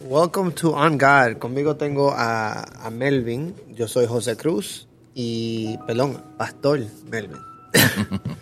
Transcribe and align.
Welcome 0.00 0.52
to 0.52 0.74
On 0.74 0.96
God. 0.96 1.38
Conmigo 1.38 1.76
tengo 1.76 2.12
a, 2.16 2.88
Melvin. 2.92 3.54
Yo 3.74 3.88
soy 3.88 4.06
José 4.06 4.36
Cruz 4.36 4.86
y, 5.14 5.76
perdón, 5.86 6.22
Pastor 6.36 6.80
Melvin. 7.10 7.38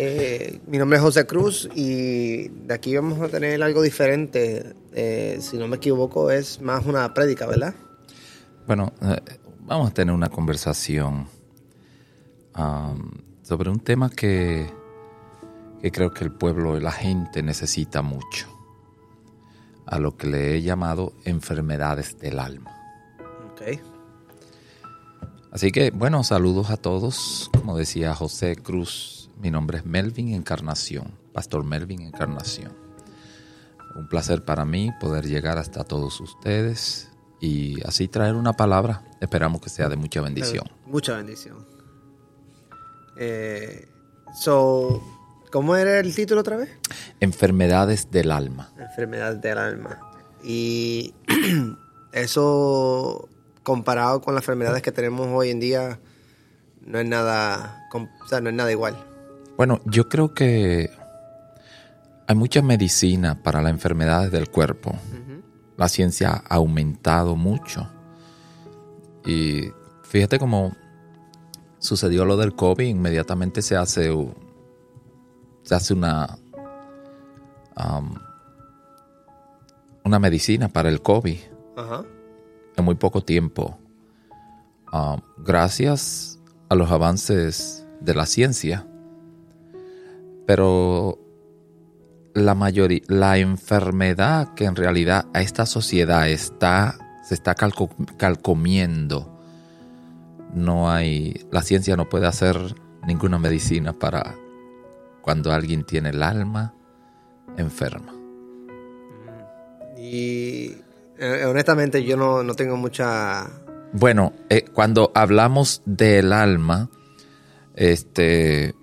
Eh, 0.00 0.60
mi 0.68 0.78
nombre 0.78 0.96
es 0.96 1.02
José 1.02 1.26
Cruz 1.26 1.68
y 1.74 2.46
de 2.46 2.72
aquí 2.72 2.94
vamos 2.94 3.20
a 3.20 3.28
tener 3.28 3.60
algo 3.64 3.82
diferente. 3.82 4.76
Eh, 4.92 5.38
si 5.40 5.58
no 5.58 5.66
me 5.66 5.78
equivoco, 5.78 6.30
es 6.30 6.60
más 6.60 6.86
una 6.86 7.12
prédica, 7.12 7.46
¿verdad? 7.46 7.74
Bueno, 8.68 8.92
eh, 9.02 9.20
vamos 9.66 9.90
a 9.90 9.94
tener 9.94 10.14
una 10.14 10.28
conversación 10.28 11.26
um, 12.56 13.10
sobre 13.42 13.70
un 13.70 13.80
tema 13.80 14.08
que, 14.08 14.70
creo 15.90 16.12
que 16.12 16.22
el 16.22 16.30
pueblo 16.30 16.78
la 16.78 16.92
gente 16.92 17.42
necesita 17.42 18.00
mucho, 18.00 18.46
a 19.90 19.98
lo 19.98 20.16
que 20.16 20.26
le 20.26 20.54
he 20.54 20.62
llamado 20.62 21.12
enfermedades 21.24 22.18
del 22.18 22.38
alma. 22.38 22.70
Ok. 23.52 23.80
Así 25.50 25.72
que, 25.72 25.90
bueno, 25.90 26.22
saludos 26.24 26.70
a 26.70 26.76
todos. 26.76 27.50
Como 27.52 27.76
decía 27.76 28.14
José 28.14 28.56
Cruz, 28.56 29.30
mi 29.40 29.50
nombre 29.50 29.78
es 29.78 29.86
Melvin 29.86 30.34
Encarnación, 30.34 31.12
Pastor 31.32 31.64
Melvin 31.64 32.02
Encarnación. 32.02 32.72
Un 33.96 34.08
placer 34.08 34.44
para 34.44 34.64
mí 34.64 34.90
poder 35.00 35.26
llegar 35.26 35.58
hasta 35.58 35.84
todos 35.84 36.20
ustedes 36.20 37.08
y 37.40 37.82
así 37.86 38.08
traer 38.08 38.34
una 38.34 38.52
palabra. 38.52 39.02
Esperamos 39.20 39.60
que 39.60 39.70
sea 39.70 39.88
de 39.88 39.96
mucha 39.96 40.20
bendición. 40.20 40.70
Mucha 40.86 41.16
bendición. 41.16 41.66
Eh, 43.16 43.88
so, 44.40 45.02
¿Cómo 45.50 45.76
era 45.76 45.98
el 45.98 46.14
título 46.14 46.42
otra 46.42 46.56
vez? 46.56 46.70
Enfermedades 47.20 48.10
del 48.10 48.30
alma. 48.30 48.70
Enfermedades 48.78 49.40
del 49.40 49.58
alma. 49.58 50.00
Y 50.44 51.14
eso 52.12 53.28
comparado 53.62 54.20
con 54.20 54.34
las 54.34 54.42
enfermedades 54.44 54.82
que 54.82 54.92
tenemos 54.92 55.28
hoy 55.30 55.50
en 55.50 55.60
día 55.60 55.98
no 56.84 56.98
es 56.98 57.06
nada, 57.06 57.88
o 57.92 58.28
sea, 58.28 58.40
no 58.40 58.48
es 58.48 58.54
nada 58.54 58.70
igual. 58.72 58.96
Bueno, 59.56 59.80
yo 59.84 60.08
creo 60.08 60.32
que 60.34 60.90
hay 62.26 62.34
mucha 62.36 62.62
medicina 62.62 63.42
para 63.42 63.62
las 63.62 63.70
enfermedades 63.70 64.30
del 64.30 64.48
cuerpo. 64.50 64.94
La 65.76 65.88
ciencia 65.88 66.42
ha 66.48 66.54
aumentado 66.56 67.36
mucho. 67.36 67.88
Y 69.24 69.70
fíjate 70.02 70.38
cómo 70.38 70.74
sucedió 71.78 72.24
lo 72.24 72.36
del 72.36 72.54
COVID, 72.54 72.86
inmediatamente 72.86 73.62
se 73.62 73.76
hace, 73.76 74.10
se 75.68 75.74
hace 75.74 75.92
una, 75.92 76.38
um, 77.76 78.14
una 80.02 80.18
medicina 80.18 80.70
para 80.70 80.88
el 80.88 81.02
COVID 81.02 81.36
en 82.74 82.84
muy 82.86 82.94
poco 82.94 83.22
tiempo. 83.22 83.78
Gracias 85.36 86.40
a 86.70 86.74
los 86.74 86.90
avances 86.90 87.86
de 88.00 88.14
la 88.14 88.24
ciencia, 88.24 88.86
pero 90.46 91.18
la 92.32 92.54
mayoría, 92.54 93.02
la 93.06 93.36
enfermedad 93.36 94.54
que 94.54 94.64
en 94.64 94.74
realidad 94.74 95.26
a 95.34 95.42
esta 95.42 95.66
sociedad 95.66 96.30
está, 96.30 96.96
se 97.22 97.34
está 97.34 97.54
calcomiendo, 97.54 99.38
no 100.54 100.90
hay, 100.90 101.46
la 101.50 101.60
ciencia 101.60 101.94
no 101.94 102.08
puede 102.08 102.26
hacer 102.26 102.56
ninguna 103.06 103.38
medicina 103.38 103.92
para 103.92 104.34
cuando 105.28 105.52
alguien 105.52 105.84
tiene 105.84 106.08
el 106.08 106.22
alma 106.22 106.72
enferma. 107.58 108.14
Y 109.98 110.74
eh, 111.18 111.44
honestamente 111.46 112.02
yo 112.02 112.16
no, 112.16 112.54
tengo 112.54 112.78
mucha... 112.78 113.46
Bueno, 113.92 114.32
eh, 114.48 114.64
cuando 114.72 115.12
hablamos 115.14 115.82
del 115.84 116.32
alma, 116.32 116.88
este, 117.74 118.74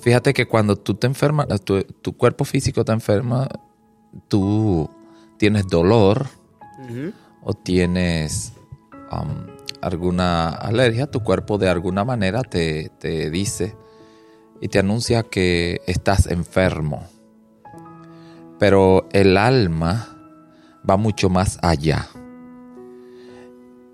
Fíjate 0.00 0.32
que 0.32 0.46
cuando 0.48 0.76
tú 0.76 0.94
te 0.94 1.06
enfermas, 1.06 1.46
tu, 1.62 2.16
cuerpo 2.16 2.46
físico 2.46 2.82
te 2.82 2.92
enferma, 2.92 3.46
tú 4.28 4.88
tienes 5.36 5.68
dolor 5.68 6.28
o 7.42 7.52
tienes 7.52 8.54
um, 9.12 9.48
alguna 9.82 10.48
alergia, 10.48 11.10
tu 11.10 11.22
cuerpo 11.22 11.58
de 11.58 11.68
alguna 11.68 12.06
manera 12.06 12.42
te, 12.42 12.90
te 12.98 13.28
dice 13.28 13.76
y 14.60 14.68
te 14.68 14.78
anuncia 14.78 15.22
que 15.22 15.80
estás 15.86 16.26
enfermo. 16.26 17.06
Pero 18.58 19.08
el 19.12 19.36
alma 19.36 20.08
va 20.88 20.96
mucho 20.96 21.30
más 21.30 21.58
allá. 21.62 22.08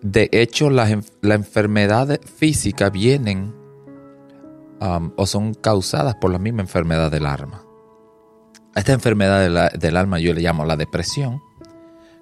De 0.02 0.28
hecho, 0.32 0.70
las 0.70 0.90
la 1.20 1.34
enfermedades 1.34 2.20
físicas 2.24 2.92
vienen 2.92 3.54
o 4.80 5.26
son 5.26 5.54
causadas 5.54 6.16
por 6.16 6.30
la 6.30 6.38
misma 6.38 6.62
enfermedad 6.62 7.10
del 7.10 7.26
alma. 7.26 7.62
Esta 8.74 8.92
enfermedad 8.92 9.72
del 9.72 9.96
alma 9.96 10.18
yo 10.18 10.34
le 10.34 10.42
llamo 10.42 10.66
la 10.66 10.76
depresión, 10.76 11.40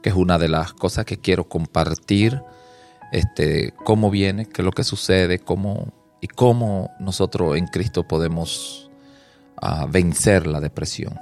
que 0.02 0.10
es 0.10 0.14
una 0.14 0.38
de 0.38 0.48
las 0.48 0.72
cosas 0.72 1.04
que 1.04 1.18
quiero 1.18 1.48
compartir, 1.48 2.42
este, 3.10 3.72
cómo 3.84 4.10
viene, 4.10 4.46
qué 4.46 4.62
es 4.62 4.64
lo 4.64 4.70
que 4.70 4.84
sucede, 4.84 5.40
cómo 5.40 5.92
y 6.24 6.26
cómo 6.26 6.90
nosotros 6.98 7.58
en 7.58 7.66
Cristo 7.66 8.08
podemos 8.08 8.90
ah, 9.60 9.86
vencer 9.86 10.46
la 10.46 10.58
depresión. 10.58 11.18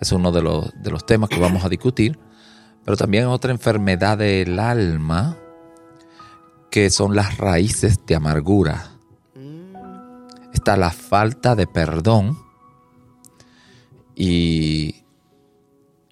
Es 0.00 0.10
uno 0.10 0.32
de 0.32 0.42
los, 0.42 0.82
de 0.82 0.90
los 0.90 1.06
temas 1.06 1.30
que 1.30 1.38
vamos 1.38 1.64
a 1.64 1.68
discutir, 1.68 2.18
pero 2.84 2.96
también 2.96 3.26
otra 3.26 3.52
enfermedad 3.52 4.18
del 4.18 4.58
alma, 4.58 5.36
que 6.72 6.90
son 6.90 7.14
las 7.14 7.38
raíces 7.38 8.04
de 8.04 8.16
amargura 8.16 8.88
está 10.52 10.76
la 10.76 10.90
falta 10.90 11.54
de 11.54 11.68
perdón 11.68 12.36
y, 14.16 15.04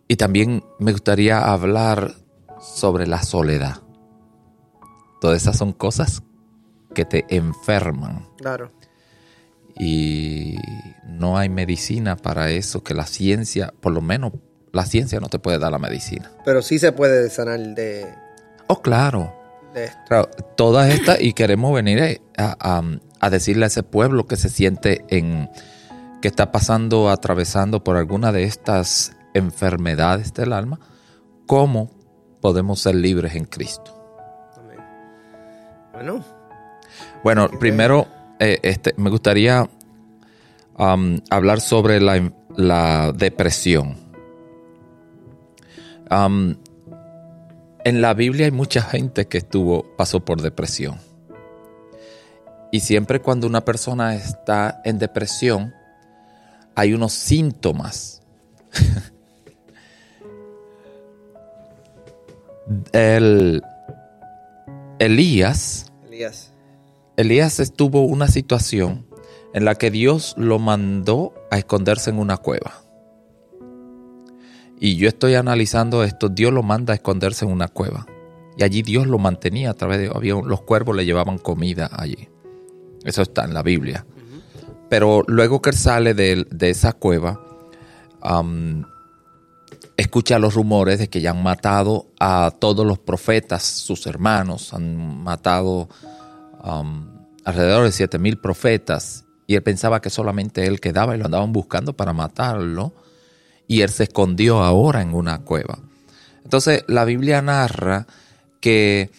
y 0.07 0.17
también 0.17 0.63
me 0.79 0.93
gustaría 0.93 1.53
hablar 1.53 2.15
sobre 2.61 3.09
la 3.09 3.25
soledad. 3.25 3.83
Todas 5.21 5.43
esas 5.43 5.59
son 5.59 5.73
cosas 5.73 6.23
que 6.95 7.05
te 7.05 7.25
enferman. 7.29 8.27
Claro. 8.37 8.73
Y 9.79 10.59
no 11.07 11.39
hay 11.39 11.49
medicina 11.49 12.17
para 12.17 12.51
eso, 12.51 12.83
que 12.83 12.95
la 12.95 13.07
ciencia, 13.07 13.73
por 13.81 13.93
lo 13.93 14.01
menos 14.01 14.33
la 14.73 14.85
ciencia 14.85 15.21
no 15.21 15.29
te 15.29 15.39
puede 15.39 15.59
dar 15.59 15.73
la 15.73 15.79
medicina. 15.79 16.31
Pero 16.45 16.63
sí 16.63 16.79
se 16.79 16.93
puede 16.93 17.31
sanar 17.31 17.61
de... 17.61 18.07
Oh, 18.67 18.81
claro. 18.81 19.35
De 19.75 19.91
todas 20.57 20.91
estas, 20.91 21.21
y 21.21 21.33
queremos 21.33 21.73
venir 21.73 22.21
a, 22.37 22.81
a 23.21 23.31
decirle 23.31 23.65
a 23.65 23.69
ese 23.69 23.85
pueblo 23.85 24.27
que 24.27 24.37
se 24.37 24.49
siente 24.49 25.05
en 25.09 25.49
que 26.21 26.29
está 26.29 26.51
pasando, 26.51 27.09
atravesando 27.09 27.83
por 27.85 27.97
alguna 27.97 28.33
de 28.33 28.45
estas 28.45 29.17
enfermedades 29.33 30.35
del 30.35 30.53
alma, 30.53 30.81
cómo 31.47 31.91
podemos 32.41 32.81
ser 32.81 32.97
libres 32.97 33.35
en 33.35 33.45
Cristo. 33.45 33.97
Bueno. 35.93 36.40
Bueno, 37.23 37.51
primero 37.51 38.09
eh, 38.39 38.59
este, 38.63 38.95
me 38.97 39.11
gustaría 39.11 39.69
um, 40.79 41.19
hablar 41.29 41.61
sobre 41.61 42.01
la, 42.01 43.13
depresión. 43.13 43.97
Um, 46.11 46.57
en 47.85 48.01
la 48.01 48.15
Biblia 48.15 48.47
hay 48.47 48.53
mucha 48.53 48.81
gente 48.81 49.27
que 49.29 49.37
estuvo, 49.39 49.85
pasó 49.97 50.21
por 50.25 50.41
depresión. 50.41 50.99
Y 52.73 52.81
siempre 52.81 53.21
cuando 53.21 53.47
una 53.47 53.67
persona 53.67 54.15
está 54.15 54.81
en 54.85 54.99
depresión, 54.99 55.75
hay 56.75 56.95
unos 56.95 57.13
síntomas. 57.13 58.23
El, 62.93 63.63
Elías, 64.99 65.93
Elías. 66.07 66.50
Elías 67.21 67.61
estuvo 67.61 68.03
una 68.03 68.29
situación 68.29 69.07
en 69.53 69.65
la 69.65 69.75
que 69.75 69.91
Dios 69.91 70.35
lo 70.39 70.59
mandó 70.59 71.35
a 71.51 71.59
esconderse 71.59 72.11
en 72.11 72.19
una 72.19 72.39
cueva. 72.39 72.83
Y 74.79 74.97
yo 74.97 75.09
estoy 75.09 75.35
analizando 75.35 76.03
esto, 76.03 76.31
Dios 76.31 76.53
lo 76.53 76.63
manda 76.63 76.93
a 76.93 76.97
esconderse 76.97 77.45
en 77.45 77.53
una 77.53 77.69
cueva. 77.69 78.07
Y 78.57 78.65
allí 78.65 78.81
Dios 78.83 79.07
lo 79.07 79.19
mantenía 79.19 79.71
a 79.71 79.75
través 79.75 79.99
de, 79.99 80.11
había, 80.15 80.35
los 80.35 80.63
cuervos 80.63 80.97
le 80.97 81.05
llevaban 81.05 81.37
comida 81.37 81.91
allí. 81.93 82.29
Eso 83.05 83.23
está 83.23 83.45
en 83.45 83.53
la 83.53 83.63
Biblia. 83.63 84.07
Pero 84.89 85.23
luego 85.27 85.61
que 85.61 85.71
él 85.71 85.77
sale 85.77 86.15
de, 86.15 86.47
esa 86.61 86.95
cueva, 86.95 87.41
escucha 89.97 90.39
los 90.39 90.55
rumores 90.55 90.99
de 90.99 91.09
que 91.09 91.21
ya 91.21 91.33
han 91.33 91.43
matado 91.43 92.07
a 92.19 92.51
todos 92.59 92.87
los 92.87 92.99
profetas, 92.99 93.63
sus 93.63 94.07
hermanos, 94.07 94.73
han 94.73 95.23
matado 95.23 95.89
alrededor 97.45 97.85
de 97.85 97.93
siete 97.93 98.19
mil 98.19 98.39
profetas, 98.39 99.25
y 99.47 99.57
él 99.57 99.63
pensaba 99.63 100.01
que 100.01 100.11
solamente 100.11 100.67
él 100.67 100.81
quedaba 100.81 101.15
y 101.15 101.19
lo 101.19 101.25
andaban 101.25 101.53
buscando 101.53 101.97
para 101.97 102.13
matarlo. 102.13 102.95
y 103.67 103.83
él 103.83 103.91
se 103.91 104.03
escondió 104.03 104.65
ahora 104.65 105.01
en 105.01 105.15
una 105.15 105.43
cueva. 105.45 105.79
Entonces 106.43 106.85
la 106.89 107.05
Biblia 107.05 107.41
narra 107.41 108.09
que 108.61 109.13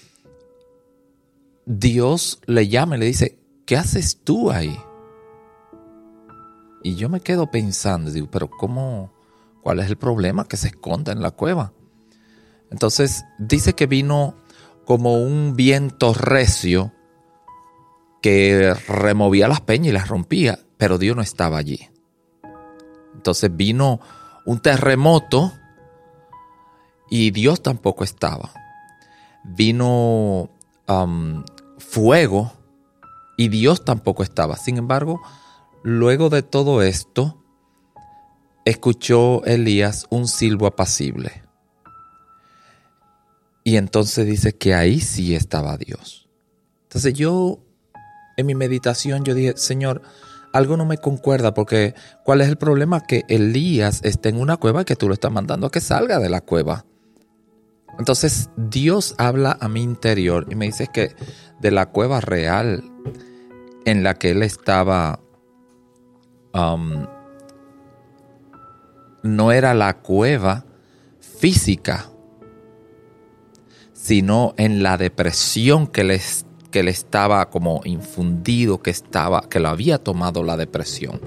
Dios 1.65 2.41
le 2.47 2.68
llama 2.68 2.97
y 2.97 3.00
le 3.00 3.06
dice, 3.06 3.39
¿qué 3.65 3.77
haces 3.77 4.18
tú 4.25 4.51
ahí? 4.51 4.77
Y 6.83 6.95
yo 6.95 7.07
me 7.07 7.21
quedo 7.21 7.50
pensando, 7.50 8.12
digo, 8.12 8.29
pero 8.29 8.50
¿cómo? 8.50 9.13
¿Cuál 9.62 9.79
es 9.79 9.88
el 9.88 9.95
problema 9.95 10.47
que 10.50 10.57
se 10.57 10.67
esconde 10.67 11.13
en 11.13 11.21
la 11.21 11.31
cueva? 11.31 11.71
Entonces 12.71 13.24
dice 13.39 13.71
que 13.74 13.88
vino 13.88 14.35
como 14.83 15.24
un 15.24 15.56
viento 15.56 16.13
recio 16.13 16.91
que 18.21 18.73
removía 18.88 19.47
las 19.47 19.62
peñas 19.62 19.88
y 19.88 19.91
las 19.91 20.07
rompía, 20.07 20.59
pero 20.77 20.97
Dios 20.97 21.15
no 21.15 21.21
estaba 21.21 21.57
allí. 21.57 21.89
Entonces 23.15 23.56
vino 23.56 24.00
un 24.45 24.62
terremoto 24.62 25.53
y 27.09 27.31
Dios 27.31 27.62
tampoco 27.62 28.03
estaba. 28.03 28.51
Vino 29.44 30.50
um, 30.88 31.44
fuego 31.77 32.53
y 33.38 33.50
Dios 33.50 33.83
tampoco 33.83 34.24
estaba. 34.24 34.56
Sin 34.56 34.77
embargo, 34.77 35.21
luego 35.83 36.29
de 36.29 36.44
todo 36.44 36.81
esto, 36.81 37.44
escuchó 38.65 39.44
Elías 39.45 40.06
un 40.09 40.27
silbo 40.27 40.67
apacible. 40.67 41.44
Y 43.63 43.77
entonces 43.77 44.25
dice 44.25 44.56
que 44.56 44.74
ahí 44.74 45.01
sí 45.01 45.35
estaba 45.35 45.77
Dios. 45.77 46.29
Entonces 46.83 47.13
yo, 47.13 47.59
mi 48.43 48.55
meditación, 48.55 49.23
yo 49.23 49.33
dije, 49.33 49.53
Señor, 49.57 50.01
algo 50.53 50.77
no 50.77 50.85
me 50.85 50.97
concuerda 50.97 51.53
porque 51.53 51.95
¿cuál 52.23 52.41
es 52.41 52.49
el 52.49 52.57
problema? 52.57 53.01
Que 53.01 53.23
Elías 53.29 54.01
está 54.03 54.29
en 54.29 54.39
una 54.39 54.57
cueva 54.57 54.83
que 54.83 54.95
tú 54.95 55.07
lo 55.07 55.13
estás 55.13 55.31
mandando 55.31 55.67
a 55.67 55.71
que 55.71 55.81
salga 55.81 56.19
de 56.19 56.29
la 56.29 56.41
cueva. 56.41 56.85
Entonces 57.99 58.49
Dios 58.57 59.15
habla 59.17 59.57
a 59.59 59.67
mi 59.67 59.81
interior 59.81 60.47
y 60.49 60.55
me 60.55 60.65
dice 60.65 60.88
que 60.91 61.15
de 61.59 61.71
la 61.71 61.88
cueva 61.88 62.21
real 62.21 62.83
en 63.85 64.03
la 64.03 64.15
que 64.15 64.31
él 64.31 64.43
estaba, 64.43 65.19
um, 66.53 67.05
no 69.23 69.51
era 69.51 69.73
la 69.73 69.97
cueva 69.99 70.65
física, 71.19 72.09
sino 73.93 74.53
en 74.57 74.83
la 74.83 74.97
depresión 74.97 75.88
que 75.88 76.03
le, 76.03 76.19
que 76.71 76.83
le 76.83 76.91
estaba 76.91 77.50
como 77.50 77.81
infundido, 77.83 78.81
que 78.81 78.89
estaba, 78.89 79.41
que 79.41 79.59
lo 79.59 79.69
había 79.69 79.97
tomado 79.97 80.44
la 80.44 80.57
depresión. 80.57 81.21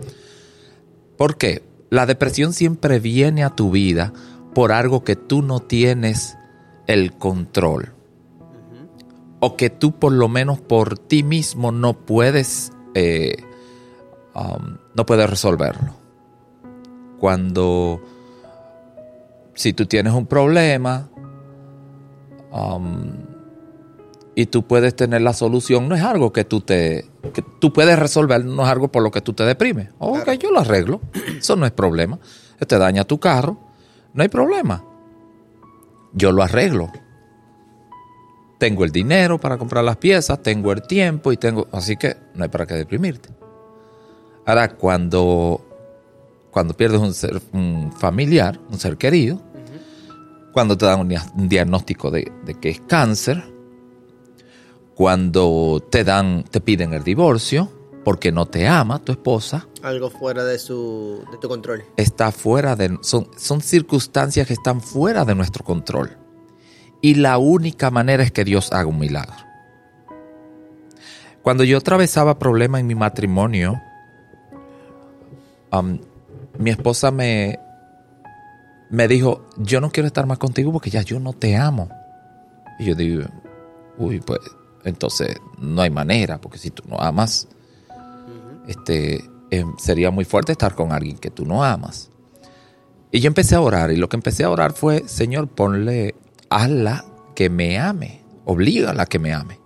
¿Por 1.17 1.37
qué? 1.37 1.63
La 1.91 2.07
depresión 2.07 2.53
siempre 2.53 2.99
viene 2.99 3.45
a 3.45 3.51
tu 3.51 3.71
vida 3.71 4.13
por 4.55 4.73
algo 4.73 5.05
que 5.05 5.17
tú 5.17 5.43
no 5.43 5.61
tienes 5.61 6.37
el 6.87 7.13
control. 7.13 7.93
O 9.41 9.57
que 9.57 9.71
tú 9.71 9.93
por 9.93 10.13
lo 10.13 10.29
menos 10.29 10.61
por 10.61 10.99
ti 10.99 11.23
mismo 11.23 11.71
no 11.71 11.93
puedes, 11.93 12.73
eh, 12.95 13.37
um, 14.35 14.79
no 14.95 15.07
puedes 15.07 15.29
resolverlo. 15.29 15.95
Cuando, 17.21 18.03
si 19.55 19.73
tú 19.73 19.87
tienes 19.87 20.15
un 20.15 20.27
problema, 20.27 21.11
Um, 22.55 23.24
y 24.35 24.47
tú 24.47 24.67
puedes 24.67 24.97
tener 24.97 25.23
la 25.23 25.33
solución, 25.33 25.89
no 25.89 25.95
es 25.95 26.03
algo 26.03 26.33
que 26.33 26.45
tú 26.45 26.61
te 26.61 27.07
que 27.33 27.43
tú 27.43 27.73
puedes 27.73 27.99
resolver, 27.99 28.45
no 28.45 28.65
es 28.65 28.69
algo 28.69 28.89
por 28.89 29.03
lo 29.03 29.11
que 29.11 29.21
tú 29.21 29.33
te 29.33 29.45
deprimes. 29.45 29.91
Ok, 29.99 30.33
yo 30.33 30.51
lo 30.51 30.61
arreglo, 30.61 31.01
eso 31.39 31.57
no 31.57 31.67
es 31.67 31.73
problema. 31.73 32.19
Te 32.67 32.79
daña 32.79 33.05
tu 33.05 33.19
carro, 33.19 33.59
no 34.13 34.23
hay 34.23 34.29
problema. 34.29 34.85
Yo 36.13 36.33
lo 36.33 36.43
arreglo. 36.43 36.91
Tengo 38.59 38.85
el 38.85 38.91
dinero 38.91 39.39
para 39.39 39.59
comprar 39.59 39.85
las 39.85 39.97
piezas, 39.97 40.43
tengo 40.43 40.73
el 40.73 40.83
tiempo 40.83 41.33
y 41.33 41.37
tengo, 41.37 41.67
así 41.73 41.97
que 41.97 42.17
no 42.35 42.45
hay 42.45 42.49
para 42.49 42.67
qué 42.67 42.75
deprimirte. 42.75 43.29
Ahora, 44.47 44.69
cuando, 44.69 45.61
cuando 46.51 46.75
pierdes 46.75 47.01
un, 47.01 47.13
ser, 47.15 47.41
un 47.53 47.93
familiar, 47.93 48.61
un 48.71 48.79
ser 48.79 48.97
querido, 48.97 49.41
cuando 50.53 50.79
te 50.79 50.87
dan 50.87 51.01
un 51.01 51.49
diagnóstico 51.49 52.11
de, 52.11 52.31
que 52.61 52.71
es 52.71 52.81
cáncer, 52.81 53.43
cuando 54.95 55.85
te 55.91 56.05
dan, 56.05 56.45
te 56.45 56.61
piden 56.61 56.95
el 56.95 57.03
divorcio 57.03 57.71
porque 58.05 58.31
no 58.31 58.47
te 58.47 58.69
ama 58.69 58.99
tu 58.99 59.13
esposa. 59.13 59.67
Algo 59.83 60.11
fuera 60.11 60.45
de 60.45 60.59
su, 60.59 61.25
de 61.33 61.39
tu 61.39 61.49
control. 61.49 61.85
Está 61.97 62.31
fuera 62.31 62.77
de, 62.77 62.99
son, 63.01 63.29
son 63.37 63.61
circunstancias 63.61 64.47
que 64.47 64.53
están 64.53 64.81
fuera 64.81 65.25
de 65.25 65.35
nuestro 65.35 65.65
control. 65.65 66.17
Y 67.01 67.17
la 67.17 67.39
única 67.39 67.91
manera 67.91 68.23
es 68.23 68.31
que 68.31 68.45
Dios 68.45 68.73
haga 68.73 68.87
un 68.87 68.99
milagro. 68.99 69.35
Cuando 71.43 71.65
yo 71.65 71.79
atravesaba 71.79 72.39
problemas 72.39 72.81
en 72.81 72.87
mi 72.87 72.95
matrimonio, 72.95 73.81
um, 75.73 75.99
mi 76.59 76.71
esposa 76.71 77.11
me, 77.11 77.59
me 78.91 79.09
dijo, 79.09 79.47
yo 79.57 79.81
no 79.81 79.91
quiero 79.91 80.07
estar 80.07 80.27
más 80.27 80.39
contigo 80.39 80.73
porque 80.73 80.91
ya 80.91 81.03
yo 81.03 81.21
no 81.21 81.33
te 81.33 81.57
amo. 81.57 81.89
Y 82.79 82.87
yo 82.87 82.95
digo, 82.95 83.25
uy, 83.99 84.21
pues 84.21 84.41
entonces 84.85 85.37
no 85.59 85.83
hay 85.83 85.91
manera, 85.91 86.41
porque 86.41 86.59
si 86.59 86.71
tú 86.71 86.83
no 86.89 86.99
amas, 86.99 87.49
este, 88.67 89.25
em, 89.51 89.77
sería 89.79 90.11
muy 90.11 90.25
fuerte 90.25 90.53
estar 90.53 90.75
con 90.75 90.93
alguien 90.93 91.19
que 91.19 91.31
tú 91.31 91.45
no 91.45 91.65
amas. 91.65 92.11
Y 93.11 93.21
yo 93.21 93.29
empecé 93.29 93.55
a 93.55 93.61
orar, 93.61 93.93
y 93.93 93.97
lo 93.97 94.09
que 94.09 94.17
empecé 94.17 94.45
a 94.45 94.51
orar 94.51 94.73
fue, 94.73 95.07
Señor, 95.07 95.49
ponle, 95.49 96.15
hazla 96.51 97.05
que 97.35 97.51
me 97.51 97.79
ame, 97.79 98.23
oblígala 98.45 99.07
que 99.07 99.19
me 99.19 99.33
ame. 99.33 99.61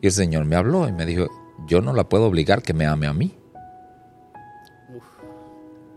Y 0.00 0.06
el 0.06 0.12
Señor 0.12 0.44
me 0.44 0.56
habló 0.56 0.88
y 0.88 0.92
me 0.92 1.06
dijo, 1.06 1.28
yo 1.66 1.80
no 1.80 1.92
la 1.92 2.08
puedo 2.08 2.24
obligar 2.24 2.62
que 2.62 2.74
me 2.74 2.86
ame 2.86 3.06
a 3.06 3.12
mí. 3.12 3.34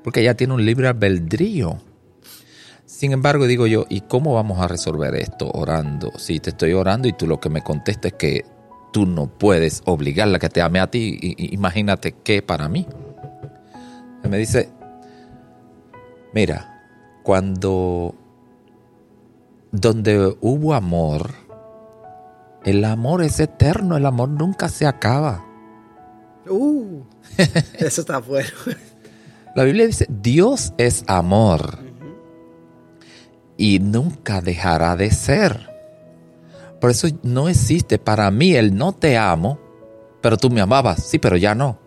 Porque 0.03 0.21
ella 0.21 0.35
tiene 0.35 0.53
un 0.53 0.63
libre 0.63 0.87
albedrío. 0.87 1.79
Sin 2.85 3.13
embargo, 3.13 3.47
digo 3.47 3.65
yo, 3.65 3.85
¿y 3.89 4.01
cómo 4.01 4.35
vamos 4.35 4.59
a 4.59 4.67
resolver 4.67 5.15
esto 5.15 5.49
orando? 5.51 6.11
Si 6.17 6.39
te 6.39 6.51
estoy 6.51 6.73
orando 6.73 7.07
y 7.07 7.13
tú 7.13 7.25
lo 7.25 7.39
que 7.39 7.49
me 7.49 7.63
contestas 7.63 8.11
es 8.11 8.17
que 8.17 8.45
tú 8.93 9.07
no 9.07 9.27
puedes 9.27 9.81
obligarla 9.85 10.37
a 10.37 10.39
que 10.39 10.49
te 10.49 10.61
ame 10.61 10.79
a 10.79 10.89
ti, 10.89 11.17
imagínate 11.37 12.13
qué 12.23 12.43
para 12.43 12.69
mí. 12.69 12.87
me 14.29 14.37
dice, 14.37 14.69
mira, 16.33 16.83
cuando 17.23 18.13
donde 19.71 20.37
hubo 20.39 20.75
amor, 20.75 21.31
el 22.63 22.85
amor 22.85 23.23
es 23.23 23.39
eterno, 23.39 23.97
el 23.97 24.05
amor 24.05 24.29
nunca 24.29 24.69
se 24.69 24.85
acaba. 24.85 25.43
Uh, 26.47 27.01
eso 27.79 28.01
está 28.01 28.19
bueno. 28.19 28.49
La 29.55 29.63
Biblia 29.63 29.87
dice, 29.87 30.05
Dios 30.09 30.73
es 30.77 31.03
amor 31.07 31.84
y 33.57 33.79
nunca 33.79 34.41
dejará 34.41 34.95
de 34.95 35.11
ser. 35.11 35.69
Por 36.79 36.91
eso 36.91 37.07
no 37.23 37.49
existe 37.49 37.97
para 37.97 38.29
mí 38.31 38.53
el 38.53 38.75
no 38.75 38.93
te 38.93 39.17
amo, 39.17 39.59
pero 40.21 40.37
tú 40.37 40.49
me 40.49 40.61
amabas, 40.61 41.03
sí, 41.03 41.19
pero 41.19 41.37
ya 41.37 41.55
no. 41.55 41.79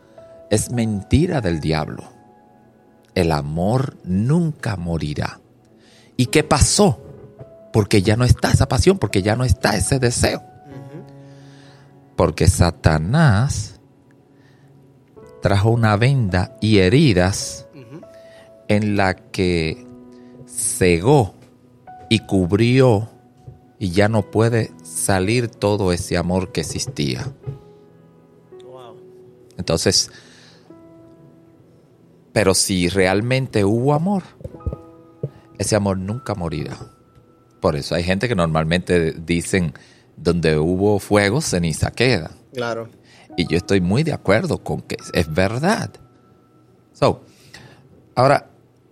Es 0.51 0.71
mentira 0.73 1.41
del 1.41 1.61
diablo. 1.61 2.05
El 3.15 3.33
amor 3.33 3.97
nunca 4.05 4.77
morirá. 4.77 5.41
¿Y 6.17 6.27
qué 6.27 6.43
pasó? 6.43 7.03
Porque 7.73 8.03
ya 8.03 8.17
no 8.17 8.25
está 8.25 8.51
esa 8.51 8.67
pasión, 8.67 8.99
porque 8.99 9.23
ya 9.23 9.37
no 9.37 9.45
está 9.45 9.77
ese 9.77 9.99
deseo. 9.99 10.43
Porque 12.17 12.49
Satanás 12.49 13.81
trajo 15.43 15.71
una 15.71 15.97
venda 15.97 16.57
y 16.61 16.79
heridas 16.79 17.67
en 18.69 18.97
la 18.97 19.15
que 19.15 19.87
cegó 20.47 21.38
y 22.09 22.21
cubrió 22.21 23.09
y 23.79 23.91
ya 23.91 24.09
no 24.09 24.23
puede 24.23 24.73
salir 24.83 25.49
todo 25.49 25.93
ese 25.93 26.17
amor 26.17 26.53
que 26.53 26.63
existía. 26.63 27.33
Entonces, 29.57 30.11
pero 32.33 32.55
si 32.55 32.89
realmente 32.89 33.65
hubo 33.65 33.95
amor, 33.95 34.23
ese 35.59 35.77
amor 35.77 35.99
nunca 35.99 36.35
morirá. 36.35 36.77
Por 37.61 37.77
eso 37.77 37.95
hay 37.95 38.05
gente 38.05 38.29
que 38.29 38.37
normalmente 38.37 39.13
dicen, 39.13 39.75
donde 40.17 40.59
hubo 40.59 40.99
fuego, 40.99 41.41
ceniza 41.41 41.91
queda. 41.91 42.31
Claro. 42.53 42.89
Y 43.37 43.47
yo 43.47 43.57
estoy 43.57 43.81
muy 43.81 44.03
de 44.03 44.13
acuerdo 44.13 44.59
con 44.59 44.83
que 44.83 44.97
es 45.13 45.33
verdad. 45.33 45.91
So, 46.93 47.23
ahora, 48.15 48.51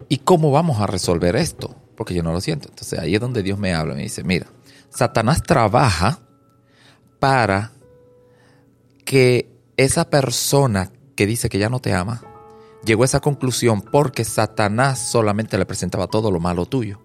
¿y 0.08 0.18
cómo 0.18 0.50
vamos 0.50 0.80
a 0.80 0.86
resolver 0.86 1.36
esto? 1.36 1.74
Porque 1.96 2.14
yo 2.14 2.22
no 2.22 2.32
lo 2.32 2.40
siento. 2.40 2.68
Entonces 2.68 2.98
ahí 2.98 3.14
es 3.14 3.20
donde 3.20 3.42
Dios 3.42 3.58
me 3.58 3.74
habla, 3.74 3.94
me 3.94 4.02
dice, 4.02 4.22
mira, 4.22 4.46
Satanás 4.90 5.42
trabaja 5.42 6.20
para 7.18 7.72
que 9.04 9.50
esa 9.76 10.08
persona 10.10 10.92
que 11.14 11.26
dice 11.26 11.48
que 11.48 11.58
ya 11.58 11.68
no 11.68 11.80
te 11.80 11.92
ama, 11.92 12.22
llegó 12.84 13.02
a 13.02 13.06
esa 13.06 13.20
conclusión 13.20 13.82
porque 13.82 14.24
Satanás 14.24 14.98
solamente 14.98 15.58
le 15.58 15.66
presentaba 15.66 16.06
todo 16.06 16.30
lo 16.30 16.40
malo 16.40 16.66
tuyo. 16.66 17.00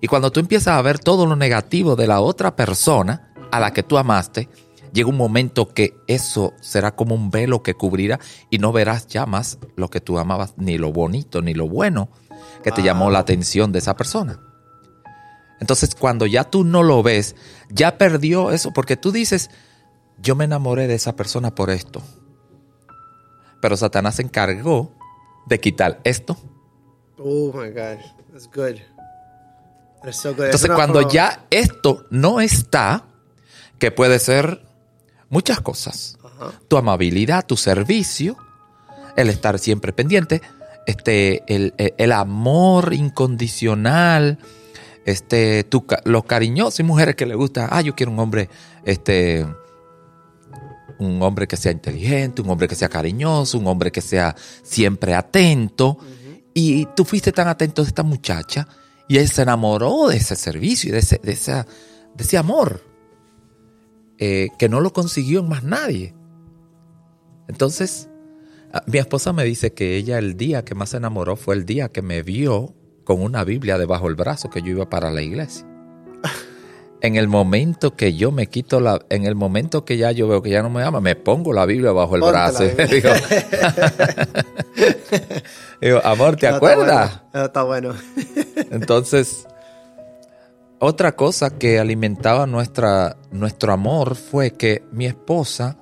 Y 0.00 0.06
cuando 0.06 0.32
tú 0.32 0.40
empiezas 0.40 0.76
a 0.76 0.82
ver 0.82 0.98
todo 0.98 1.26
lo 1.26 1.36
negativo 1.36 1.96
de 1.96 2.06
la 2.06 2.20
otra 2.20 2.56
persona 2.56 3.32
a 3.50 3.60
la 3.60 3.72
que 3.72 3.82
tú 3.82 3.96
amaste, 3.96 4.48
llega 4.92 5.08
un 5.08 5.16
momento 5.16 5.68
que 5.68 5.96
eso 6.06 6.52
será 6.60 6.94
como 6.94 7.14
un 7.14 7.30
velo 7.30 7.62
que 7.62 7.74
cubrirá 7.74 8.20
y 8.50 8.58
no 8.58 8.72
verás 8.72 9.06
ya 9.06 9.26
más 9.26 9.58
lo 9.76 9.88
que 9.88 10.00
tú 10.00 10.18
amabas, 10.18 10.54
ni 10.56 10.78
lo 10.78 10.92
bonito, 10.92 11.42
ni 11.42 11.54
lo 11.54 11.68
bueno 11.68 12.08
que 12.64 12.72
te 12.72 12.82
llamó 12.82 13.10
la 13.10 13.18
atención 13.18 13.72
de 13.72 13.78
esa 13.78 13.94
persona. 13.94 14.40
Entonces, 15.60 15.94
cuando 15.94 16.24
ya 16.24 16.44
tú 16.44 16.64
no 16.64 16.82
lo 16.82 17.02
ves, 17.02 17.36
ya 17.68 17.98
perdió 17.98 18.52
eso, 18.52 18.72
porque 18.72 18.96
tú 18.96 19.12
dices, 19.12 19.50
yo 20.18 20.34
me 20.34 20.44
enamoré 20.44 20.86
de 20.86 20.94
esa 20.94 21.14
persona 21.14 21.54
por 21.54 21.68
esto. 21.68 22.02
Pero 23.60 23.76
Satanás 23.76 24.16
se 24.16 24.22
encargó 24.22 24.94
de 25.46 25.60
quitar 25.60 26.00
esto. 26.04 26.38
Oh 27.18 27.52
my 27.52 27.68
God, 27.68 27.98
that's 28.32 28.46
good. 28.46 28.80
That's 30.02 30.16
so 30.16 30.30
good. 30.34 30.44
Es 30.44 30.54
Entonces, 30.54 30.70
cuando 30.70 31.06
ya 31.08 31.44
esto 31.50 32.06
no 32.08 32.40
está, 32.40 33.04
que 33.78 33.90
puede 33.90 34.18
ser 34.18 34.64
muchas 35.28 35.60
cosas. 35.60 36.18
Tu 36.68 36.78
amabilidad, 36.78 37.44
tu 37.44 37.58
servicio, 37.58 38.38
el 39.16 39.28
estar 39.28 39.58
siempre 39.58 39.92
pendiente, 39.92 40.40
este, 40.86 41.42
el, 41.52 41.74
el- 41.96 42.12
amor 42.12 42.92
incondicional, 42.94 44.38
este, 45.04 45.64
tu, 45.64 45.84
los 46.04 46.24
cariñosos 46.24 46.80
y 46.80 46.82
mujeres 46.82 47.14
que 47.16 47.26
le 47.26 47.34
gusta, 47.34 47.68
ah, 47.70 47.80
yo 47.82 47.94
quiero 47.94 48.12
un 48.12 48.18
hombre, 48.18 48.48
este, 48.84 49.46
un 50.98 51.20
hombre 51.22 51.46
que 51.46 51.56
sea 51.56 51.72
inteligente, 51.72 52.42
un 52.42 52.50
hombre 52.50 52.68
que 52.68 52.74
sea 52.74 52.88
cariñoso, 52.88 53.58
un 53.58 53.66
hombre 53.66 53.90
que 53.92 54.00
sea 54.00 54.34
siempre 54.62 55.14
atento. 55.14 55.98
Y 56.54 56.86
tú 56.94 57.04
fuiste 57.04 57.32
tan 57.32 57.48
atento 57.48 57.82
de 57.82 57.88
esta 57.88 58.02
muchacha 58.04 58.68
y 59.08 59.18
él 59.18 59.28
se 59.28 59.42
enamoró 59.42 60.08
de 60.08 60.16
ese 60.18 60.36
servicio 60.36 60.88
y 60.90 60.92
de 60.92 60.98
ese, 61.00 61.20
de 61.22 61.32
esa- 61.32 61.66
de 62.14 62.22
ese 62.24 62.38
amor 62.38 62.80
eh, 64.18 64.48
que 64.58 64.68
no 64.68 64.80
lo 64.80 64.92
consiguió 64.92 65.40
en 65.40 65.48
más 65.48 65.64
nadie. 65.64 66.14
Entonces, 67.48 68.08
mi 68.86 68.98
esposa 68.98 69.32
me 69.32 69.44
dice 69.44 69.72
que 69.72 69.96
ella 69.96 70.18
el 70.18 70.36
día 70.36 70.64
que 70.64 70.74
más 70.74 70.90
se 70.90 70.96
enamoró 70.96 71.36
fue 71.36 71.54
el 71.54 71.64
día 71.64 71.90
que 71.90 72.02
me 72.02 72.22
vio 72.22 72.74
con 73.04 73.22
una 73.22 73.44
Biblia 73.44 73.78
debajo 73.78 74.06
del 74.06 74.16
brazo 74.16 74.50
que 74.50 74.62
yo 74.62 74.68
iba 74.68 74.88
para 74.88 75.10
la 75.10 75.22
iglesia. 75.22 75.66
En 77.00 77.16
el 77.16 77.28
momento 77.28 77.96
que 77.96 78.14
yo 78.14 78.32
me 78.32 78.46
quito 78.46 78.80
la, 78.80 78.98
en 79.10 79.26
el 79.26 79.34
momento 79.34 79.84
que 79.84 79.98
ya 79.98 80.10
yo 80.12 80.26
veo 80.26 80.40
que 80.40 80.48
ya 80.48 80.62
no 80.62 80.70
me 80.70 80.82
ama, 80.82 81.02
me 81.02 81.14
pongo 81.14 81.52
la 81.52 81.66
Biblia 81.66 81.92
bajo 81.92 82.14
el 82.14 82.20
Ponte 82.20 82.32
brazo. 82.32 82.64
Digo, 82.90 83.10
digo, 85.82 86.00
amor, 86.02 86.36
¿te 86.36 86.46
Eso 86.46 86.54
está 86.54 86.56
acuerdas? 86.56 87.20
bueno, 87.30 87.44
está 87.44 87.62
bueno. 87.62 87.94
Entonces, 88.70 89.46
otra 90.78 91.14
cosa 91.14 91.58
que 91.58 91.78
alimentaba 91.78 92.46
nuestra, 92.46 93.18
nuestro 93.30 93.74
amor 93.74 94.14
fue 94.14 94.52
que 94.52 94.82
mi 94.90 95.04
esposa 95.04 95.76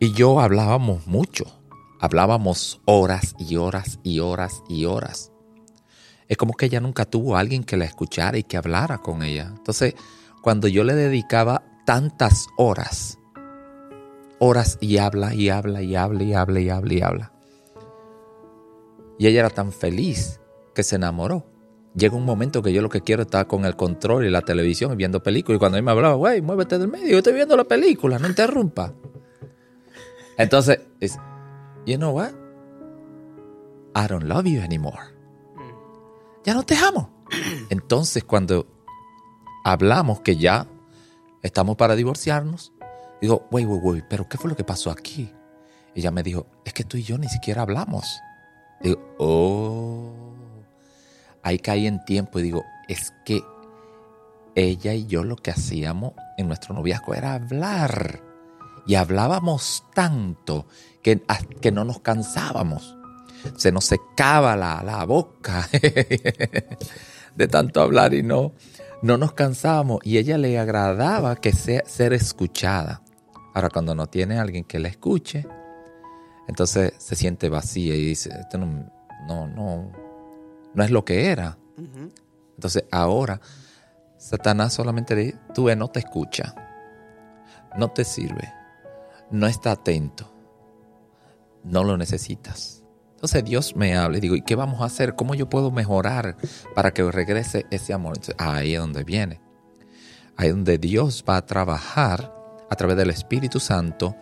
y 0.00 0.12
yo 0.12 0.40
hablábamos 0.40 1.06
mucho. 1.06 1.61
Hablábamos 2.02 2.80
horas 2.84 3.36
y 3.38 3.54
horas 3.54 4.00
y 4.02 4.18
horas 4.18 4.64
y 4.68 4.86
horas. 4.86 5.30
Es 6.26 6.36
como 6.36 6.54
que 6.54 6.66
ella 6.66 6.80
nunca 6.80 7.04
tuvo 7.04 7.36
a 7.36 7.40
alguien 7.40 7.62
que 7.62 7.76
la 7.76 7.84
escuchara 7.84 8.36
y 8.36 8.42
que 8.42 8.56
hablara 8.56 8.98
con 8.98 9.22
ella. 9.22 9.52
Entonces, 9.56 9.94
cuando 10.42 10.66
yo 10.66 10.82
le 10.82 10.96
dedicaba 10.96 11.62
tantas 11.86 12.48
horas, 12.56 13.20
horas 14.40 14.78
y 14.80 14.98
habla 14.98 15.32
y 15.32 15.48
habla 15.48 15.80
y 15.80 15.94
habla 15.94 16.24
y 16.24 16.34
habla 16.34 16.60
y 16.60 16.70
habla 16.70 16.92
y 16.92 17.00
habla. 17.02 17.32
Y 19.20 19.28
ella 19.28 19.38
era 19.38 19.50
tan 19.50 19.70
feliz 19.70 20.40
que 20.74 20.82
se 20.82 20.96
enamoró. 20.96 21.46
Llega 21.94 22.16
un 22.16 22.24
momento 22.24 22.62
que 22.62 22.72
yo 22.72 22.82
lo 22.82 22.88
que 22.88 23.02
quiero 23.02 23.22
es 23.22 23.26
estar 23.26 23.46
con 23.46 23.64
el 23.64 23.76
control 23.76 24.26
y 24.26 24.30
la 24.30 24.42
televisión 24.42 24.92
y 24.92 24.96
viendo 24.96 25.22
películas. 25.22 25.58
Y 25.58 25.60
cuando 25.60 25.78
él 25.78 25.84
me 25.84 25.92
hablaba, 25.92 26.16
güey, 26.16 26.40
muévete 26.40 26.80
del 26.80 26.88
medio, 26.88 27.10
yo 27.10 27.18
estoy 27.18 27.34
viendo 27.34 27.56
la 27.56 27.62
película, 27.62 28.18
no 28.18 28.26
interrumpa. 28.26 28.92
Entonces, 30.36 30.80
es, 30.98 31.16
you 31.86 31.96
know 31.96 32.12
what? 32.12 32.32
I 33.94 34.06
don't 34.06 34.24
love 34.24 34.46
you 34.46 34.60
anymore. 34.60 35.02
Ya 36.44 36.54
no 36.54 36.62
te 36.62 36.76
amo. 36.76 37.10
Entonces, 37.70 38.24
cuando 38.24 38.66
hablamos 39.64 40.20
que 40.20 40.36
ya 40.36 40.66
estamos 41.42 41.76
para 41.76 41.94
divorciarnos, 41.94 42.72
digo, 43.20 43.46
güey, 43.50 43.64
güey, 43.64 43.80
güey, 43.80 44.02
pero 44.08 44.28
¿qué 44.28 44.38
fue 44.38 44.50
lo 44.50 44.56
que 44.56 44.64
pasó 44.64 44.90
aquí? 44.90 45.32
Y 45.94 46.00
ella 46.00 46.10
me 46.10 46.22
dijo, 46.22 46.46
es 46.64 46.72
que 46.72 46.84
tú 46.84 46.96
y 46.96 47.02
yo 47.02 47.18
ni 47.18 47.28
siquiera 47.28 47.62
hablamos. 47.62 48.20
Digo, 48.80 49.00
oh. 49.18 50.12
Ahí 51.42 51.58
caí 51.58 51.86
en 51.86 52.04
tiempo 52.04 52.38
y 52.38 52.42
digo, 52.42 52.64
es 52.88 53.12
que 53.24 53.42
ella 54.54 54.94
y 54.94 55.06
yo 55.06 55.24
lo 55.24 55.36
que 55.36 55.50
hacíamos 55.50 56.12
en 56.36 56.46
nuestro 56.46 56.74
noviazgo 56.74 57.14
era 57.14 57.34
hablar. 57.34 58.31
Y 58.86 58.94
hablábamos 58.96 59.84
tanto 59.94 60.66
que, 61.02 61.22
que 61.60 61.72
no 61.72 61.84
nos 61.84 62.00
cansábamos. 62.00 62.96
Se 63.56 63.72
nos 63.72 63.84
secaba 63.84 64.56
la, 64.56 64.82
la 64.84 65.04
boca 65.04 65.68
de 67.34 67.48
tanto 67.48 67.80
hablar 67.80 68.14
y 68.14 68.22
no, 68.22 68.52
no 69.02 69.18
nos 69.18 69.32
cansábamos. 69.32 70.00
Y 70.04 70.18
ella 70.18 70.38
le 70.38 70.58
agradaba 70.58 71.36
que 71.36 71.52
sea, 71.52 71.82
ser 71.86 72.12
escuchada. 72.12 73.02
Ahora, 73.54 73.68
cuando 73.68 73.94
no 73.94 74.06
tiene 74.06 74.38
alguien 74.38 74.64
que 74.64 74.78
la 74.78 74.88
escuche, 74.88 75.46
entonces 76.48 76.94
se 76.98 77.16
siente 77.16 77.48
vacía 77.48 77.94
y 77.94 78.06
dice, 78.06 78.30
esto 78.40 78.58
no, 78.58 78.90
no, 79.26 79.46
no, 79.46 79.92
no 80.74 80.84
es 80.84 80.90
lo 80.90 81.04
que 81.04 81.26
era. 81.26 81.58
Entonces 82.56 82.84
ahora 82.90 83.40
Satanás 84.18 84.72
solamente 84.72 85.14
dice, 85.14 85.38
tú 85.54 85.68
no 85.74 85.88
te 85.88 85.98
escucha, 86.00 86.54
no 87.76 87.90
te 87.90 88.04
sirve, 88.04 88.52
no 89.32 89.46
está 89.46 89.72
atento, 89.72 90.32
no 91.64 91.84
lo 91.84 91.96
necesitas. 91.96 92.82
Entonces 93.14 93.44
Dios 93.44 93.76
me 93.76 93.96
habla 93.96 94.18
y 94.18 94.20
digo, 94.20 94.34
¿y 94.34 94.42
qué 94.42 94.54
vamos 94.54 94.80
a 94.80 94.86
hacer? 94.86 95.14
¿Cómo 95.14 95.34
yo 95.34 95.48
puedo 95.48 95.70
mejorar 95.70 96.36
para 96.74 96.92
que 96.92 97.02
regrese 97.10 97.66
ese 97.70 97.92
amor? 97.92 98.18
Ahí 98.38 98.74
es 98.74 98.80
donde 98.80 99.04
viene. 99.04 99.40
Ahí 100.36 100.48
es 100.48 100.54
donde 100.54 100.78
Dios 100.78 101.24
va 101.28 101.36
a 101.36 101.46
trabajar 101.46 102.34
a 102.68 102.74
través 102.76 102.96
del 102.96 103.10
Espíritu 103.10 103.60
Santo. 103.60 104.16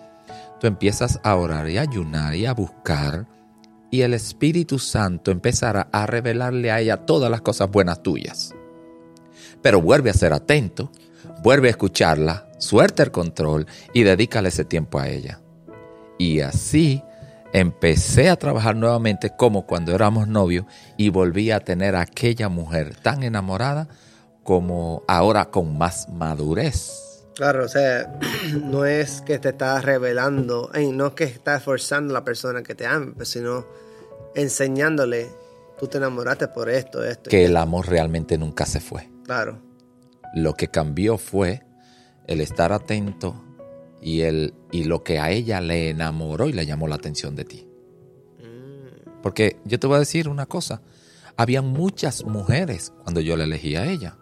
Tú 0.61 0.67
empiezas 0.67 1.19
a 1.23 1.35
orar 1.37 1.69
y 1.71 1.79
a 1.79 1.83
ayunar 1.83 2.35
y 2.35 2.47
a 2.47 2.53
buscar 2.53 3.27
y 3.91 4.03
el 4.03 4.15
Espíritu 4.15 4.79
Santo 4.79 5.31
empezará 5.31 5.89
a 5.93 6.07
revelarle 6.07 6.71
a 6.71 6.81
ella 6.81 7.05
todas 7.05 7.31
las 7.31 7.41
cosas 7.41 7.71
buenas 7.71 8.03
tuyas. 8.03 8.55
Pero 9.63 9.83
vuelve 9.83 10.11
a 10.11 10.15
ser 10.15 10.33
atento, 10.33 10.91
vuelve 11.43 11.69
a 11.69 11.73
escucharla, 11.73 12.47
suelta 12.59 13.03
el 13.03 13.11
control 13.11 13.67
y 13.93 14.03
dedícale 14.03 14.49
ese 14.49 14.65
tiempo 14.65 14.99
a 14.99 15.09
ella. 15.09 15.41
Y 16.19 16.41
así 16.41 17.03
empecé 17.53 18.29
a 18.29 18.37
trabajar 18.37 18.77
nuevamente 18.77 19.31
como 19.37 19.67
cuando 19.67 19.95
éramos 19.95 20.29
novios 20.29 20.67
y 20.97 21.09
volví 21.09 21.51
a 21.51 21.61
tener 21.61 21.97
a 21.97 22.03
aquella 22.03 22.49
mujer 22.49 22.95
tan 22.95 23.23
enamorada 23.23 23.89
como 24.43 25.03
ahora 25.09 25.47
con 25.47 25.77
más 25.77 26.09
madurez. 26.09 27.27
Claro, 27.35 27.65
o 27.65 27.69
sea, 27.69 28.19
no 28.63 28.85
es 28.85 29.23
que 29.23 29.39
te 29.39 29.51
estás 29.51 29.85
revelando, 29.85 30.71
ay, 30.75 30.91
no 30.93 31.09
es 31.09 31.13
que 31.15 31.25
estás 31.25 31.63
forzando 31.63 32.13
a 32.13 32.19
la 32.19 32.25
persona 32.25 32.63
que 32.63 32.75
te 32.75 32.87
ame, 32.87 33.13
pues, 33.13 33.31
sino 33.31 33.67
enseñándole, 34.35 35.31
tú 35.79 35.87
te 35.87 35.99
enamoraste 35.99 36.49
por 36.49 36.69
esto, 36.69 37.03
esto. 37.03 37.31
Que 37.31 37.47
el 37.47 37.57
amor 37.57 37.89
realmente 37.89 38.37
nunca 38.37 38.67
se 38.67 38.81
fue. 38.81 39.09
Claro, 39.25 39.70
Lo 40.35 40.55
que 40.55 40.69
cambió 40.69 41.19
fue 41.19 41.63
el 42.27 42.41
estar 42.41 42.73
atento 42.73 43.45
y, 44.01 44.21
el, 44.21 44.55
y 44.71 44.85
lo 44.85 45.03
que 45.03 45.19
a 45.19 45.31
ella 45.31 45.61
le 45.61 45.91
enamoró 45.91 46.49
y 46.49 46.53
le 46.53 46.67
llamó 46.67 46.87
la 46.89 46.95
atención 46.95 47.35
de 47.37 47.45
ti. 47.45 47.67
Porque 49.23 49.61
yo 49.65 49.79
te 49.79 49.87
voy 49.87 49.97
a 49.97 50.01
decir 50.01 50.29
una 50.29 50.47
cosa. 50.47 50.83
Habían 51.37 51.67
muchas 51.67 52.25
mujeres 52.25 52.93
cuando 53.03 53.21
yo 53.21 53.37
la 53.37 53.45
elegí 53.45 53.77
a 53.77 53.91
ella. 53.91 54.17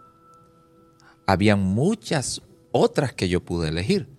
Habían 1.25 1.61
muchas 1.61 2.41
otras 2.71 3.13
que 3.13 3.29
yo 3.29 3.43
pude 3.43 3.69
elegir. 3.69 4.09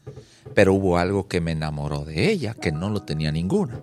Pero 0.54 0.74
hubo 0.74 0.98
algo 0.98 1.28
que 1.28 1.40
me 1.40 1.52
enamoró 1.52 2.04
de 2.04 2.30
ella 2.30 2.54
que 2.54 2.72
no 2.72 2.88
lo 2.88 3.02
tenía 3.02 3.30
ninguna. 3.30 3.82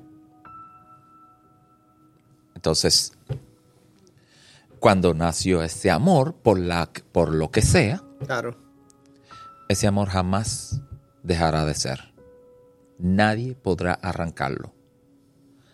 Entonces, 2.55 3.13
cuando 4.79 5.13
nació 5.13 5.63
ese 5.63 5.91
amor, 5.91 6.35
por, 6.35 6.59
la, 6.59 6.89
por 7.11 7.33
lo 7.33 7.51
que 7.51 7.61
sea, 7.61 8.03
claro. 8.25 8.57
ese 9.69 9.87
amor 9.87 10.09
jamás 10.09 10.81
dejará 11.23 11.65
de 11.65 11.73
ser. 11.73 12.13
Nadie 12.99 13.55
podrá 13.55 13.93
arrancarlo. 13.93 14.73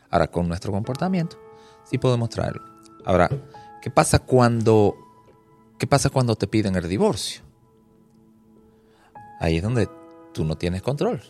Ahora, 0.10 0.28
con 0.28 0.48
nuestro 0.48 0.72
comportamiento, 0.72 1.38
sí 1.84 1.98
podemos 1.98 2.30
traerlo. 2.30 2.64
Ahora, 3.06 3.30
¿qué 3.82 3.90
pasa 3.90 4.20
cuando, 4.20 4.96
qué 5.80 5.88
pasa 5.88 6.10
cuando 6.10 6.36
te 6.36 6.48
piden 6.48 6.76
el 6.76 6.88
divorcio? 6.88 7.42
Ahí 9.40 9.58
es 9.58 9.64
donde 9.64 9.90
tú 10.34 10.46
no 10.46 10.56
tienes 10.56 10.82
control. 10.82 11.22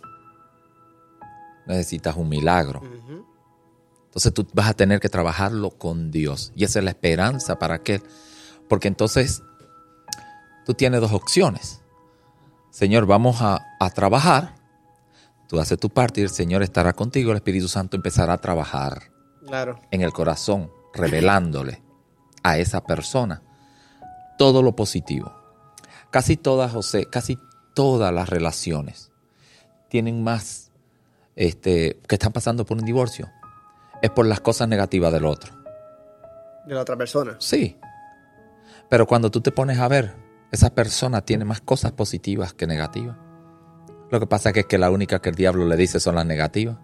Necesitas 1.65 2.15
un 2.15 2.29
milagro. 2.29 2.81
Entonces 4.13 4.31
tú 4.33 4.47
vas 4.53 4.69
a 4.69 4.73
tener 4.75 4.99
que 4.99 5.09
trabajarlo 5.09 5.71
con 5.71 6.11
Dios. 6.11 6.51
Y 6.55 6.65
esa 6.65 6.77
es 6.77 6.85
la 6.85 6.91
esperanza 6.91 7.57
para 7.57 7.73
aquel. 7.75 8.03
Porque 8.69 8.87
entonces 8.87 9.41
tú 10.67 10.75
tienes 10.75 11.01
dos 11.01 11.11
opciones. 11.13 11.81
Señor, 12.69 13.07
vamos 13.07 13.41
a, 13.41 13.59
a 13.79 13.89
trabajar. 13.89 14.55
Tú 15.49 15.59
haces 15.59 15.79
tu 15.79 15.89
parte 15.89 16.21
y 16.21 16.23
el 16.25 16.29
Señor 16.29 16.61
estará 16.61 16.93
contigo. 16.93 17.31
El 17.31 17.37
Espíritu 17.37 17.67
Santo 17.67 17.95
empezará 17.97 18.33
a 18.33 18.37
trabajar 18.37 19.11
Claro. 19.47 19.79
en 19.89 20.01
el 20.01 20.13
corazón, 20.13 20.71
revelándole 20.93 21.81
a 22.43 22.57
esa 22.59 22.83
persona 22.83 23.41
todo 24.37 24.61
lo 24.61 24.75
positivo. 24.75 25.33
Casi 26.11 26.37
todas, 26.37 26.71
José, 26.71 27.07
casi 27.09 27.37
todas 27.73 28.13
las 28.13 28.29
relaciones 28.29 29.11
tienen 29.89 30.23
más 30.23 30.71
este, 31.35 31.99
que 32.07 32.15
están 32.15 32.31
pasando 32.31 32.63
por 32.65 32.77
un 32.77 32.85
divorcio. 32.85 33.29
Es 34.03 34.09
por 34.11 34.27
las 34.27 34.41
cosas 34.41 34.67
negativas 34.67 35.11
del 35.13 35.25
otro. 35.25 35.51
De 36.67 36.75
la 36.75 36.81
otra 36.81 36.95
persona. 36.97 37.37
Sí. 37.39 37.79
Pero 38.89 39.07
cuando 39.07 39.31
tú 39.31 39.39
te 39.41 39.51
pones 39.51 39.79
a 39.79 39.87
ver, 39.87 40.13
esa 40.51 40.75
persona 40.75 41.21
tiene 41.21 41.45
más 41.45 41.61
cosas 41.61 41.93
positivas 41.93 42.53
que 42.53 42.67
negativas. 42.67 43.15
Lo 44.11 44.19
que 44.19 44.27
pasa 44.27 44.51
que 44.51 44.59
es 44.59 44.65
que 44.65 44.77
la 44.77 44.91
única 44.91 45.19
que 45.19 45.29
el 45.29 45.35
diablo 45.35 45.65
le 45.65 45.77
dice 45.77 45.99
son 45.99 46.15
las 46.15 46.25
negativas. 46.25 46.77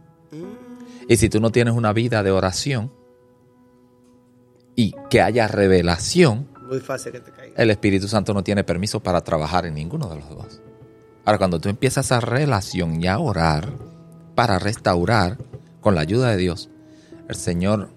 Y 1.09 1.17
si 1.17 1.27
tú 1.29 1.39
no 1.41 1.51
tienes 1.51 1.73
una 1.73 1.91
vida 1.91 2.23
de 2.23 2.31
oración 2.31 2.93
y 4.75 4.95
que 5.09 5.21
haya 5.21 5.47
revelación, 5.47 6.47
Muy 6.69 6.79
fácil 6.79 7.11
que 7.11 7.19
te 7.19 7.31
caiga. 7.31 7.53
el 7.61 7.69
Espíritu 7.69 8.07
Santo 8.07 8.33
no 8.33 8.43
tiene 8.43 8.63
permiso 8.63 9.01
para 9.01 9.21
trabajar 9.21 9.65
en 9.65 9.73
ninguno 9.73 10.07
de 10.07 10.15
los 10.15 10.29
dos. 10.29 10.61
Ahora, 11.25 11.38
cuando 11.38 11.59
tú 11.59 11.67
empiezas 11.67 12.05
esa 12.05 12.21
relación 12.21 13.03
y 13.03 13.07
a 13.07 13.19
orar 13.19 13.69
para 14.35 14.57
restaurar 14.57 15.38
con 15.81 15.95
la 15.95 16.01
ayuda 16.01 16.29
de 16.29 16.38
Dios, 16.38 16.69
el 17.29 17.36
Señor 17.36 17.89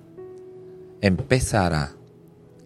empezará 1.01 1.93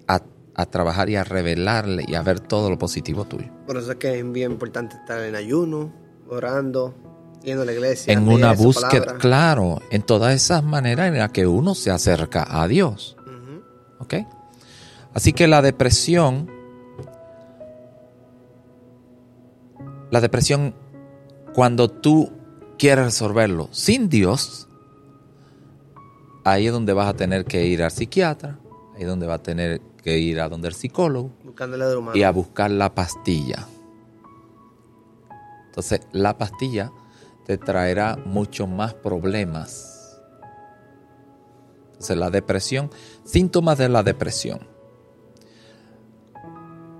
a, 0.08 0.20
a 0.54 0.66
trabajar 0.66 1.08
y 1.08 1.16
a 1.16 1.24
revelarle 1.24 2.04
y 2.06 2.16
a 2.16 2.22
ver 2.22 2.40
todo 2.40 2.68
lo 2.68 2.76
positivo 2.76 3.24
tuyo. 3.24 3.50
Por 3.66 3.78
eso 3.78 3.92
es 3.92 3.98
que 3.98 4.18
es 4.18 4.32
bien 4.32 4.52
importante 4.52 4.96
estar 4.96 5.22
en 5.22 5.36
ayuno, 5.36 5.92
orando, 6.28 6.94
yendo 7.42 7.62
a 7.62 7.66
la 7.66 7.72
iglesia. 7.72 8.12
en 8.12 8.28
una 8.28 8.52
búsqueda, 8.52 9.16
claro, 9.18 9.80
en 9.90 10.02
todas 10.02 10.34
esas 10.34 10.64
maneras 10.64 11.08
en 11.08 11.18
las 11.18 11.30
que 11.30 11.46
uno 11.46 11.74
se 11.74 11.90
acerca 11.90 12.46
a 12.48 12.66
Dios. 12.68 13.16
¿Ok? 14.00 14.14
Así 15.14 15.32
que 15.32 15.46
la 15.46 15.62
depresión, 15.62 16.50
la 20.10 20.20
depresión, 20.20 20.74
cuando 21.54 21.88
tú 21.88 22.32
quieres 22.76 23.06
resolverlo 23.06 23.68
sin 23.70 24.10
Dios, 24.10 24.65
ahí 26.46 26.68
es 26.68 26.72
donde 26.72 26.92
vas 26.92 27.08
a 27.08 27.14
tener 27.14 27.44
que 27.44 27.66
ir 27.66 27.82
al 27.82 27.90
psiquiatra, 27.90 28.60
ahí 28.94 29.02
es 29.02 29.08
donde 29.08 29.26
vas 29.26 29.40
a 29.40 29.42
tener 29.42 29.80
que 30.02 30.18
ir 30.18 30.40
a 30.40 30.48
donde 30.48 30.68
el 30.68 30.74
psicólogo 30.74 31.32
y 32.14 32.22
a 32.22 32.30
buscar 32.30 32.70
la 32.70 32.94
pastilla. 32.94 33.66
Entonces, 35.66 36.02
la 36.12 36.38
pastilla 36.38 36.92
te 37.44 37.58
traerá 37.58 38.16
mucho 38.24 38.68
más 38.68 38.94
problemas. 38.94 40.20
Entonces, 41.88 42.16
la 42.16 42.30
depresión, 42.30 42.90
síntomas 43.24 43.78
de 43.78 43.88
la 43.88 44.04
depresión. 44.04 44.60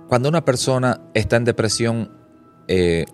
Cuando 0.09 0.27
una 0.27 0.43
persona 0.43 1.09
está 1.13 1.37
en 1.37 1.45
depresión, 1.45 2.11
eh, 2.67 3.05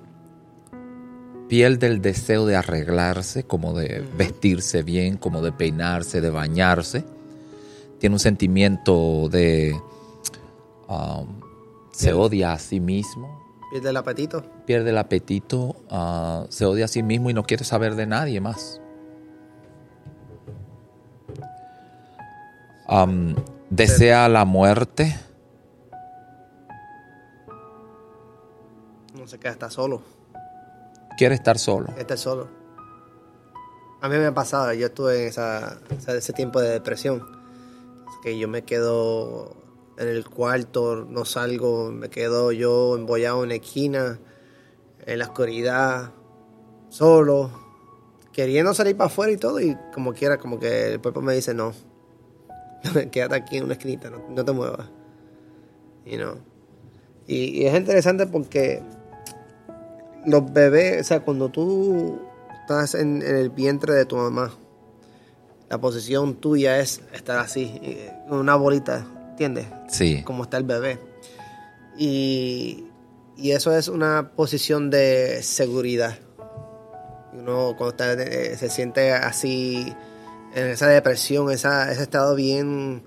pierde 1.48 1.88
el 1.88 2.02
deseo 2.02 2.46
de 2.46 2.56
arreglarse, 2.56 3.44
como 3.44 3.74
de 3.74 4.04
vestirse 4.18 4.84
bien, 4.84 5.18
como 5.18 5.42
de 5.42 5.52
peinarse, 5.52 6.22
de 6.22 6.30
bañarse. 6.30 7.04
Tiene 8.00 8.16
un 8.16 8.20
sentimiento 8.20 9.30
de... 9.30 9.80
um, 10.88 11.28
se 11.92 12.14
odia 12.14 12.54
a 12.54 12.60
sí 12.60 12.80
mismo, 12.80 13.42
Pierde 13.72 13.90
el 13.90 13.98
apetito. 13.98 14.44
pierde 14.66 14.90
el 14.92 14.98
apetito, 14.98 15.76
ah, 15.90 16.46
se 16.50 16.66
odia 16.66 16.86
a 16.86 16.88
sí 16.88 17.02
mismo 17.04 17.30
y 17.30 17.34
no 17.34 17.44
quiere 17.44 17.64
saber 17.64 17.96
de 17.96 18.06
nadie 18.06 18.40
más. 18.42 18.80
Am, 22.88 23.36
desea 23.70 24.28
la 24.30 24.46
muerte, 24.46 25.16
No 29.18 29.28
se 29.28 29.40
queda, 29.40 29.52
está 29.54 29.70
solo. 29.70 30.02
Quiere 31.18 31.36
estar 31.36 31.58
solo. 31.58 31.94
Está 31.98 32.18
solo. 32.18 32.48
A 34.02 34.10
mí 34.10 34.18
me 34.18 34.26
ha 34.26 34.34
pasado, 34.34 34.74
yo 34.74 34.88
estuve 34.88 35.22
en 35.22 35.28
esa, 35.30 35.80
ese 36.08 36.34
tiempo 36.34 36.60
de 36.60 36.70
depresión. 36.70 37.26
Que 38.22 38.38
yo 38.38 38.48
me 38.48 38.64
quedo 38.64 39.56
en 39.98 40.08
el 40.08 40.28
cuarto, 40.28 41.06
no 41.10 41.26
salgo, 41.26 41.92
me 41.92 42.10
quedo 42.10 42.52
yo 42.52 42.96
embollado 42.96 43.44
en 43.44 43.50
la 43.50 43.56
esquina, 43.56 44.20
en 45.06 45.20
la 45.20 45.26
oscuridad, 45.26 46.12
solo, 46.90 47.50
queriendo 48.32 48.74
salir 48.74 48.98
para 48.98 49.08
afuera 49.08 49.32
y 49.32 49.38
todo, 49.38 49.60
y 49.60 49.78
como 49.94 50.14
quiera, 50.14 50.38
como 50.38 50.60
que 50.60 50.94
el 50.94 51.02
cuerpo 51.02 51.22
me 51.22 51.34
dice 51.34 51.54
no. 51.54 51.74
Quédate 53.12 53.36
aquí 53.36 53.58
en 53.58 53.66
una 53.66 53.74
esquinita, 53.74 54.10
no, 54.10 54.44
te 54.44 54.52
muevas. 54.52 54.90
You 56.06 56.18
know. 56.18 56.36
y 57.26 57.66
es 57.66 57.74
interesante 57.74 58.28
porque 58.28 58.84
los 60.26 60.52
bebés, 60.52 61.02
o 61.02 61.04
sea, 61.04 61.20
cuando 61.22 61.50
tú 61.50 62.20
estás 62.62 62.96
en, 62.96 63.22
en 63.22 63.36
el 63.36 63.50
vientre 63.50 63.94
de 63.94 64.06
tu 64.06 64.16
mamá, 64.16 64.54
la 65.70 65.80
posición 65.80 66.36
tuya 66.36 66.80
es 66.80 67.02
estar 67.14 67.40
así, 67.40 67.80
eh, 67.82 68.12
con 68.30 68.38
una 68.38 68.56
bolita, 68.56 69.06
¿entiendes? 69.32 69.66
Sí, 69.88 70.22
Como 70.24 70.44
está 70.44 70.58
el 70.58 70.64
bebé. 70.64 71.00
Y, 71.98 72.86
y 73.38 73.52
eso 73.52 73.76
es 73.76 73.88
una 73.88 74.32
posición 74.36 74.90
de 74.90 75.42
seguridad. 75.42 76.18
Uno 77.34 77.76
cuando 77.78 77.90
está, 77.90 78.14
eh, 78.14 78.56
se 78.58 78.70
siente 78.70 79.14
así, 79.14 79.94
en 80.54 80.68
esa 80.68 80.88
depresión, 80.88 81.50
esa, 81.52 81.92
ese 81.92 82.04
estado 82.04 82.36
bien 82.36 83.04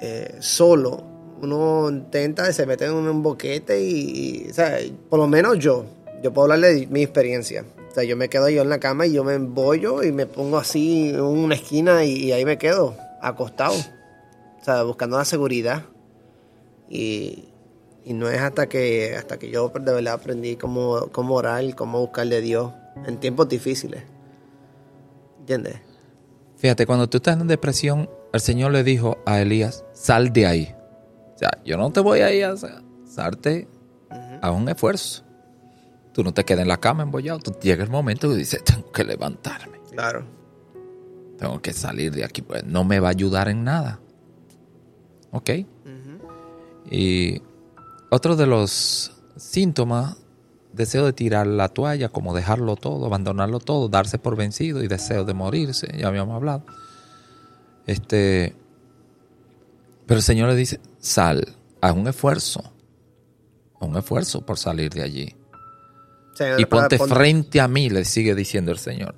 eh, 0.00 0.36
solo, 0.40 1.04
uno 1.44 1.88
intenta, 1.90 2.52
se 2.52 2.66
mete 2.66 2.86
en 2.86 2.94
un 2.94 3.22
boquete 3.22 3.80
y, 3.80 4.44
y, 4.46 4.50
o 4.50 4.54
sea, 4.54 4.78
por 5.08 5.18
lo 5.18 5.26
menos 5.26 5.58
yo, 5.58 5.84
yo 6.22 6.32
puedo 6.32 6.44
hablarle 6.44 6.74
de 6.74 6.86
mi 6.88 7.02
experiencia. 7.02 7.64
O 7.90 7.94
sea, 7.94 8.04
yo 8.04 8.16
me 8.16 8.28
quedo 8.28 8.48
yo 8.48 8.62
en 8.62 8.68
la 8.68 8.80
cama 8.80 9.06
y 9.06 9.12
yo 9.12 9.22
me 9.22 9.34
embollo 9.34 10.02
y 10.02 10.10
me 10.10 10.26
pongo 10.26 10.58
así 10.58 11.10
en 11.10 11.20
una 11.20 11.54
esquina 11.54 12.04
y, 12.04 12.24
y 12.24 12.32
ahí 12.32 12.44
me 12.44 12.58
quedo, 12.58 12.96
acostado. 13.22 13.74
O 13.74 14.64
sea, 14.64 14.82
buscando 14.82 15.16
la 15.16 15.24
seguridad. 15.24 15.84
Y, 16.88 17.48
y 18.04 18.12
no 18.12 18.28
es 18.28 18.40
hasta 18.40 18.68
que 18.68 19.14
hasta 19.16 19.38
que 19.38 19.50
yo 19.50 19.68
de 19.68 19.92
verdad 19.92 20.14
aprendí 20.14 20.56
cómo, 20.56 21.08
cómo 21.10 21.36
orar, 21.36 21.74
cómo 21.74 22.00
buscarle 22.00 22.36
a 22.36 22.40
Dios 22.40 22.72
en 23.06 23.18
tiempos 23.18 23.48
difíciles. 23.48 24.02
¿Entiendes? 25.40 25.76
fíjate, 26.56 26.86
cuando 26.86 27.08
tú 27.10 27.18
estás 27.18 27.38
en 27.38 27.46
depresión, 27.46 28.08
el 28.32 28.40
Señor 28.40 28.72
le 28.72 28.82
dijo 28.82 29.18
a 29.26 29.42
Elías, 29.42 29.84
sal 29.92 30.32
de 30.32 30.46
ahí. 30.46 30.74
Sea, 31.44 31.62
yo 31.62 31.76
no 31.76 31.90
te 31.90 32.00
voy 32.00 32.20
a 32.20 32.32
ir 32.32 32.46
a 32.46 32.54
salte 33.04 33.68
a 34.40 34.50
un 34.50 34.66
esfuerzo. 34.68 35.22
Tú 36.14 36.24
no 36.24 36.32
te 36.32 36.44
quedes 36.44 36.62
en 36.62 36.68
la 36.68 36.78
cama 36.78 37.02
embollado. 37.02 37.38
Tú 37.40 37.52
llega 37.60 37.84
el 37.84 37.90
momento 37.90 38.30
que 38.30 38.36
dices, 38.36 38.64
tengo 38.64 38.90
que 38.90 39.04
levantarme. 39.04 39.78
Claro. 39.90 40.24
Tengo 41.38 41.60
que 41.60 41.74
salir 41.74 42.12
de 42.12 42.24
aquí. 42.24 42.40
Pues 42.40 42.64
no 42.64 42.84
me 42.84 42.98
va 42.98 43.08
a 43.08 43.10
ayudar 43.10 43.48
en 43.48 43.62
nada. 43.62 44.00
¿Ok? 45.32 45.50
Y 46.90 47.42
otro 48.10 48.36
de 48.36 48.46
los 48.46 49.12
síntomas, 49.36 50.16
deseo 50.72 51.04
de 51.04 51.12
tirar 51.12 51.46
la 51.46 51.68
toalla, 51.68 52.08
como 52.08 52.34
dejarlo 52.34 52.76
todo, 52.76 53.04
abandonarlo 53.04 53.58
todo, 53.58 53.88
darse 53.88 54.18
por 54.18 54.36
vencido 54.36 54.82
y 54.82 54.88
deseo 54.88 55.24
de 55.24 55.34
morirse, 55.34 55.88
ya 55.98 56.08
habíamos 56.08 56.36
hablado. 56.36 56.64
Este, 57.86 58.54
pero 60.06 60.18
el 60.18 60.22
Señor 60.22 60.48
le 60.48 60.56
dice, 60.56 60.80
sal, 61.04 61.56
haz 61.80 61.92
un 61.94 62.08
esfuerzo, 62.08 62.62
un 63.80 63.96
esfuerzo 63.96 64.44
por 64.46 64.58
salir 64.58 64.90
de 64.92 65.02
allí. 65.02 65.36
Y 66.58 66.64
ponte- 66.66 66.98
frente 67.14 67.60
a 67.60 67.68
mí, 67.68 67.90
le 67.90 68.04
sigue 68.04 68.34
diciendo 68.34 68.72
el 68.72 68.78
Señor. 68.78 69.14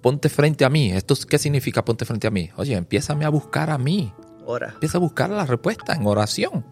Ponte 0.00 0.28
frente 0.28 0.64
a 0.64 0.70
mí. 0.70 0.92
¿Esto 0.92 1.14
qué 1.28 1.38
significa 1.38 1.84
ponte 1.84 2.04
frente 2.04 2.26
a 2.26 2.30
mí? 2.30 2.50
Oye, 2.56 2.74
empiézame 2.74 3.24
a 3.24 3.28
buscar 3.30 3.70
a 3.70 3.78
mí. 3.78 4.12
Ora. 4.46 4.70
Empieza 4.74 4.98
a 4.98 5.00
buscar 5.00 5.30
la 5.30 5.44
respuesta 5.46 5.94
en 5.94 6.06
oración. 6.06 6.64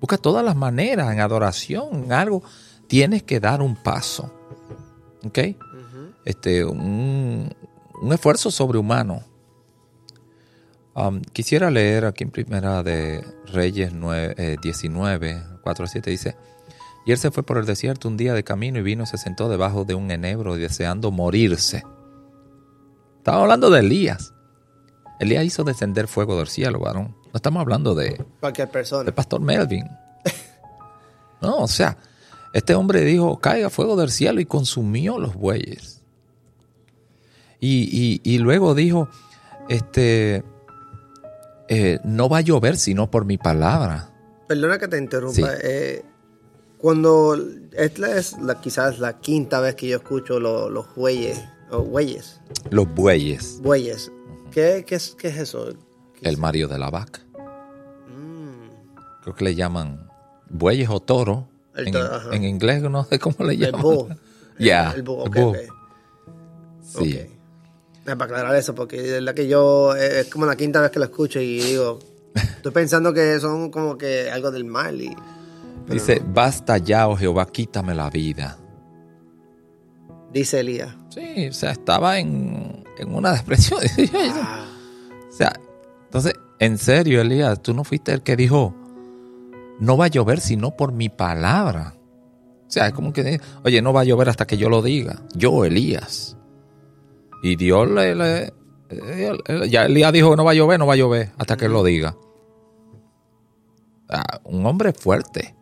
Busca 0.00 0.16
todas 0.18 0.44
las 0.44 0.54
maneras, 0.56 1.12
en 1.12 1.20
adoración, 1.20 2.04
en 2.04 2.12
algo. 2.12 2.42
Tienes 2.86 3.22
que 3.22 3.40
dar 3.40 3.62
un 3.62 3.74
paso. 3.74 4.32
¿Ok? 5.24 5.38
Este, 6.24 6.64
un, 6.64 7.50
un 8.00 8.12
esfuerzo 8.12 8.50
sobrehumano. 8.50 9.22
Um, 10.96 11.20
quisiera 11.32 11.70
leer 11.70 12.04
aquí 12.04 12.22
en 12.24 12.30
primera 12.30 12.82
de 12.84 13.24
Reyes 13.46 13.92
9, 13.92 14.34
eh, 14.38 14.56
19, 14.62 15.42
4 15.62 15.84
a 15.84 15.88
7, 15.88 16.10
dice, 16.10 16.36
y 17.04 17.10
él 17.12 17.18
se 17.18 17.30
fue 17.32 17.42
por 17.42 17.58
el 17.58 17.66
desierto 17.66 18.06
un 18.08 18.16
día 18.16 18.32
de 18.32 18.44
camino 18.44 18.78
y 18.78 18.82
vino 18.82 19.02
y 19.02 19.06
se 19.06 19.18
sentó 19.18 19.48
debajo 19.48 19.84
de 19.84 19.94
un 19.94 20.10
enebro 20.10 20.54
deseando 20.56 21.10
morirse. 21.10 21.82
Estaba 23.18 23.42
hablando 23.42 23.70
de 23.70 23.80
Elías. 23.80 24.32
Elías 25.20 25.44
hizo 25.44 25.64
descender 25.64 26.06
fuego 26.08 26.38
del 26.38 26.48
cielo, 26.48 26.78
varón. 26.78 27.16
No 27.26 27.30
estamos 27.34 27.60
hablando 27.60 27.94
de, 27.94 28.24
Cualquier 28.40 28.68
de 28.68 28.72
persona. 28.72 29.12
Pastor 29.12 29.40
Melvin. 29.40 29.88
No, 31.42 31.56
o 31.58 31.68
sea, 31.68 31.98
este 32.54 32.74
hombre 32.74 33.02
dijo, 33.04 33.38
caiga 33.38 33.68
fuego 33.68 33.96
del 33.96 34.10
cielo 34.10 34.40
y 34.40 34.46
consumió 34.46 35.18
los 35.18 35.34
bueyes. 35.34 36.00
Y, 37.60 37.88
y- 37.92 38.20
y 38.24 38.38
luego 38.38 38.74
dijo, 38.74 39.10
este, 39.68 40.42
eh, 41.74 42.00
no 42.04 42.28
va 42.28 42.38
a 42.38 42.40
llover 42.42 42.76
sino 42.76 43.10
por 43.10 43.24
mi 43.24 43.36
palabra. 43.38 44.10
Perdona 44.48 44.78
que 44.78 44.88
te 44.88 44.98
interrumpa. 44.98 45.34
Sí. 45.34 45.42
eh, 45.62 46.04
cuando 46.78 47.36
esta 47.72 48.16
es 48.18 48.36
la, 48.38 48.60
quizás 48.60 48.98
la 48.98 49.18
quinta 49.20 49.60
vez 49.60 49.74
que 49.74 49.88
yo 49.88 49.96
escucho 49.96 50.38
lo- 50.38 50.68
los 50.68 50.94
bueyes, 50.94 51.40
o 51.70 51.82
bueyes, 51.82 52.40
Los 52.70 52.86
bueyes, 52.94 53.58
bueyes. 53.62 54.12
¿Qué, 54.50 54.84
qué 54.86 54.96
es, 54.96 55.14
qué 55.18 55.28
es 55.28 55.38
eso? 55.38 55.66
¿Qué 56.20 56.28
el 56.28 56.34
es? 56.34 56.38
Mario 56.38 56.68
de 56.68 56.78
la 56.78 56.90
vaca. 56.90 57.20
Mm, 58.08 58.68
Creo 59.22 59.34
que 59.34 59.44
le 59.44 59.54
llaman 59.54 60.08
bueyes 60.50 60.88
o 60.90 61.00
toro. 61.00 61.48
El 61.74 61.88
En, 61.88 61.94
en 62.32 62.44
inglés 62.44 62.82
no 62.82 63.04
sé 63.04 63.18
cómo 63.18 63.36
le 63.40 63.54
el 63.54 63.60
llaman. 63.60 63.82
bull. 63.82 64.16
Ya, 64.58 64.90
El, 64.90 64.96
el 64.98 65.02
bull, 65.02 65.22
el 65.24 65.30
bull. 65.30 65.56
ok. 65.56 65.56
Sí. 66.82 67.18
Ok. 67.24 67.30
Ah, 68.06 68.16
Para 68.16 68.24
aclarar 68.24 68.56
eso, 68.56 68.74
porque 68.74 69.00
de 69.00 69.12
verdad 69.12 69.34
que 69.34 69.48
yo 69.48 69.94
eh, 69.96 70.20
es 70.20 70.26
como 70.28 70.44
la 70.46 70.56
quinta 70.56 70.80
vez 70.80 70.90
que 70.90 70.98
lo 70.98 71.06
escucho 71.06 71.40
y 71.40 71.60
digo, 71.60 71.98
estoy 72.34 72.72
pensando 72.72 73.12
que 73.14 73.38
son 73.40 73.70
como 73.70 73.96
que 73.96 74.30
algo 74.30 74.50
del 74.50 74.64
mal. 74.64 75.00
Y, 75.00 75.14
Dice, 75.88 76.20
no. 76.20 76.32
basta 76.32 76.78
ya, 76.78 77.08
oh 77.08 77.16
Jehová, 77.16 77.46
quítame 77.46 77.94
la 77.94 78.08
vida. 78.10 78.56
dice 80.32 80.60
Elías. 80.60 80.94
Sí, 81.10 81.48
o 81.48 81.52
sea, 81.52 81.72
estaba 81.72 82.18
en, 82.18 82.84
en 82.98 83.14
una 83.14 83.32
depresión. 83.34 83.80
Ah, 84.14 84.64
O 85.28 85.36
sea, 85.36 85.52
entonces, 86.04 86.34
en 86.58 86.78
serio, 86.78 87.20
Elías, 87.20 87.60
tú 87.62 87.74
no 87.74 87.84
fuiste 87.84 88.12
el 88.12 88.22
que 88.22 88.36
dijo, 88.36 88.74
no 89.80 89.96
va 89.96 90.06
a 90.06 90.08
llover 90.08 90.40
sino 90.40 90.76
por 90.76 90.92
mi 90.92 91.08
palabra. 91.08 91.94
O 92.66 92.70
sea, 92.70 92.86
es 92.88 92.92
como 92.94 93.12
que, 93.12 93.40
oye, 93.64 93.82
no 93.82 93.92
va 93.92 94.00
a 94.02 94.04
llover 94.04 94.28
hasta 94.28 94.46
que 94.46 94.56
yo 94.56 94.68
lo 94.68 94.80
diga. 94.82 95.20
Yo, 95.34 95.64
Elías. 95.64 96.36
Y 97.44 97.56
Dios 97.56 97.90
le, 97.90 98.14
le- 98.14 98.54
eh, 98.88 99.68
ya 99.68 99.84
Elías 99.84 100.12
dijo 100.14 100.30
que 100.30 100.36
no 100.36 100.44
va 100.46 100.52
a 100.52 100.54
llover, 100.54 100.78
no 100.78 100.86
va 100.86 100.94
a 100.94 100.96
llover 100.96 101.32
hasta 101.36 101.58
que 101.58 101.66
él 101.66 101.72
lo 101.72 101.84
diga. 101.84 102.16
Ah, 104.08 104.40
un 104.44 104.64
hombre 104.64 104.94
fuerte. 104.94 105.54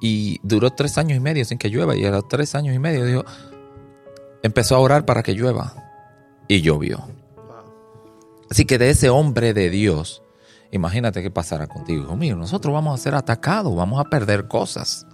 Y 0.00 0.38
duró 0.44 0.70
tres 0.70 0.96
años 0.96 1.16
y 1.16 1.20
medio 1.20 1.44
sin 1.44 1.58
que 1.58 1.70
llueva. 1.70 1.96
Y 1.96 2.04
a 2.04 2.10
los 2.12 2.28
tres 2.28 2.54
años 2.54 2.72
y 2.74 2.78
medio 2.78 3.04
dijo, 3.04 3.24
empezó 4.44 4.76
a 4.76 4.80
orar 4.80 5.04
para 5.06 5.24
que 5.24 5.32
llueva. 5.34 5.74
Y 6.46 6.60
llovió. 6.60 7.08
Así 8.50 8.64
que 8.66 8.78
de 8.78 8.90
ese 8.90 9.10
hombre 9.10 9.54
de 9.54 9.70
Dios, 9.70 10.22
imagínate 10.70 11.20
qué 11.20 11.32
pasará 11.32 11.66
contigo. 11.66 12.04
Hijo 12.04 12.16
mío, 12.16 12.36
nosotros 12.36 12.72
vamos 12.72 13.00
a 13.00 13.02
ser 13.02 13.16
atacados, 13.16 13.74
vamos 13.74 13.98
a 13.98 14.04
perder 14.08 14.46
cosas. 14.46 15.04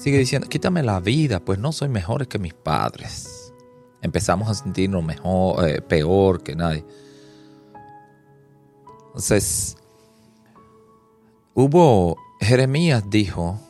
Sigue 0.00 0.16
diciendo, 0.16 0.48
quítame 0.48 0.82
la 0.82 0.98
vida, 0.98 1.40
pues 1.40 1.58
no 1.58 1.72
soy 1.72 1.90
mejor 1.90 2.26
que 2.26 2.38
mis 2.38 2.54
padres. 2.54 3.52
Empezamos 4.00 4.48
a 4.48 4.54
sentirnos 4.54 5.04
mejor, 5.04 5.68
eh, 5.68 5.82
peor 5.82 6.42
que 6.42 6.56
nadie. 6.56 6.86
Entonces, 9.08 9.76
hubo, 11.52 12.16
Jeremías 12.40 13.04
dijo, 13.10 13.60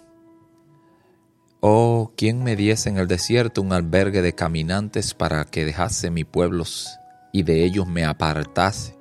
Oh, 1.59 2.13
¿quién 2.17 2.45
me 2.45 2.55
diese 2.55 2.91
en 2.91 2.99
el 2.99 3.09
desierto 3.09 3.61
un 3.61 3.73
albergue 3.73 4.23
de 4.23 4.33
caminantes 4.33 5.15
para 5.15 5.45
que 5.47 5.65
dejase 5.65 6.13
mi 6.13 6.23
pueblos 6.23 6.97
y 7.33 7.43
de 7.43 7.65
ellos 7.65 7.89
me 7.89 8.05
apartase? 8.05 9.00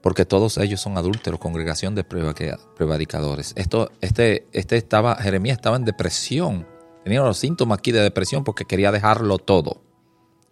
Porque 0.00 0.24
todos 0.24 0.58
ellos 0.58 0.80
son 0.80 0.96
adúlteros, 0.96 1.40
congregación 1.40 1.94
de 1.94 2.04
prevaricadores. 2.04 3.52
Esto, 3.56 3.90
este, 4.00 4.46
este 4.52 4.76
estaba, 4.76 5.16
Jeremías 5.16 5.58
estaba 5.58 5.76
en 5.76 5.84
depresión. 5.84 6.66
Tenía 7.04 7.20
los 7.20 7.38
síntomas 7.38 7.78
aquí 7.78 7.90
de 7.90 8.00
depresión 8.00 8.44
porque 8.44 8.64
quería 8.64 8.92
dejarlo 8.92 9.38
todo. 9.38 9.82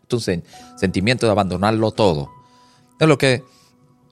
Entonces, 0.03 0.43
sentimiento 0.77 1.27
de 1.27 1.33
abandonarlo 1.33 1.93
todo. 1.93 2.31
Es 2.99 3.07
lo 3.07 3.19
que 3.19 3.45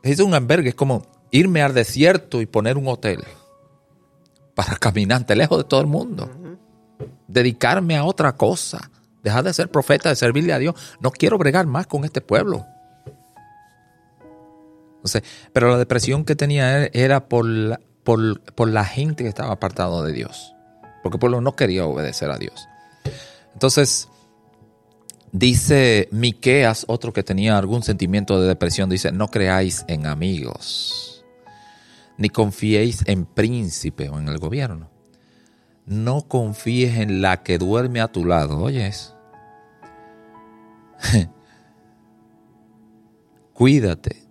es 0.02 0.20
un 0.20 0.34
albergue, 0.34 0.70
es 0.70 0.74
como 0.74 1.06
irme 1.30 1.62
al 1.62 1.74
desierto 1.74 2.40
y 2.40 2.46
poner 2.46 2.76
un 2.76 2.86
hotel 2.86 3.24
para 4.54 4.76
caminante 4.76 5.34
lejos 5.34 5.58
de 5.58 5.64
todo 5.64 5.80
el 5.80 5.86
mundo. 5.86 6.30
Dedicarme 7.26 7.96
a 7.96 8.04
otra 8.04 8.36
cosa. 8.36 8.90
Dejar 9.22 9.42
de 9.42 9.54
ser 9.54 9.70
profeta, 9.70 10.10
de 10.10 10.16
servirle 10.16 10.52
a 10.52 10.58
Dios. 10.58 10.74
No 11.00 11.10
quiero 11.10 11.38
bregar 11.38 11.66
más 11.66 11.86
con 11.86 12.04
este 12.04 12.20
pueblo. 12.20 12.66
Pero 15.52 15.70
la 15.70 15.78
depresión 15.78 16.24
que 16.24 16.36
tenía 16.36 16.78
él 16.78 16.90
era 16.92 17.28
por 17.28 17.46
la, 17.46 18.84
gente 18.84 19.24
que 19.24 19.28
estaba 19.28 19.52
apartado 19.52 20.02
de 20.04 20.12
Dios. 20.12 20.54
Porque 21.02 21.18
pueblo 21.18 21.40
no 21.40 21.54
quería 21.54 21.86
obedecer 21.86 22.30
a 22.30 22.38
Dios. 22.38 22.66
Entonces, 23.52 24.08
dice 25.32 26.08
Miqueas, 26.10 26.84
otro 26.88 27.12
que 27.12 27.22
tenía 27.22 27.58
algún 27.58 27.82
sentimiento 27.82 28.40
de 28.40 28.48
depresión, 28.48 28.88
dice, 28.88 29.12
no 29.12 29.28
creáis 29.28 29.84
en 29.88 30.06
amigos 30.06 31.14
ni 32.16 32.28
confiéis 32.28 33.02
en 33.06 33.26
príncipe 33.26 34.08
o 34.08 34.18
en 34.18 34.28
el 34.28 34.38
gobierno. 34.38 34.90
No 35.86 36.22
confíes 36.22 36.98
en 36.98 37.20
la 37.20 37.42
que 37.42 37.58
duerme 37.58 38.00
a 38.00 38.08
tu 38.08 38.24
lado. 38.24 38.58
Oyes. 38.58 39.14
cuídate. 43.52 44.23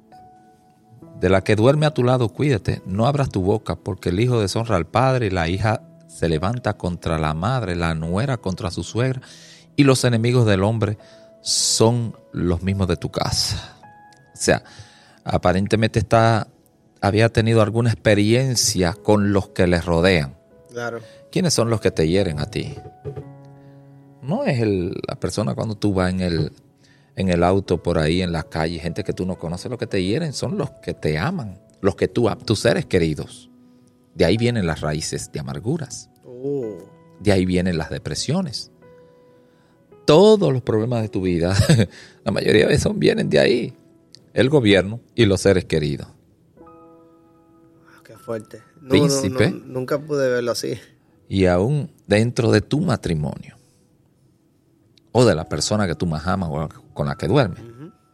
De 1.23 1.29
la 1.29 1.41
que 1.41 1.55
duerme 1.55 1.85
a 1.85 1.93
tu 1.93 2.03
lado, 2.03 2.27
cuídate. 2.27 2.81
No 2.85 3.07
abras 3.07 3.29
tu 3.29 3.41
boca, 3.41 3.77
porque 3.77 4.09
el 4.09 4.19
hijo 4.19 4.41
deshonra 4.41 4.75
al 4.75 4.87
padre 4.87 5.27
y 5.27 5.29
la 5.29 5.47
hija 5.47 5.81
se 6.09 6.27
levanta 6.27 6.73
contra 6.73 7.17
la 7.17 7.33
madre, 7.33 7.77
la 7.77 7.95
nuera 7.95 8.35
contra 8.35 8.69
su 8.71 8.83
suegra, 8.83 9.21
y 9.77 9.85
los 9.85 10.03
enemigos 10.03 10.45
del 10.45 10.63
hombre 10.63 10.97
son 11.39 12.13
los 12.33 12.61
mismos 12.61 12.89
de 12.89 12.97
tu 12.97 13.09
casa. 13.09 13.77
O 14.33 14.37
sea, 14.37 14.65
aparentemente 15.23 15.99
está 15.99 16.49
había 16.99 17.29
tenido 17.29 17.61
alguna 17.61 17.89
experiencia 17.91 18.91
con 18.91 19.31
los 19.31 19.47
que 19.49 19.65
les 19.65 19.85
rodean. 19.85 20.35
Claro. 20.73 20.99
¿Quiénes 21.31 21.53
son 21.53 21.69
los 21.69 21.79
que 21.79 21.91
te 21.91 22.05
hieren 22.05 22.41
a 22.41 22.47
ti? 22.47 22.75
No 24.21 24.43
es 24.43 24.59
el- 24.59 24.93
la 25.07 25.15
persona 25.15 25.55
cuando 25.55 25.75
tú 25.75 25.93
vas 25.93 26.09
en 26.11 26.19
el, 26.19 26.51
en 27.15 27.29
el 27.29 27.43
auto 27.43 27.81
por 27.83 27.99
ahí, 27.99 28.21
en 28.21 28.31
la 28.31 28.43
calle, 28.43 28.79
gente 28.79 29.03
que 29.03 29.13
tú 29.13 29.25
no 29.25 29.37
conoces, 29.37 29.69
los 29.69 29.77
que 29.79 29.87
te 29.87 30.03
hieren 30.03 30.33
son 30.33 30.57
los 30.57 30.71
que 30.81 30.93
te 30.93 31.17
aman, 31.17 31.59
los 31.81 31.95
que 31.95 32.07
tú, 32.07 32.27
tus 32.45 32.59
seres 32.59 32.85
queridos. 32.85 33.49
De 34.15 34.25
ahí 34.25 34.37
vienen 34.37 34.65
las 34.67 34.81
raíces 34.81 35.31
de 35.31 35.39
amarguras, 35.39 36.09
Oh, 36.25 36.77
de 37.19 37.31
ahí 37.31 37.45
vienen 37.45 37.77
las 37.77 37.89
depresiones. 37.89 38.71
Todos 40.05 40.51
los 40.51 40.61
problemas 40.61 41.01
de 41.01 41.09
tu 41.09 41.21
vida, 41.21 41.55
la 42.25 42.31
mayoría 42.31 42.63
de 42.63 42.67
veces 42.67 42.83
son- 42.83 42.99
vienen 42.99 43.29
de 43.29 43.39
ahí. 43.39 43.73
El 44.33 44.49
gobierno 44.49 44.99
y 45.15 45.25
los 45.25 45.41
seres 45.41 45.65
queridos. 45.65 46.07
qué 48.03 48.17
fuerte. 48.17 48.61
No, 48.81 48.89
Príncipe. 48.89 49.51
no, 49.51 49.57
no, 49.59 49.65
nunca 49.65 49.99
pude 49.99 50.27
verlo 50.29 50.51
así. 50.51 50.73
y 51.29 51.45
aún 51.45 51.89
dentro 52.07 52.51
de 52.51 52.59
tu 52.61 52.81
matrimonio 52.81 53.55
o 55.13 55.23
de 55.23 55.35
la 55.35 55.47
persona 55.47 55.87
que 55.87 55.95
tú 55.95 56.05
más 56.05 56.27
amas 56.27 56.49
o 56.51 56.69
con 56.93 57.07
la 57.07 57.15
que 57.15 57.27
duermes. 57.27 57.63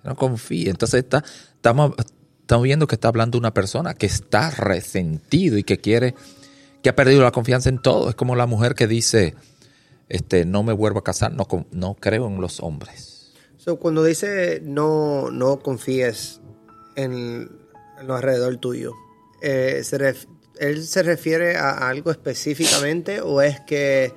No 0.03 0.15
confíe. 0.15 0.69
Entonces 0.69 1.03
está, 1.03 1.23
estamos, 1.55 1.93
estamos 2.41 2.63
viendo 2.63 2.85
que 2.85 2.95
está 2.95 3.07
hablando 3.07 3.37
una 3.37 3.53
persona 3.53 3.95
que 3.95 4.05
está 4.05 4.51
resentido 4.51 5.57
y 5.57 5.63
que 5.63 5.79
quiere, 5.79 6.13
que 6.83 6.89
ha 6.89 6.95
perdido 6.95 7.23
la 7.23 7.31
confianza 7.31 7.69
en 7.69 7.81
todo. 7.81 8.09
Es 8.09 8.15
como 8.15 8.35
la 8.35 8.45
mujer 8.45 8.75
que 8.75 8.85
dice, 8.85 9.35
este, 10.09 10.45
no 10.45 10.61
me 10.61 10.73
vuelvo 10.73 10.99
a 10.99 11.03
casar, 11.03 11.33
no, 11.33 11.47
no 11.71 11.95
creo 11.95 12.27
en 12.27 12.39
los 12.39 12.59
hombres. 12.59 13.31
So, 13.57 13.77
cuando 13.77 14.03
dice 14.03 14.61
no, 14.63 15.31
no 15.31 15.59
confíes 15.59 16.39
en, 16.95 17.49
en 17.99 18.07
lo 18.07 18.15
alrededor 18.15 18.57
tuyo, 18.57 18.93
eh, 19.41 19.81
se 19.83 20.15
¿él 20.59 20.85
se 20.85 21.03
refiere 21.03 21.55
a 21.55 21.89
algo 21.89 22.11
específicamente 22.11 23.21
o 23.21 23.41
es 23.41 23.59
que 23.61 24.13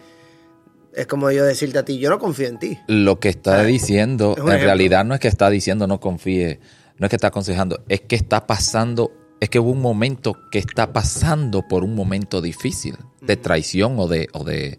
es 0.95 1.07
como 1.07 1.31
yo 1.31 1.45
decirte 1.45 1.79
a 1.79 1.85
ti, 1.85 1.99
yo 1.99 2.11
no 2.11 2.19
confío 2.19 2.49
en 2.49 2.59
ti? 2.59 2.79
Lo 2.87 3.19
que 3.19 3.29
está 3.29 3.63
diciendo, 3.65 4.35
es 4.37 4.43
un 4.43 4.49
en 4.49 4.55
ejemplo. 4.55 4.67
realidad 4.67 5.05
no 5.05 5.15
es 5.15 5.21
que 5.21 5.29
está 5.29 5.51
diciendo 5.51 5.87
no 5.87 6.01
confíe, 6.01 6.61
no 6.99 7.07
es 7.07 7.11
que 7.11 7.17
está 7.17 7.29
aconsejando, 7.29 7.83
es 7.89 8.03
que 8.03 8.17
está 8.17 8.47
pasando, 8.47 9.13
es 9.41 9.49
que 9.49 9.59
hubo 9.59 9.71
un 9.71 9.81
momento 9.81 10.37
que 10.51 10.59
está 10.59 10.93
pasando 10.93 11.67
por 11.67 11.85
un 11.85 11.95
momento 11.95 12.41
difícil 12.41 12.97
de 13.21 13.37
traición 13.37 13.99
o 13.99 14.07
de, 14.07 14.29
o 14.33 14.45
de, 14.45 14.79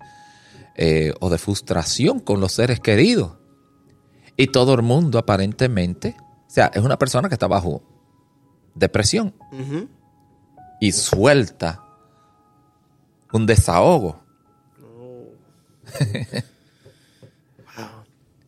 eh, 0.75 1.13
o 1.19 1.29
de 1.29 1.37
frustración 1.37 2.19
con 2.19 2.39
los 2.39 2.53
seres 2.53 2.79
queridos. 2.79 3.33
Y 4.35 4.47
todo 4.47 4.73
el 4.73 4.81
mundo 4.81 5.19
aparentemente, 5.19 6.15
o 6.19 6.49
sea, 6.49 6.71
es 6.73 6.81
una 6.81 6.97
persona 6.97 7.29
que 7.29 7.35
está 7.35 7.47
bajo 7.47 7.83
depresión 8.75 9.35
y 10.79 10.91
suelta 10.91 11.83
un 13.31 13.45
desahogo. 13.45 14.22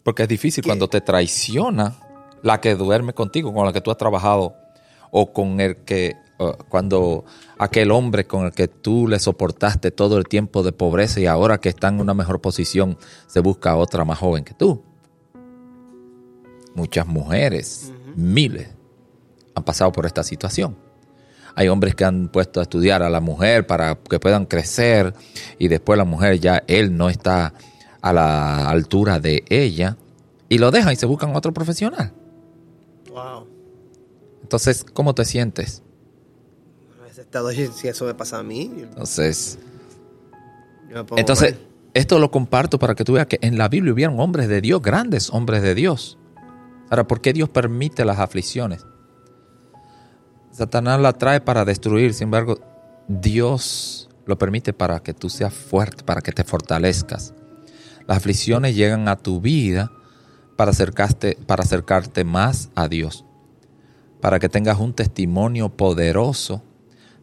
Porque 0.03 0.23
es 0.23 0.29
difícil 0.29 0.63
¿Qué? 0.63 0.69
cuando 0.69 0.87
te 0.87 1.01
traiciona 1.01 1.95
la 2.43 2.61
que 2.61 2.75
duerme 2.75 3.13
contigo, 3.13 3.53
con 3.53 3.65
la 3.65 3.73
que 3.73 3.81
tú 3.81 3.89
has 3.89 3.97
trabajado, 3.97 4.55
o 5.11 5.33
con 5.33 5.59
el 5.59 5.77
que, 5.77 6.15
cuando 6.69 7.25
aquel 7.57 7.89
hombre 7.91 8.27
con 8.27 8.45
el 8.45 8.51
que 8.51 8.67
tú 8.67 9.07
le 9.07 9.19
soportaste 9.19 9.91
todo 9.91 10.17
el 10.17 10.25
tiempo 10.25 10.61
de 10.61 10.71
pobreza 10.71 11.19
y 11.19 11.25
ahora 11.25 11.59
que 11.59 11.69
está 11.69 11.87
en 11.87 11.99
una 11.99 12.13
mejor 12.13 12.41
posición, 12.41 12.97
se 13.27 13.39
busca 13.39 13.71
a 13.71 13.77
otra 13.77 14.05
más 14.05 14.19
joven 14.19 14.43
que 14.43 14.53
tú. 14.53 14.83
Muchas 16.75 17.07
mujeres, 17.07 17.93
miles, 18.15 18.67
han 19.55 19.63
pasado 19.63 19.91
por 19.91 20.05
esta 20.05 20.23
situación. 20.23 20.84
Hay 21.55 21.69
hombres 21.69 21.95
que 21.95 22.03
han 22.03 22.27
puesto 22.27 22.59
a 22.59 22.63
estudiar 22.63 23.01
a 23.01 23.09
la 23.09 23.21
mujer 23.21 23.65
para 23.65 23.95
que 23.95 24.19
puedan 24.19 24.45
crecer 24.45 25.13
y 25.57 25.67
después 25.69 25.97
la 25.97 26.05
mujer 26.05 26.39
ya, 26.39 26.63
él 26.67 26.95
no 26.95 27.09
está 27.09 27.53
a 28.01 28.13
la 28.13 28.69
altura 28.69 29.19
de 29.19 29.43
ella 29.49 29.97
y 30.49 30.57
lo 30.57 30.71
dejan 30.71 30.93
y 30.93 30.95
se 30.95 31.05
buscan 31.05 31.35
otro 31.35 31.53
profesional. 31.53 32.11
Wow. 33.09 33.47
Entonces, 34.41 34.83
¿cómo 34.83 35.15
te 35.15 35.25
sientes? 35.25 35.81
Si 37.75 37.87
eso 37.87 38.05
me 38.05 38.13
pasa 38.13 38.39
a 38.39 38.43
mí. 38.43 38.71
Entonces, 38.77 39.59
entonces 41.17 41.55
esto 41.93 42.19
lo 42.19 42.31
comparto 42.31 42.79
para 42.79 42.95
que 42.95 43.03
tú 43.03 43.13
veas 43.13 43.27
que 43.27 43.39
en 43.41 43.57
la 43.57 43.67
Biblia 43.67 43.93
hubieron 43.93 44.19
hombres 44.19 44.47
de 44.47 44.61
Dios, 44.61 44.81
grandes 44.81 45.29
hombres 45.31 45.61
de 45.61 45.75
Dios. 45.75 46.17
Ahora, 46.89 47.07
¿por 47.07 47.21
qué 47.21 47.33
Dios 47.33 47.49
permite 47.49 48.05
las 48.05 48.19
aflicciones? 48.19 48.85
Satanás 50.55 51.01
la 51.01 51.11
trae 51.11 51.41
para 51.41 51.65
destruir, 51.65 52.13
sin 52.13 52.27
embargo, 52.27 52.57
Dios 53.09 54.07
lo 54.25 54.37
permite 54.37 54.71
para 54.71 55.01
que 55.01 55.13
tú 55.13 55.29
seas 55.29 55.53
fuerte, 55.53 56.05
para 56.05 56.21
que 56.21 56.31
te 56.31 56.45
fortalezcas. 56.45 57.33
Las 58.07 58.19
aflicciones 58.19 58.73
llegan 58.73 59.09
a 59.09 59.17
tu 59.17 59.41
vida 59.41 59.91
para 60.55 60.71
acercarte, 60.71 61.37
para 61.45 61.63
acercarte 61.63 62.23
más 62.23 62.69
a 62.73 62.87
Dios, 62.87 63.25
para 64.21 64.39
que 64.39 64.47
tengas 64.47 64.79
un 64.79 64.93
testimonio 64.93 65.75
poderoso, 65.75 66.63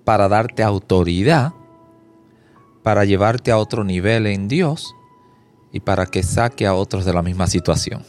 para 0.05 0.29
darte 0.29 0.63
autoridad, 0.63 1.55
para 2.83 3.07
llevarte 3.07 3.51
a 3.51 3.57
otro 3.57 3.83
nivel 3.83 4.27
en 4.27 4.47
Dios 4.47 4.95
y 5.73 5.81
para 5.81 6.05
que 6.05 6.23
saque 6.23 6.67
a 6.67 6.75
otros 6.75 7.07
de 7.07 7.15
la 7.15 7.23
misma 7.23 7.47
situación. 7.47 8.05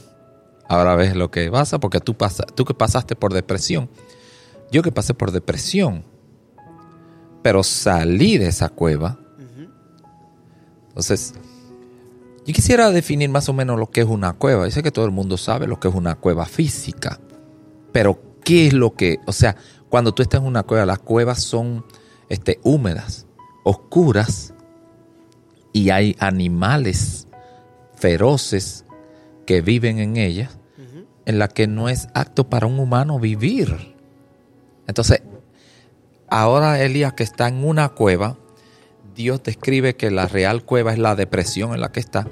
Ahora 0.67 0.97
ves 0.97 1.15
lo 1.15 1.31
que 1.31 1.49
pasa, 1.49 1.79
porque 1.79 2.01
tú, 2.01 2.13
tú 2.55 2.65
que 2.65 2.73
pasaste 2.73 3.15
por 3.15 3.33
depresión, 3.33 3.89
yo 4.73 4.81
que 4.81 4.91
pasé 4.91 5.13
por 5.13 5.31
depresión, 5.31 6.03
pero 7.43 7.63
salí 7.63 8.39
de 8.39 8.47
esa 8.47 8.69
cueva. 8.69 9.19
Entonces, 10.87 11.33
yo 12.45 12.53
quisiera 12.53 12.91
definir 12.91 13.29
más 13.29 13.47
o 13.49 13.53
menos 13.53 13.79
lo 13.79 13.89
que 13.89 14.01
es 14.01 14.07
una 14.07 14.33
cueva. 14.33 14.65
Yo 14.65 14.71
sé 14.71 14.83
que 14.83 14.91
todo 14.91 15.05
el 15.05 15.11
mundo 15.11 15.37
sabe 15.37 15.67
lo 15.67 15.79
que 15.79 15.87
es 15.87 15.95
una 15.95 16.15
cueva 16.15 16.45
física, 16.45 17.19
pero 17.91 18.19
¿qué 18.43 18.67
es 18.67 18.73
lo 18.73 18.95
que, 18.95 19.19
o 19.27 19.31
sea, 19.31 19.55
cuando 19.89 20.13
tú 20.13 20.23
estás 20.23 20.41
en 20.41 20.47
una 20.47 20.63
cueva, 20.63 20.87
las 20.87 20.99
cuevas 20.99 21.43
son 21.43 21.85
este, 22.29 22.59
húmedas, 22.63 23.27
oscuras, 23.63 24.55
y 25.71 25.91
hay 25.91 26.15
animales 26.19 27.27
feroces 27.95 28.85
que 29.45 29.61
viven 29.61 29.99
en 29.99 30.17
ellas, 30.17 30.57
en 31.25 31.39
la 31.39 31.47
que 31.47 31.67
no 31.67 31.89
es 31.89 32.07
apto 32.13 32.49
para 32.49 32.65
un 32.65 32.79
humano 32.79 33.19
vivir. 33.19 33.92
Entonces, 34.87 35.21
ahora 36.29 36.81
Elías 36.81 37.13
que 37.13 37.23
está 37.23 37.47
en 37.47 37.63
una 37.63 37.89
cueva, 37.89 38.37
Dios 39.15 39.43
describe 39.43 39.95
que 39.95 40.11
la 40.11 40.27
real 40.27 40.63
cueva 40.65 40.93
es 40.93 40.99
la 40.99 41.15
depresión 41.15 41.73
en 41.73 41.81
la 41.81 41.91
que 41.91 41.99
está 41.99 42.27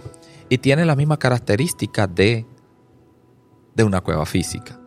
y 0.50 0.58
tiene 0.58 0.86
la 0.86 0.96
misma 0.96 1.18
característica 1.18 2.08
de, 2.08 2.46
de 3.76 3.84
una 3.84 4.02
cueva 4.02 4.26
física. 4.26 4.80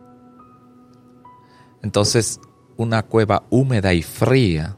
Entonces, 1.81 2.39
una 2.77 3.03
cueva 3.03 3.45
húmeda 3.49 3.93
y 3.93 4.01
fría, 4.01 4.77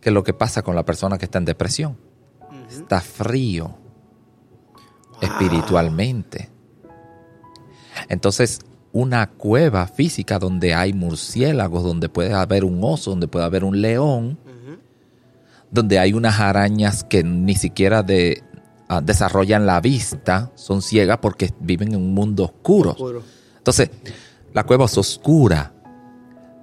que 0.00 0.10
es 0.10 0.14
lo 0.14 0.22
que 0.22 0.34
pasa 0.34 0.62
con 0.62 0.74
la 0.74 0.84
persona 0.84 1.18
que 1.18 1.24
está 1.24 1.38
en 1.38 1.44
depresión. 1.44 1.98
Está 2.68 3.00
frío 3.00 3.78
espiritualmente. 5.20 6.50
Entonces, 8.08 8.60
una 8.92 9.28
cueva 9.30 9.86
física 9.86 10.38
donde 10.38 10.74
hay 10.74 10.92
murciélagos, 10.92 11.84
donde 11.84 12.08
puede 12.08 12.32
haber 12.32 12.64
un 12.64 12.82
oso, 12.82 13.10
donde 13.10 13.28
puede 13.28 13.44
haber 13.44 13.64
un 13.64 13.80
león, 13.80 14.38
donde 15.70 15.98
hay 15.98 16.14
unas 16.14 16.40
arañas 16.40 17.04
que 17.04 17.22
ni 17.22 17.54
siquiera 17.54 18.02
de, 18.02 18.42
ah, 18.88 19.00
desarrollan 19.00 19.66
la 19.66 19.80
vista, 19.80 20.50
son 20.54 20.80
ciegas 20.80 21.18
porque 21.18 21.52
viven 21.60 21.92
en 21.92 22.00
un 22.00 22.14
mundo 22.14 22.44
oscuro. 22.44 22.96
Entonces, 23.58 23.90
la 24.54 24.64
cueva 24.64 24.86
es 24.86 24.96
oscura, 24.96 25.74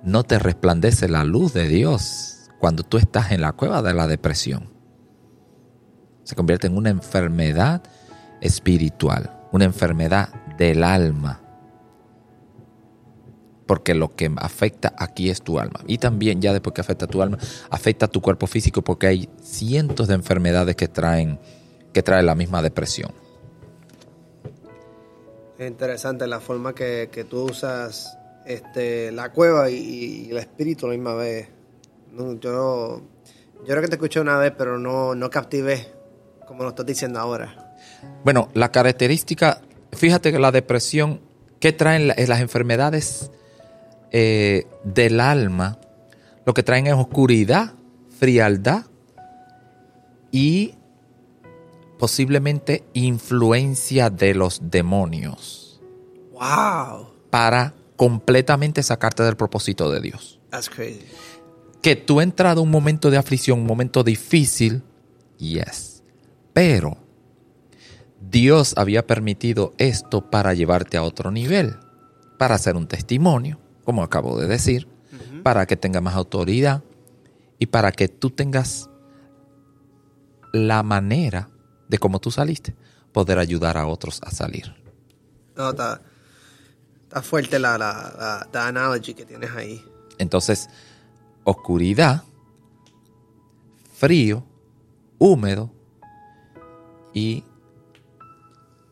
no 0.04 0.24
te 0.24 0.40
resplandece 0.40 1.08
la 1.08 1.24
luz 1.24 1.54
de 1.54 1.68
Dios 1.68 2.50
cuando 2.60 2.84
tú 2.84 2.98
estás 2.98 3.32
en 3.32 3.42
la 3.42 3.52
cueva 3.52 3.82
de 3.84 3.94
la 3.94 4.08
depresión. 4.08 4.74
Se 6.24 6.36
convierte 6.36 6.66
en 6.66 6.76
una 6.76 6.90
enfermedad 6.90 7.84
espiritual, 8.42 9.32
una 9.52 9.66
enfermedad 9.66 10.30
del 10.58 10.84
alma 10.84 11.45
porque 13.66 13.96
lo 13.96 14.16
que 14.16 14.32
afecta 14.38 14.94
aquí 14.98 15.30
es 15.30 15.42
tu 15.42 15.60
alma. 15.60 15.80
Y 15.88 15.98
también 15.98 16.42
ya 16.42 16.54
después 16.54 16.74
que 16.74 16.82
afecta 16.82 17.08
tu 17.08 17.22
alma, 17.22 17.38
afecta 17.70 18.08
tu 18.08 18.22
cuerpo 18.22 18.48
físico 18.48 18.82
porque 18.82 19.08
hay 19.08 19.30
cientos 19.42 20.08
de 20.08 20.16
enfermedades 20.16 20.76
que 20.76 20.88
traen, 20.88 21.40
que 21.94 22.04
traen 22.04 22.26
la 22.26 22.36
misma 22.36 22.62
depresión. 22.62 23.12
Es 25.58 25.68
interesante 25.68 26.28
la 26.28 26.40
forma 26.40 26.76
que, 26.76 27.26
tú 27.30 27.46
usas 27.46 28.18
este, 28.46 29.12
la 29.12 29.32
cueva 29.32 29.70
y, 29.70 30.30
el 30.30 30.38
espíritu 30.38 30.86
a 30.86 30.90
la 30.90 30.96
misma 30.96 31.16
vez. 31.16 31.48
yo, 32.14 32.38
yo 32.40 33.02
creo 33.66 33.82
que 33.82 33.88
te 33.88 33.96
escuché 33.96 34.20
una 34.20 34.38
vez, 34.38 34.54
pero 34.58 34.78
no, 34.78 35.16
no 35.16 35.30
captivé 35.30 35.96
como 36.46 36.64
lo 36.64 36.70
estás 36.70 36.86
diciendo 36.86 37.20
ahora. 37.20 37.76
Bueno, 38.24 38.50
la 38.54 38.72
característica, 38.72 39.62
fíjate 39.94 40.32
que 40.32 40.40
la 40.40 40.52
depresión, 40.52 41.22
¿qué 41.60 41.72
traen 41.72 42.08
las 42.08 42.40
enfermedades? 42.40 43.32
Eh, 44.18 44.66
del 44.86 45.20
alma, 45.20 45.78
lo 46.46 46.54
que 46.54 46.64
traen 46.64 46.88
es 46.88 46.94
oscuridad, 46.94 47.74
frialdad 48.18 48.86
y 50.32 50.76
posiblemente 52.00 52.86
influencia 52.94 54.10
de 54.10 54.34
los 54.34 54.62
demonios. 54.72 55.82
Wow. 56.32 57.10
Para 57.30 57.74
completamente 57.98 58.84
sacarte 58.84 59.22
del 59.22 59.36
propósito 59.36 59.92
de 59.92 60.00
Dios. 60.00 60.40
That's 60.50 60.70
crazy. 60.70 61.02
Que 61.82 61.98
tú 61.98 62.22
has 62.22 62.24
entrado 62.24 62.62
un 62.62 62.72
momento 62.72 63.12
de 63.12 63.18
aflicción, 63.18 63.60
un 63.60 63.68
momento 63.68 64.02
difícil, 64.02 64.82
yes. 65.40 66.04
Pero 66.54 66.96
Dios 68.22 68.76
había 68.78 69.06
permitido 69.06 69.74
esto 69.78 70.32
para 70.32 70.54
llevarte 70.54 70.96
a 70.96 71.04
otro 71.04 71.32
nivel, 71.32 71.76
para 72.40 72.56
hacer 72.56 72.78
un 72.78 72.88
testimonio, 72.88 73.60
como 73.86 74.04
acabo 74.04 74.38
de 74.38 74.48
decir, 74.48 74.88
para 75.44 75.66
que 75.66 75.78
tenga 75.78 76.02
más 76.02 76.16
autoridad 76.16 76.84
y 77.60 77.68
para 77.68 77.92
que 77.92 78.08
tú 78.08 78.32
tengas 78.32 78.90
la 80.52 80.84
manera 80.84 81.50
de 81.88 82.00
cómo 82.00 82.20
tú 82.20 82.32
saliste, 82.32 82.76
poder 83.14 83.40
ayudar 83.40 83.78
a 83.78 83.86
otros 83.86 84.22
a 84.24 84.32
salir. 84.32 84.76
No, 85.56 85.70
está, 85.70 86.02
fuerte 87.22 87.60
la, 87.60 87.78
la, 87.78 88.48
la, 88.52 89.00
que 89.00 89.26
tienes 89.26 89.52
ahí. 89.52 89.82
Entonces, 90.18 90.68
oscuridad, 91.44 92.24
frío, 93.94 94.44
húmedo 95.20 95.72
y 97.14 97.44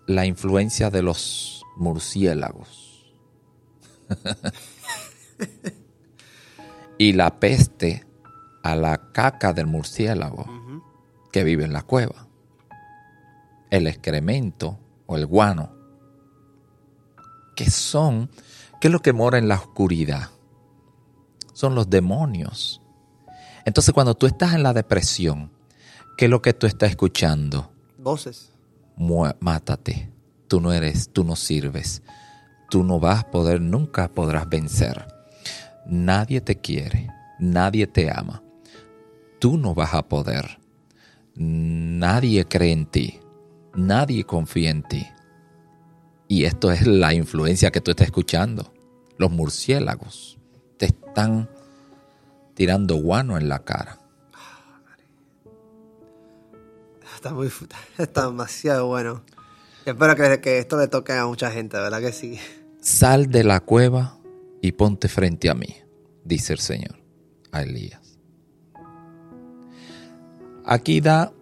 la 0.06 0.26
influencia 0.26 0.90
de 0.90 1.02
los 1.02 1.64
murciélagos. 1.76 3.14
y 6.98 7.14
la 7.14 7.40
peste 7.40 8.06
a 8.64 8.76
la 8.76 9.12
caca 9.12 9.54
del 9.54 9.68
murciélago 9.68 10.46
que 11.32 11.44
vive 11.44 11.66
en 11.66 11.74
la 11.74 11.82
cueva. 11.82 12.28
El 13.70 13.88
excremento 13.88 14.80
o 15.06 15.18
el 15.18 15.26
guano. 15.26 15.72
Que 17.56 17.70
son, 17.70 18.30
¿qué 18.80 18.88
es 18.88 18.92
lo 18.92 19.02
que 19.02 19.14
mora 19.14 19.38
en 19.38 19.48
la 19.48 19.56
oscuridad? 19.56 20.30
Son 21.54 21.76
los 21.76 21.90
demonios. 21.90 22.82
Entonces 23.66 23.94
cuando 23.94 24.16
tú 24.16 24.28
estás 24.28 24.54
en 24.54 24.64
la 24.64 24.74
depresión, 24.74 25.52
¿qué 26.18 26.26
es 26.26 26.32
lo 26.32 26.42
que 26.42 26.54
tú 26.54 26.68
estás 26.68 26.92
escuchando? 26.92 27.72
Voces. 27.98 28.52
mátate. 29.40 30.12
Tú 30.48 30.62
no 30.62 30.72
eres, 30.72 31.10
tú 31.12 31.24
no 31.24 31.36
sirves. 31.36 32.04
Tú 32.70 32.84
no 32.84 33.00
vas 33.00 33.22
a 33.22 33.32
poder, 33.32 33.60
nunca 33.62 34.08
podrás 34.08 34.48
vencer. 34.48 35.13
Nadie 35.86 36.40
te 36.42 36.60
quiere, 36.60 37.10
nadie 37.40 37.88
te 37.88 38.10
ama. 38.10 38.42
Tú 39.40 39.58
no 39.58 39.76
vas 39.76 39.94
a 39.94 40.04
poder. 40.04 40.60
Nadie 41.36 42.46
cree 42.46 42.72
en 42.72 42.86
ti, 42.86 43.20
nadie 43.76 44.24
confía 44.24 44.70
en 44.70 44.84
ti. 44.84 45.08
Y 46.28 46.46
esto 46.46 46.72
es 46.72 46.88
la 46.88 47.14
influencia 47.14 47.72
que 47.72 47.82
tú 47.82 47.92
estás 47.92 48.08
escuchando. 48.08 48.74
Los 49.18 49.32
murciélagos 49.32 50.40
te 50.78 50.86
están 50.86 51.50
tirando 52.54 52.96
guano 52.96 53.38
en 53.38 53.50
la 53.50 53.60
cara. 53.60 54.00
Está 57.16 57.34
muy 57.34 57.52
está 57.98 58.28
demasiado 58.28 58.88
bueno. 58.88 59.24
Espero 59.86 60.16
que, 60.16 60.40
que 60.40 60.60
esto 60.60 60.78
le 60.78 60.88
toque 60.88 61.12
a 61.14 61.26
mucha 61.26 61.52
gente, 61.52 61.78
¿verdad 61.78 62.00
que 62.00 62.14
sí? 62.14 62.40
Sal 62.80 63.30
de 63.30 63.44
la 63.44 63.60
cueva 63.60 64.18
y 64.64 64.72
ponte 64.72 65.10
frente 65.10 65.50
a 65.50 65.56
mí, 65.56 65.76
dice 66.24 66.54
el 66.54 66.60
Señor 66.60 66.96
a 67.52 67.64
Elías. 67.64 68.18
Aquí 70.66 71.02
da, 71.02 71.34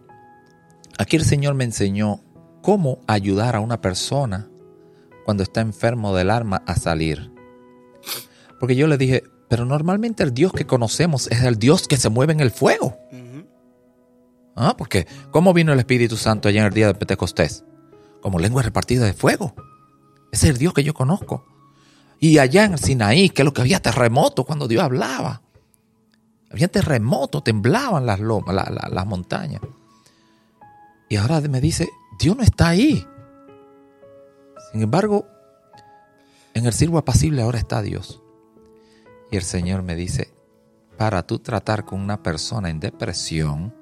aquí 0.98 1.18
el 1.18 1.24
Señor 1.24 1.54
me 1.54 1.64
enseñó 1.64 2.24
cómo 2.64 3.00
ayudar 3.06 3.56
a 3.56 3.60
una 3.60 3.80
persona 3.80 4.50
cuando 5.24 5.44
está 5.44 5.62
enfermo 5.62 6.16
del 6.16 6.32
alma 6.32 6.64
a 6.66 6.76
salir. 6.76 7.32
Porque 8.60 8.76
yo 8.76 8.88
le 8.88 8.98
dije, 8.98 9.22
pero 9.48 9.66
normalmente 9.66 10.24
el 10.24 10.34
Dios 10.34 10.52
que 10.52 10.66
conocemos 10.66 11.28
es 11.28 11.44
el 11.44 11.58
Dios 11.58 11.88
que 11.88 11.98
se 11.98 12.10
mueve 12.10 12.34
en 12.34 12.40
el 12.40 12.50
fuego. 12.50 12.98
¿Ah? 14.56 14.76
Porque, 14.76 15.06
¿cómo 15.30 15.54
vino 15.54 15.72
el 15.72 15.80
Espíritu 15.80 16.18
Santo 16.18 16.50
allá 16.50 16.62
en 16.62 16.68
el 16.68 16.74
día 16.74 16.88
de 16.88 16.96
Pentecostés? 16.96 17.66
Como 18.20 18.40
lengua 18.40 18.64
repartida 18.64 19.06
de 19.06 19.14
fuego. 19.14 19.54
Ese 20.32 20.48
es 20.48 20.54
el 20.54 20.58
Dios 20.58 20.74
que 20.74 20.84
yo 20.84 20.96
conozco. 20.96 21.46
Y 22.24 22.38
allá 22.38 22.66
en 22.66 22.78
Sinaí, 22.78 23.32
que 23.32 23.42
es 23.42 23.46
lo 23.46 23.52
que 23.52 23.62
había 23.62 23.82
terremoto 23.82 24.46
cuando 24.46 24.68
Dios 24.68 24.84
hablaba. 24.84 25.42
Había 26.52 26.68
terremoto, 26.68 27.42
temblaban 27.42 28.06
las 28.06 28.20
lomas, 28.20 28.56
las 28.92 29.06
montañas. 29.08 29.60
Y 31.10 31.16
ahora 31.16 31.42
me 31.42 31.60
dice, 31.60 31.90
Dios 32.20 32.38
no 32.38 32.44
está 32.44 32.70
ahí. 32.70 33.04
Sin 34.72 34.84
embargo, 34.84 35.26
en 36.54 36.68
el 36.68 36.74
sirvo 36.74 37.00
apacible 37.00 37.42
ahora 37.42 37.58
está 37.58 37.82
Dios. 37.82 38.22
Y 39.32 39.38
el 39.38 39.44
Señor 39.44 39.82
me 39.82 39.96
dice, 39.96 40.32
para 40.98 41.26
tú 41.26 41.40
tratar 41.40 41.86
con 41.86 42.00
una 42.00 42.22
persona 42.22 42.70
en 42.70 42.80
depresión, 42.80 43.74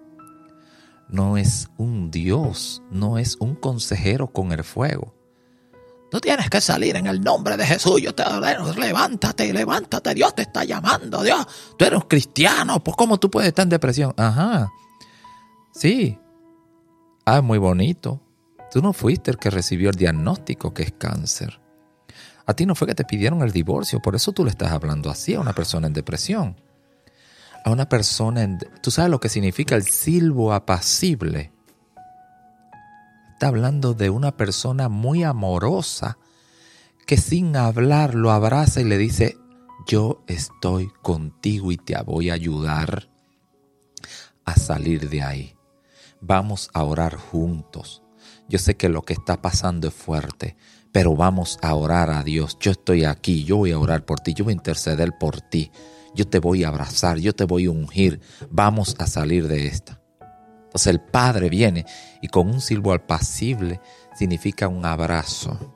no 1.09 1.35
es 1.35 1.69
un 1.75 2.09
Dios, 2.09 2.81
no 2.89 3.17
es 3.17 3.35
un 3.41 3.55
consejero 3.55 4.27
con 4.27 4.53
el 4.53 4.63
fuego. 4.63 5.18
Tú 6.09 6.19
tienes 6.19 6.49
que 6.49 6.59
salir 6.59 6.95
en 6.95 7.05
el 7.05 7.21
nombre 7.21 7.55
de 7.55 7.65
Jesús. 7.65 8.01
Yo 8.01 8.15
te 8.15 8.23
levántate, 8.77 9.53
levántate. 9.53 10.13
Dios 10.15 10.33
te 10.33 10.41
está 10.43 10.63
llamando. 10.63 11.21
Dios, 11.23 11.45
tú 11.77 11.85
eres 11.85 11.99
un 11.99 12.07
cristiano. 12.07 12.83
Pues, 12.83 12.97
¿cómo 12.97 13.19
tú 13.19 13.29
puedes 13.29 13.49
estar 13.49 13.63
en 13.63 13.69
depresión? 13.69 14.13
Ajá. 14.17 14.71
Sí. 15.71 16.17
Ah, 17.25 17.41
muy 17.41 17.59
bonito. 17.59 18.21
Tú 18.71 18.81
no 18.81 18.93
fuiste 18.93 19.29
el 19.29 19.37
que 19.37 19.51
recibió 19.51 19.89
el 19.89 19.95
diagnóstico 19.95 20.73
que 20.73 20.83
es 20.83 20.91
cáncer. 20.91 21.59
A 22.45 22.53
ti 22.55 22.65
no 22.65 22.73
fue 22.73 22.87
que 22.87 22.95
te 22.95 23.05
pidieron 23.05 23.43
el 23.43 23.51
divorcio. 23.51 24.01
Por 24.01 24.15
eso 24.15 24.31
tú 24.31 24.43
le 24.43 24.49
estás 24.49 24.71
hablando 24.71 25.11
así 25.11 25.35
a 25.35 25.39
una 25.39 25.53
persona 25.53 25.85
en 25.85 25.93
depresión. 25.93 26.59
A 27.63 27.69
una 27.69 27.87
persona 27.87 28.41
en. 28.41 28.57
Tú 28.81 28.89
sabes 28.89 29.11
lo 29.11 29.19
que 29.19 29.29
significa 29.29 29.75
el 29.75 29.83
silbo 29.83 30.53
apacible 30.53 31.51
está 33.39 33.47
hablando 33.47 33.93
de 33.93 34.09
una 34.09 34.35
persona 34.35 34.89
muy 34.89 35.23
amorosa 35.23 36.17
que 37.07 37.15
sin 37.15 37.55
hablar 37.55 38.13
lo 38.13 38.31
abraza 38.31 38.81
y 38.81 38.83
le 38.83 38.97
dice, 38.97 39.37
yo 39.87 40.25
estoy 40.27 40.91
contigo 41.01 41.71
y 41.71 41.77
te 41.77 41.95
voy 42.01 42.31
a 42.31 42.33
ayudar 42.33 43.09
a 44.43 44.55
salir 44.57 45.09
de 45.09 45.21
ahí. 45.21 45.55
Vamos 46.19 46.69
a 46.73 46.83
orar 46.83 47.15
juntos. 47.15 48.03
Yo 48.49 48.59
sé 48.59 48.75
que 48.75 48.89
lo 48.89 49.03
que 49.03 49.13
está 49.13 49.41
pasando 49.41 49.87
es 49.87 49.93
fuerte, 49.93 50.57
pero 50.91 51.15
vamos 51.15 51.59
a 51.61 51.73
orar 51.75 52.09
a 52.09 52.23
Dios. 52.23 52.57
Yo 52.59 52.71
estoy 52.71 53.05
aquí, 53.05 53.45
yo 53.45 53.55
voy 53.55 53.71
a 53.71 53.79
orar 53.79 54.03
por 54.03 54.19
ti, 54.19 54.33
yo 54.33 54.43
voy 54.43 54.51
a 54.51 54.57
interceder 54.57 55.13
por 55.17 55.39
ti. 55.39 55.71
Yo 56.13 56.27
te 56.27 56.39
voy 56.39 56.65
a 56.65 56.67
abrazar, 56.67 57.19
yo 57.19 57.33
te 57.33 57.45
voy 57.45 57.67
a 57.67 57.71
ungir. 57.71 58.19
Vamos 58.51 58.97
a 58.99 59.07
salir 59.07 59.47
de 59.47 59.67
esta. 59.67 59.98
Entonces 60.69 60.87
el 60.87 61.01
Padre 61.01 61.49
viene 61.49 61.85
y 62.21 62.27
con 62.27 62.47
un 62.47 62.61
silbo 62.61 62.93
apacible 62.93 63.81
significa 64.13 64.67
un 64.67 64.85
abrazo. 64.85 65.73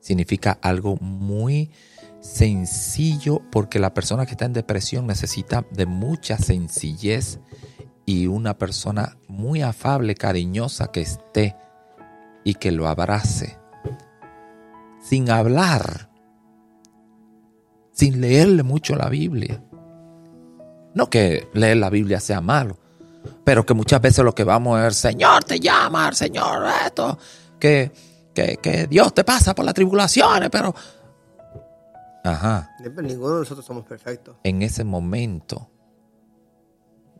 Significa 0.00 0.58
algo 0.60 0.96
muy 0.96 1.70
sencillo 2.20 3.42
porque 3.52 3.78
la 3.78 3.94
persona 3.94 4.26
que 4.26 4.32
está 4.32 4.46
en 4.46 4.54
depresión 4.54 5.06
necesita 5.06 5.64
de 5.70 5.86
mucha 5.86 6.36
sencillez 6.36 7.38
y 8.04 8.26
una 8.26 8.58
persona 8.58 9.16
muy 9.28 9.62
afable, 9.62 10.16
cariñosa 10.16 10.88
que 10.88 11.02
esté 11.02 11.56
y 12.42 12.54
que 12.54 12.72
lo 12.72 12.88
abrace. 12.88 13.56
Sin 15.00 15.30
hablar, 15.30 16.10
sin 17.92 18.20
leerle 18.20 18.64
mucho 18.64 18.96
la 18.96 19.08
Biblia. 19.08 19.62
No 20.92 21.08
que 21.08 21.48
leer 21.54 21.76
la 21.76 21.90
Biblia 21.90 22.18
sea 22.18 22.40
malo, 22.40 22.78
pero 23.44 23.66
que 23.66 23.74
muchas 23.74 24.00
veces 24.00 24.24
lo 24.24 24.34
que 24.34 24.42
vamos 24.42 24.80
es, 24.80 24.96
Señor 24.96 25.44
te 25.44 25.60
llama, 25.60 26.12
Señor 26.12 26.66
esto, 26.86 27.18
que, 27.60 27.92
que, 28.32 28.86
Dios 28.88 29.12
te 29.14 29.22
pasa 29.22 29.54
por 29.54 29.64
las 29.64 29.74
tribulaciones, 29.74 30.48
pero... 30.50 30.74
Ajá. 32.24 32.74
Ninguno 32.80 33.34
de 33.34 33.40
nosotros 33.40 33.66
somos 33.66 33.84
perfectos. 33.84 34.36
En 34.42 34.62
ese 34.62 34.82
momento, 34.82 35.70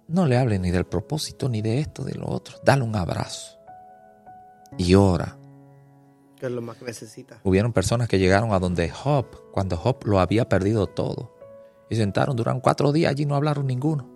no 0.09 0.25
le 0.25 0.39
hable 0.39 0.59
ni 0.59 0.71
del 0.71 0.87
propósito, 0.87 1.51
ni 1.51 1.61
de 1.61 1.81
esto, 1.81 2.05
de 2.05 2.15
lo 2.15 2.27
otro. 2.27 2.57
Dale 2.65 2.83
un 2.83 2.97
abrazo. 2.97 3.59
Y 4.79 4.95
ora. 4.95 5.37
Que 6.37 6.47
es 6.47 6.53
lo 6.53 6.63
más 6.63 6.79
que 6.79 6.87
necesita. 6.87 7.39
Hubieron 7.45 7.75
personas 7.75 8.09
que 8.09 8.19
llegaron 8.19 8.53
a 8.55 8.59
donde 8.59 8.89
Job, 8.89 9.27
cuando 9.53 9.77
Job 9.77 10.07
lo 10.07 10.21
había 10.21 10.49
perdido 10.49 10.87
todo. 10.87 11.37
Y 11.91 11.97
sentaron, 11.97 12.35
durante 12.35 12.63
cuatro 12.63 12.91
días 12.91 13.11
allí 13.11 13.27
no 13.27 13.37
hablaron 13.37 13.67
ninguno 13.67 14.14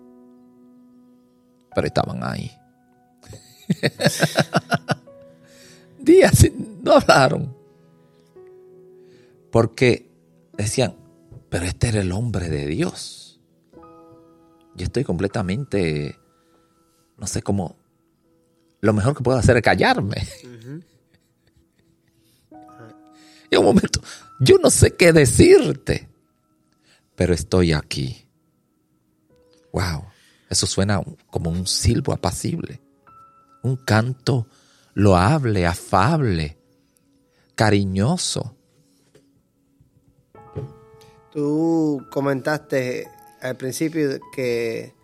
pero 1.73 1.87
estaban 1.87 2.23
ahí. 2.23 2.51
Días 5.99 6.47
no 6.83 6.93
hablaron. 6.93 7.55
Porque 9.51 10.09
decían, 10.57 10.95
pero 11.49 11.65
este 11.65 11.89
era 11.89 12.01
el 12.01 12.11
hombre 12.11 12.49
de 12.49 12.67
Dios. 12.67 13.39
Yo 14.75 14.85
estoy 14.85 15.03
completamente, 15.03 16.17
no 17.17 17.27
sé 17.27 17.41
cómo, 17.41 17.75
lo 18.81 18.93
mejor 18.93 19.15
que 19.15 19.23
puedo 19.23 19.37
hacer 19.37 19.57
es 19.57 19.63
callarme. 19.63 20.27
Y 23.51 23.55
un 23.55 23.65
momento, 23.65 23.99
yo 24.39 24.57
no 24.59 24.69
sé 24.69 24.95
qué 24.95 25.11
decirte, 25.11 26.07
pero 27.15 27.33
estoy 27.33 27.73
aquí. 27.73 28.27
Wow. 29.73 30.08
Eso 30.49 30.65
suena 30.65 31.01
como 31.29 31.51
un 31.51 31.67
silbo 31.67 32.11
apacible, 32.11 32.81
un 33.61 33.75
canto 33.75 34.47
loable, 34.95 35.67
afable, 35.67 36.57
cariñoso. 37.53 38.55
Tú 41.31 42.03
comentaste 42.09 43.07
al 43.41 43.57
principio 43.57 44.19
que, 44.33 44.95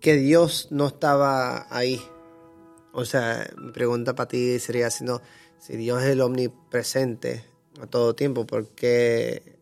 que 0.00 0.16
Dios 0.16 0.68
no 0.70 0.88
estaba 0.88 1.68
ahí. 1.70 2.02
O 2.92 3.04
sea, 3.04 3.48
mi 3.56 3.70
pregunta 3.70 4.16
para 4.16 4.28
ti 4.28 4.58
sería 4.58 4.90
si, 4.90 5.06
si 5.60 5.76
Dios 5.76 6.02
es 6.02 6.08
el 6.10 6.20
omnipresente 6.20 7.44
a 7.80 7.86
todo 7.86 8.16
tiempo, 8.16 8.44
¿por 8.46 8.68
qué? 8.70 9.56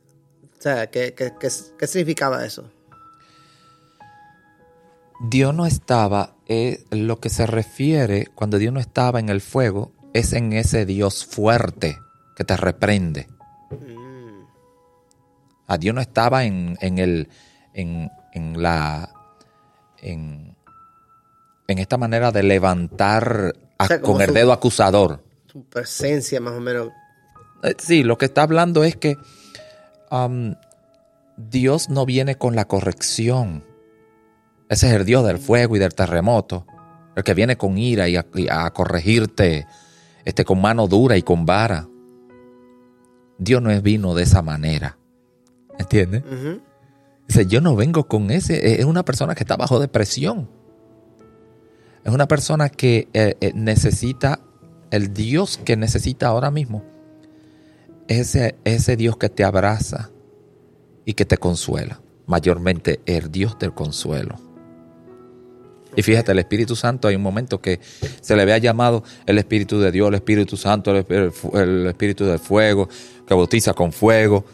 O 0.59 0.63
sea, 0.63 0.91
¿qué, 0.91 1.15
qué 1.15 1.87
significaba 1.87 2.45
eso? 2.45 2.71
Dios 5.21 5.55
no 5.55 5.67
estaba, 5.67 6.35
eh, 6.49 6.85
lo 6.91 7.21
que 7.21 7.29
se 7.29 7.47
refiere 7.47 8.27
cuando 8.35 8.59
Dios 8.59 8.73
no 8.73 8.81
estaba 8.81 9.21
en 9.21 9.29
el 9.29 9.43
fuego, 9.43 9.93
es 10.15 10.33
en 10.33 10.55
ese 10.55 10.87
Dios 10.87 11.27
fuerte 11.27 11.99
que 12.35 12.45
te 12.45 12.57
reprende. 12.57 13.29
Mm. 13.71 14.45
A 15.67 15.77
Dios 15.77 15.95
no 15.95 16.01
estaba 16.01 16.45
en, 16.45 16.79
el, 16.81 17.29
en, 17.75 18.11
la, 18.63 19.13
en, 19.99 20.57
esta 21.67 21.99
manera 21.99 22.33
de 22.33 22.43
levantar 22.43 23.55
con 24.03 24.23
el 24.23 24.33
dedo 24.33 24.53
acusador. 24.53 25.23
Su 25.47 25.65
presencia 25.65 26.41
más 26.41 26.55
o 26.55 26.61
menos. 26.61 26.89
Eh, 27.63 27.75
sí, 27.79 28.03
lo 28.03 28.17
que 28.17 28.25
está 28.25 28.43
hablando 28.43 28.85
es 28.85 28.97
que 28.97 29.19
um, 30.11 30.55
Dios 31.37 31.91
no 31.91 32.07
viene 32.07 32.37
con 32.37 32.57
la 32.57 32.67
corrección. 32.67 33.70
Ese 34.71 34.89
es 34.89 34.95
el 34.95 35.05
Dios 35.05 35.27
del 35.27 35.39
fuego 35.39 35.77
y 35.77 35.79
del 35.79 35.95
terremoto, 35.95 36.67
el 37.17 37.23
que 37.23 37.35
viene 37.35 37.57
con 37.57 37.77
ira 37.77 38.09
y 38.09 38.17
a, 38.17 38.71
corregirte 38.71 39.67
este, 40.25 40.45
con 40.45 40.61
mano 40.61 40.87
dura 40.87 41.19
y 41.19 41.23
con 41.23 41.45
vara. 41.45 41.87
Dios 43.37 43.61
no 43.61 43.71
es 43.71 43.83
vino 43.83 44.15
de 44.15 44.23
esa 44.23 44.41
manera. 44.41 44.97
¿Entiendes? 45.79 46.23
Dice, 47.27 47.47
yo 47.47 47.61
no 47.61 47.77
vengo 47.77 48.07
con 48.07 48.31
ese. 48.31 48.81
Es 48.81 48.87
una 48.87 49.05
persona 49.05 49.35
que 49.35 49.43
está 49.43 49.57
bajo 49.57 49.79
depresión. 49.79 50.49
Es 52.05 52.13
una 52.13 52.29
persona 52.29 52.71
que 52.71 53.09
eh, 53.13 53.37
eh, 53.41 53.53
necesita 53.55 54.41
el 54.91 55.13
Dios 55.13 55.59
que 55.59 55.77
necesita 55.77 56.29
ahora 56.29 56.51
mismo 56.51 56.83
es 58.11 58.35
ese, 58.35 58.57
ese 58.65 58.97
Dios 58.97 59.17
que 59.17 59.29
te 59.29 59.45
abraza 59.45 60.11
y 61.05 61.15
que 61.15 61.25
te 61.25 61.39
consuela. 61.39 62.01
Mayormente 62.27 63.01
el 63.07 63.31
Dios 63.31 63.57
del 63.59 63.73
consuelo. 63.73 64.50
Y 66.01 66.03
fíjate, 66.03 66.33
el 66.33 66.39
Espíritu 66.39 66.77
Santo 66.77 67.09
hay 67.09 67.17
un 67.17 67.21
momento 67.21 67.61
que 67.61 67.79
se 68.23 68.35
le 68.35 68.41
había 68.41 68.57
llamado 68.57 69.05
el 69.27 69.37
Espíritu 69.37 69.79
de 69.79 69.93
Dios, 69.93 70.09
el 70.09 70.15
Espíritu 70.15 70.57
Santo, 70.57 70.93
el, 70.93 71.05
el 71.53 71.87
Espíritu 71.89 72.25
del 72.25 72.39
fuego, 72.39 72.89
que 73.27 73.35
bautiza 73.35 73.75
con 73.75 73.93
fuego. 73.93 74.47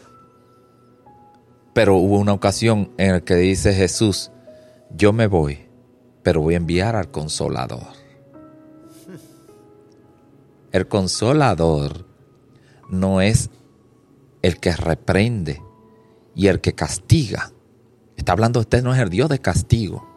Pero 1.73 1.95
hubo 1.95 2.19
una 2.19 2.33
ocasión 2.33 2.91
en 2.97 3.13
la 3.13 3.21
que 3.21 3.35
dice 3.35 3.73
Jesús, 3.73 4.29
yo 4.93 5.13
me 5.13 5.27
voy, 5.27 5.69
pero 6.21 6.41
voy 6.41 6.55
a 6.55 6.57
enviar 6.57 6.97
al 6.97 7.11
consolador. 7.11 7.93
El 10.73 10.89
consolador 10.89 12.05
no 12.89 13.21
es 13.21 13.49
el 14.41 14.59
que 14.59 14.75
reprende 14.75 15.61
y 16.35 16.47
el 16.47 16.59
que 16.59 16.73
castiga. 16.73 17.53
Está 18.17 18.33
hablando, 18.33 18.59
usted 18.59 18.83
no 18.83 18.93
es 18.93 18.99
el 18.99 19.09
Dios 19.09 19.29
de 19.29 19.39
castigo. 19.39 20.16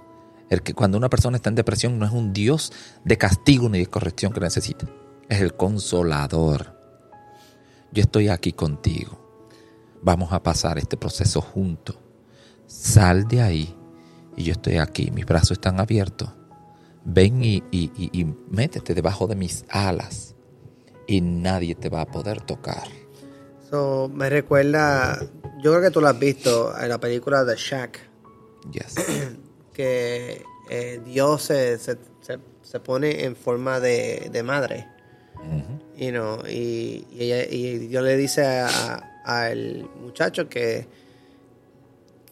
El 0.50 0.62
que 0.62 0.74
cuando 0.74 0.98
una 0.98 1.08
persona 1.08 1.36
está 1.36 1.48
en 1.48 1.54
depresión 1.54 1.98
no 1.98 2.04
es 2.04 2.12
un 2.12 2.32
Dios 2.32 2.72
de 3.04 3.16
castigo 3.16 3.68
ni 3.68 3.78
de 3.78 3.86
corrección 3.86 4.32
que 4.32 4.40
necesita. 4.40 4.86
Es 5.28 5.40
el 5.40 5.54
consolador. 5.54 6.76
Yo 7.92 8.02
estoy 8.02 8.28
aquí 8.28 8.52
contigo. 8.52 9.18
Vamos 10.02 10.32
a 10.32 10.42
pasar 10.42 10.78
este 10.78 10.96
proceso 10.96 11.40
juntos. 11.40 11.96
Sal 12.66 13.28
de 13.28 13.42
ahí 13.42 13.76
y 14.36 14.44
yo 14.44 14.52
estoy 14.52 14.78
aquí. 14.78 15.10
Mis 15.12 15.24
brazos 15.24 15.52
están 15.52 15.78
abiertos. 15.78 16.30
Ven 17.04 17.42
y, 17.44 17.62
y 17.70 18.26
métete 18.50 18.92
debajo 18.92 19.26
de 19.26 19.36
mis 19.36 19.64
alas 19.70 20.34
y 21.06 21.20
nadie 21.20 21.74
te 21.74 21.88
va 21.88 22.02
a 22.02 22.06
poder 22.06 22.40
tocar. 22.40 22.84
So, 23.70 24.10
me 24.12 24.28
recuerda, 24.28 25.20
yo 25.62 25.70
creo 25.70 25.80
que 25.80 25.90
tú 25.90 26.00
lo 26.00 26.08
has 26.08 26.18
visto 26.18 26.76
en 26.78 26.88
la 26.88 26.98
película 26.98 27.46
The 27.46 27.56
Shack. 27.56 27.98
Yes. 28.72 28.94
que 29.72 30.42
eh, 30.68 31.00
Dios 31.04 31.42
se, 31.42 31.78
se, 31.78 31.98
se, 32.62 32.80
pone 32.80 33.24
en 33.24 33.36
forma 33.36 33.80
de, 33.80 34.28
de 34.32 34.42
madre. 34.42 34.86
you 35.96 36.10
know, 36.10 36.42
y, 36.46 37.06
y, 37.12 37.24
ella, 37.24 37.44
y, 37.50 37.78
Dios 37.78 38.04
le 38.04 38.16
dice 38.16 38.44
al 39.24 39.88
muchacho 40.00 40.48
que, 40.48 40.86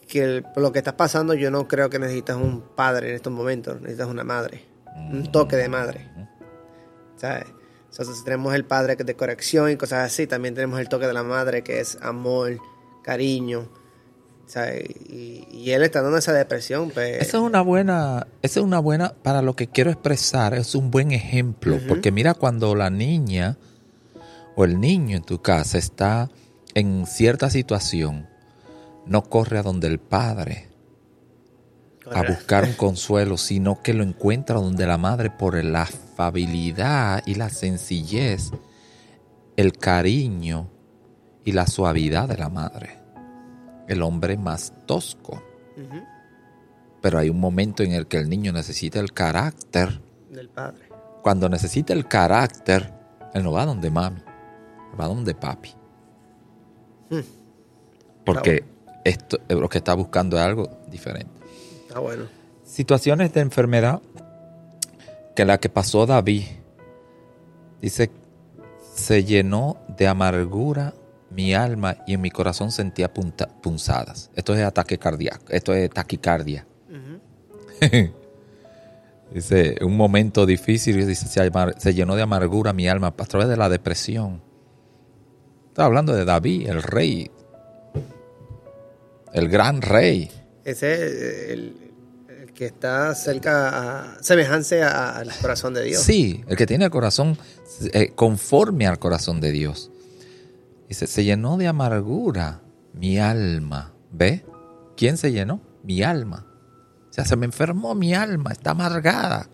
que 0.07 0.43
por 0.53 0.63
lo 0.63 0.71
que 0.71 0.79
estás 0.79 0.95
pasando 0.95 1.33
yo 1.33 1.51
no 1.51 1.67
creo 1.67 1.89
que 1.89 1.99
necesitas 1.99 2.35
un 2.35 2.61
padre 2.61 3.09
en 3.09 3.15
estos 3.15 3.33
momentos, 3.33 3.79
necesitas 3.81 4.07
una 4.07 4.23
madre, 4.23 4.63
un 5.11 5.31
toque 5.31 5.55
de 5.55 5.69
madre. 5.69 6.09
¿Sabes? 7.17 7.45
Entonces 7.91 8.23
tenemos 8.23 8.53
el 8.53 8.65
padre 8.65 8.95
de 8.95 9.15
corrección 9.15 9.71
y 9.71 9.75
cosas 9.75 10.05
así, 10.05 10.27
también 10.27 10.53
tenemos 10.53 10.79
el 10.79 10.87
toque 10.87 11.07
de 11.07 11.13
la 11.13 11.23
madre 11.23 11.63
que 11.63 11.79
es 11.79 11.97
amor, 12.01 12.57
cariño. 13.03 13.67
Y, 15.09 15.71
él 15.71 15.83
está 15.83 16.01
dando 16.01 16.17
esa 16.17 16.33
depresión. 16.33 16.89
Pues. 16.91 17.21
Esa 17.21 17.37
es 17.37 17.43
una 17.43 17.61
buena, 17.61 18.27
esa 18.41 18.59
es 18.59 18.65
una 18.65 18.79
buena, 18.79 19.13
para 19.21 19.41
lo 19.41 19.55
que 19.55 19.67
quiero 19.67 19.91
expresar, 19.91 20.53
es 20.53 20.75
un 20.75 20.91
buen 20.91 21.11
ejemplo. 21.11 21.79
Porque 21.87 22.11
mira 22.11 22.33
cuando 22.33 22.75
la 22.75 22.89
niña 22.89 23.57
o 24.55 24.65
el 24.65 24.79
niño 24.79 25.17
en 25.17 25.23
tu 25.23 25.41
casa 25.41 25.77
está 25.77 26.29
en 26.73 27.05
cierta 27.05 27.49
situación, 27.49 28.27
no 29.05 29.23
corre 29.23 29.59
a 29.59 29.63
donde 29.63 29.87
el 29.87 29.99
padre 29.99 30.69
a 32.11 32.23
buscar 32.23 32.63
un 32.63 32.73
consuelo, 32.73 33.37
sino 33.37 33.81
que 33.81 33.93
lo 33.93 34.03
encuentra 34.03 34.55
donde 34.55 34.87
la 34.87 34.97
madre 34.97 35.29
por 35.29 35.63
la 35.63 35.83
afabilidad 35.83 37.21
y 37.25 37.35
la 37.35 37.49
sencillez, 37.49 38.51
el 39.55 39.73
cariño 39.73 40.69
y 41.45 41.51
la 41.51 41.67
suavidad 41.67 42.27
de 42.27 42.37
la 42.37 42.49
madre. 42.49 42.98
El 43.89 44.01
hombre 44.01 44.37
más 44.37 44.71
tosco. 44.85 45.43
Pero 47.01 47.17
hay 47.17 47.29
un 47.29 47.39
momento 47.39 47.83
en 47.83 47.91
el 47.91 48.07
que 48.07 48.17
el 48.17 48.29
niño 48.29 48.53
necesita 48.53 48.99
el 48.99 49.13
carácter 49.13 50.01
del 50.29 50.49
padre. 50.49 50.89
Cuando 51.21 51.49
necesita 51.49 51.93
el 51.93 52.07
carácter, 52.07 52.93
él 53.33 53.43
no 53.43 53.51
va 53.51 53.65
donde 53.65 53.89
mami, 53.89 54.21
va 54.99 55.07
donde 55.07 55.35
papi. 55.35 55.73
Hmm. 57.09 57.19
Porque 58.25 58.63
esto, 59.03 59.39
lo 59.49 59.67
que 59.67 59.79
está 59.79 59.93
buscando 59.93 60.37
es 60.37 60.43
algo 60.43 60.69
diferente. 60.87 61.31
Ah, 61.93 61.99
bueno. 61.99 62.25
Situaciones 62.63 63.33
de 63.33 63.41
enfermedad 63.41 64.01
que 65.35 65.45
la 65.45 65.57
que 65.57 65.69
pasó 65.69 66.05
David. 66.05 66.43
Dice, 67.81 68.11
se 68.93 69.23
llenó 69.23 69.77
de 69.87 70.07
amargura 70.07 70.93
mi 71.31 71.53
alma 71.53 71.97
y 72.07 72.13
en 72.13 72.21
mi 72.21 72.31
corazón 72.31 72.71
sentía 72.71 73.11
punzadas. 73.13 74.31
Esto 74.35 74.55
es 74.55 74.63
ataque 74.63 74.97
cardíaco, 74.97 75.45
esto 75.49 75.73
es 75.73 75.89
taquicardia. 75.89 76.65
dice, 79.33 79.77
un 79.81 79.95
momento 79.95 80.45
difícil, 80.45 81.05
dice, 81.07 81.27
se, 81.77 81.93
llenó 81.93 82.15
de 82.15 82.21
amargura 82.23 82.73
mi 82.73 82.87
alma 82.87 83.13
a 83.17 83.25
través 83.25 83.47
de 83.47 83.57
la 83.57 83.69
depresión. 83.69 84.41
Está 85.69 85.85
hablando 85.85 86.13
de 86.13 86.25
David, 86.25 86.67
el 86.67 86.83
rey, 86.83 87.31
el 89.33 89.47
gran 89.47 89.81
rey. 89.81 90.29
Ese 90.65 90.93
es 90.93 91.49
el, 91.51 91.75
que 92.53 92.65
está 92.65 93.15
cerca, 93.15 94.15
a, 94.17 94.23
semejante 94.23 94.83
al 94.83 95.31
corazón 95.41 95.73
de 95.73 95.83
Dios. 95.83 96.01
Sí, 96.01 96.43
el 96.47 96.57
que 96.57 96.65
tiene 96.65 96.85
el 96.85 96.91
corazón 96.91 97.37
eh, 97.93 98.11
conforme 98.13 98.87
al 98.87 98.99
corazón 98.99 99.39
de 99.39 99.51
Dios. 99.51 99.91
Dice, 100.89 101.05
se 101.05 101.23
llenó 101.23 101.55
de 101.57 101.67
amargura 101.67 102.61
mi 102.93 103.19
alma. 103.19 103.93
¿Ve? 104.11 104.43
¿Quién 104.97 105.17
se 105.17 105.31
llenó? 105.31 105.61
Mi 105.83 106.01
alma. 106.01 106.47
O 107.09 107.13
sea, 107.13 107.25
se 107.25 107.35
me 107.35 107.45
enfermó 107.45 107.93
mi 107.93 108.15
alma, 108.15 108.51
está 108.51 108.71
amargada. 108.71 109.47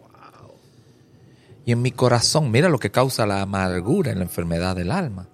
Y 1.66 1.74
en 1.74 1.82
mi 1.82 1.92
corazón, 1.92 2.52
mira 2.52 2.70
lo 2.70 2.80
que 2.80 2.90
causa 2.90 3.26
la 3.26 3.42
amargura 3.42 4.12
en 4.12 4.20
la 4.20 4.26
enfermedad 4.26 4.78
del 4.78 4.92
alma. 4.92 5.28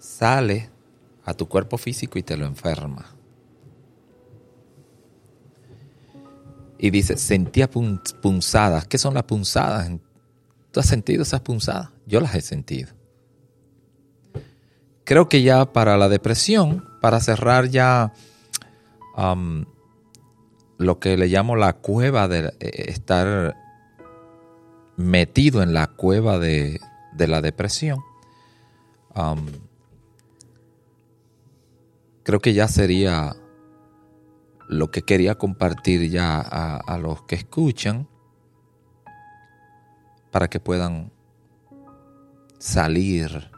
Sale 0.00 0.70
a 1.24 1.32
tu 1.34 1.48
cuerpo 1.48 1.78
físico 1.78 2.18
y 2.18 2.22
te 2.24 2.36
lo 2.36 2.46
enferma. 2.46 3.06
Y 6.76 6.90
dice, 6.90 7.16
sentía 7.18 7.70
punzadas. 7.70 8.86
¿Qué 8.86 8.98
son 8.98 9.14
las 9.14 9.24
punzadas? 9.24 9.90
¿Tú 10.72 10.80
has 10.80 10.86
sentido 10.86 11.22
esas 11.22 11.40
punzadas? 11.40 11.90
Yo 12.06 12.20
las 12.20 12.34
he 12.34 12.40
sentido. 12.40 12.97
Creo 15.08 15.26
que 15.26 15.40
ya 15.40 15.72
para 15.72 15.96
la 15.96 16.10
depresión, 16.10 16.84
para 17.00 17.18
cerrar 17.20 17.70
ya 17.70 18.12
um, 19.16 19.64
lo 20.76 20.98
que 20.98 21.16
le 21.16 21.28
llamo 21.28 21.56
la 21.56 21.72
cueva 21.72 22.28
de 22.28 22.52
eh, 22.60 22.84
estar 22.88 23.56
metido 24.98 25.62
en 25.62 25.72
la 25.72 25.86
cueva 25.86 26.38
de, 26.38 26.78
la 27.16 27.40
depresión, 27.40 28.00
um, 29.14 29.46
creo 32.22 32.40
que 32.40 32.52
ya 32.52 32.68
sería 32.68 33.34
lo 34.68 34.90
que 34.90 35.00
quería 35.00 35.36
compartir 35.36 36.10
ya 36.10 36.38
a, 36.38 36.98
los 36.98 37.22
que 37.22 37.36
escuchan 37.36 38.06
para 40.30 40.48
que 40.48 40.60
puedan 40.60 41.10
salir 42.58 43.50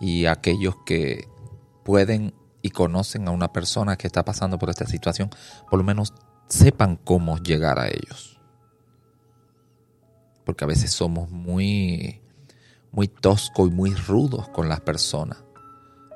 y 0.00 0.26
aquellos 0.26 0.76
que 0.84 1.28
pueden 1.84 2.34
y 2.62 2.70
conocen 2.70 3.26
a 3.28 3.32
una 3.32 3.52
persona 3.52 3.96
que 3.96 4.06
está 4.06 4.24
pasando 4.24 4.58
por 4.58 4.70
esta 4.70 4.86
situación, 4.86 5.30
por 5.68 5.78
lo 5.78 5.84
menos 5.84 6.14
sepan 6.48 6.96
cómo 6.96 7.38
llegar 7.38 7.78
a 7.78 7.88
ellos. 7.88 8.40
Porque 10.44 10.64
a 10.64 10.66
veces 10.66 10.92
somos 10.92 11.30
muy, 11.30 12.20
muy 12.92 13.08
toscos 13.08 13.68
y 13.68 13.72
muy 13.72 13.94
rudos 13.94 14.48
con 14.48 14.68
las 14.68 14.80
personas. 14.80 15.38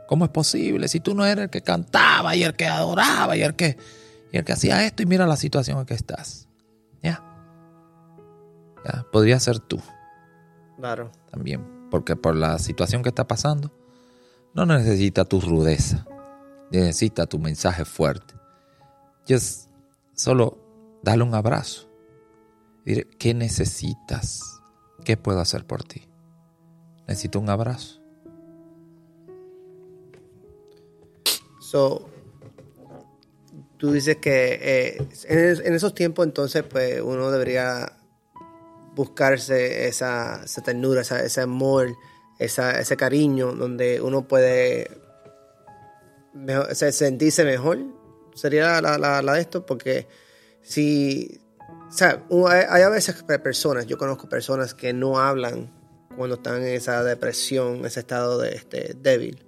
¿Cómo 0.07 0.24
es 0.24 0.30
posible? 0.30 0.88
Si 0.88 1.00
tú 1.00 1.14
no 1.14 1.24
eres 1.24 1.44
el 1.44 1.50
que 1.50 1.62
cantaba 1.62 2.36
y 2.36 2.44
el 2.44 2.54
que 2.54 2.66
adoraba 2.66 3.36
y 3.36 3.42
el 3.42 3.57
que, 3.57 3.76
y 4.32 4.36
el 4.36 4.44
que 4.44 4.52
hacía 4.52 4.84
esto 4.84 5.02
y 5.02 5.07
mira 5.07 5.26
la 5.26 5.36
situación 5.36 5.78
en 5.78 5.86
que 5.86 5.94
estás. 5.94 6.48
Ya. 7.02 7.22
Ya, 8.84 9.04
podría 9.11 9.40
ser 9.40 9.59
tú. 9.59 9.80
Claro. 10.76 11.11
También, 11.30 11.76
porque 11.91 12.16
por 12.16 12.37
la 12.37 12.59
situación 12.59 13.03
que 13.03 13.09
está 13.09 13.26
pasando, 13.26 13.72
no 14.55 14.66
necesita 14.66 15.24
tu 15.24 15.41
rudeza, 15.41 16.07
necesita 16.70 17.26
tu 17.26 17.39
mensaje 17.39 17.84
fuerte. 17.84 18.34
Just 19.28 19.70
solo 20.14 20.59
dale 21.03 21.22
un 21.22 21.34
abrazo. 21.34 21.89
Dile, 22.84 23.07
¿qué 23.18 23.34
necesitas? 23.34 24.61
¿Qué 25.05 25.16
puedo 25.16 25.41
hacer 25.41 25.66
por 25.66 25.82
ti? 25.82 26.09
Necesito 27.07 27.39
un 27.39 27.51
abrazo. 27.51 28.01
So, 31.61 32.09
tú 33.76 33.93
dices 33.93 34.16
que 34.18 34.59
eh, 34.62 35.09
en, 35.28 35.74
esos 35.74 35.95
tiempos 35.95 36.24
entonces 36.24 36.62
pues 36.62 37.01
uno 37.01 37.30
debería 37.30 37.93
buscarse 38.97 39.86
esa, 39.86 40.42
ternura, 40.64 41.03
esa- 41.03 41.22
ese 41.22 41.42
amor, 41.42 41.94
esa- 42.38 42.80
ese 42.80 42.97
cariño, 42.97 43.53
donde 43.53 44.01
uno 44.01 44.26
puede 44.26 44.90
sentirse 46.72 47.44
mejor, 47.44 47.78
sería 48.34 48.80
la, 48.80 48.99
de 49.34 49.40
esto, 49.40 49.64
porque 49.66 50.09
si, 50.62 51.40
hay, 52.49 52.82
a 52.82 52.88
veces 52.88 53.22
pe- 53.22 53.38
personas, 53.38 53.86
yo 53.86 53.99
conozco 53.99 54.28
personas 54.28 54.74
que 54.74 54.92
no 54.92 55.18
hablan 55.20 55.70
cuando 56.16 56.36
están 56.36 56.62
en 56.62 56.68
esa 56.74 57.05
depresión, 57.05 57.84
ese 57.84 58.01
estado 58.01 58.38
de 58.38 58.55
este, 58.55 58.94
débil. 59.01 59.47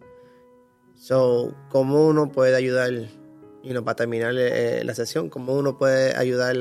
So, 0.94 1.54
¿cómo 1.70 2.06
uno 2.06 2.30
puede 2.30 2.54
ayudar, 2.54 2.90
you 3.62 3.70
know, 3.70 3.82
para 3.84 3.96
terminar 3.96 4.34
eh, 4.36 4.82
la 4.84 4.94
sesión, 4.94 5.30
cómo 5.30 5.54
uno 5.54 5.78
puede 5.78 6.14
ayudar 6.16 6.56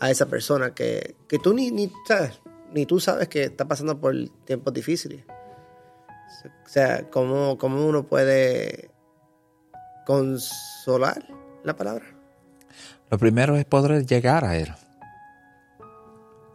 a, 0.00 0.10
esa 0.10 0.26
persona 0.26 0.74
que, 0.74 1.14
que 1.28 1.38
tú 1.38 1.54
ni, 1.54 1.70
ni, 1.70 1.92
sabes, 2.06 2.40
ni 2.72 2.86
tú 2.86 3.00
sabes 3.00 3.28
que 3.28 3.44
está 3.44 3.66
pasando 3.66 4.00
por 4.00 4.14
tiempos 4.44 4.72
difíciles? 4.72 5.24
O 6.64 6.68
sea, 6.68 7.10
¿cómo, 7.10 7.58
cómo 7.58 7.86
uno 7.86 8.04
puede 8.04 8.90
consolar 10.06 11.24
la 11.64 11.76
palabra? 11.76 12.06
Lo 13.10 13.18
primero 13.18 13.56
es 13.56 13.64
poder 13.64 14.06
llegar 14.06 14.44
a 14.44 14.56
Él. 14.56 14.72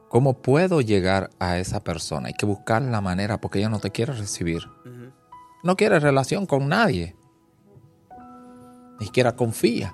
¿Cómo 0.07 0.41
puedo 0.41 0.79
llegar 0.79 1.29
a 1.39 1.57
esa 1.57 1.83
persona? 1.83 2.27
Hay 2.27 2.33
que 2.33 2.45
buscar 2.45 2.81
la 2.81 3.01
manera 3.01 3.41
porque 3.41 3.59
ella 3.59 3.67
no 3.69 3.79
te 3.79 3.91
quiere 3.91 4.13
recibir. 4.13 4.63
No 5.63 5.75
quiere 5.75 5.99
relación 5.99 6.45
con 6.45 6.69
nadie. 6.69 7.15
Ni 8.99 9.07
siquiera 9.07 9.35
confía. 9.35 9.93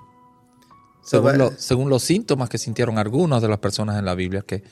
Según, 1.04 1.32
So, 1.32 1.38
lo- 1.38 1.50
va- 1.52 1.58
según 1.58 1.90
los 1.90 2.04
síntomas 2.04 2.50
que 2.50 2.58
sintieron 2.58 2.98
algunas 2.98 3.42
de 3.42 3.48
las 3.48 3.58
personas 3.60 3.98
en 3.98 4.06
la 4.06 4.16
Biblia 4.16 4.44
que, 4.46 4.64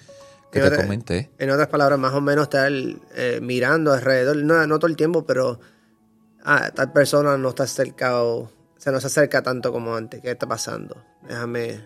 que 0.51 0.59
te 0.61 0.75
comenté. 0.75 1.29
En 1.39 1.49
otras 1.49 1.67
palabras, 1.67 1.97
más 1.99 2.13
o 2.13 2.21
menos 2.21 2.43
estar 2.43 2.71
eh, 2.71 3.39
mirando 3.41 3.91
alrededor, 3.93 4.35
no, 4.37 4.65
no 4.67 4.77
todo 4.79 4.87
el 4.87 4.95
tiempo, 4.95 5.25
pero 5.25 5.59
ah, 6.43 6.71
tal 6.73 6.91
persona 6.93 7.37
no 7.37 7.49
está 7.49 7.65
cerca 7.67 8.21
o, 8.23 8.49
se 8.77 8.89
acerca 8.91 9.41
tanto 9.41 9.71
como 9.71 9.95
antes. 9.95 10.21
¿Qué 10.21 10.31
está 10.31 10.47
pasando? 10.47 11.03
Déjame. 11.27 11.81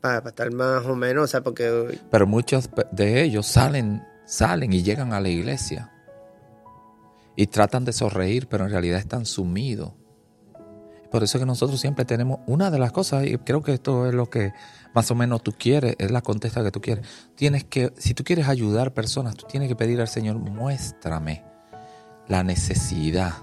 Para, 0.00 0.18
para 0.20 0.30
estar 0.30 0.50
más 0.52 0.84
o 0.86 0.96
menos, 0.96 1.24
o 1.24 1.26
sea, 1.28 1.42
porque. 1.42 1.98
Pero 2.10 2.26
muchos 2.26 2.68
de 2.90 3.22
ellos 3.22 3.46
salen, 3.46 4.02
salen 4.26 4.72
y 4.72 4.82
llegan 4.82 5.12
a 5.12 5.20
la 5.20 5.28
iglesia. 5.28 5.92
Y 7.36 7.46
tratan 7.46 7.84
de 7.84 7.92
sonreír, 7.92 8.48
pero 8.48 8.64
en 8.64 8.70
realidad 8.70 8.98
están 8.98 9.26
sumidos. 9.26 9.92
Por 11.12 11.22
eso 11.22 11.36
es 11.36 11.42
que 11.42 11.46
nosotros 11.46 11.78
siempre 11.78 12.04
tenemos 12.06 12.40
una 12.46 12.70
de 12.70 12.78
las 12.78 12.90
cosas, 12.90 13.26
y 13.26 13.36
creo 13.38 13.62
que 13.62 13.74
esto 13.74 14.06
es 14.08 14.14
lo 14.14 14.30
que 14.30 14.52
más 14.94 15.10
o 15.10 15.14
menos 15.14 15.42
tú 15.42 15.52
quieres, 15.56 15.94
es 15.98 16.10
la 16.10 16.22
contesta 16.22 16.64
que 16.64 16.70
tú 16.70 16.80
quieres. 16.80 17.06
Tienes 17.36 17.64
que, 17.64 17.92
si 17.98 18.14
tú 18.14 18.24
quieres 18.24 18.48
ayudar 18.48 18.94
personas, 18.94 19.36
tú 19.36 19.46
tienes 19.46 19.68
que 19.68 19.76
pedir 19.76 20.00
al 20.00 20.08
Señor, 20.08 20.36
muéstrame 20.38 21.44
la 22.28 22.42
necesidad. 22.42 23.34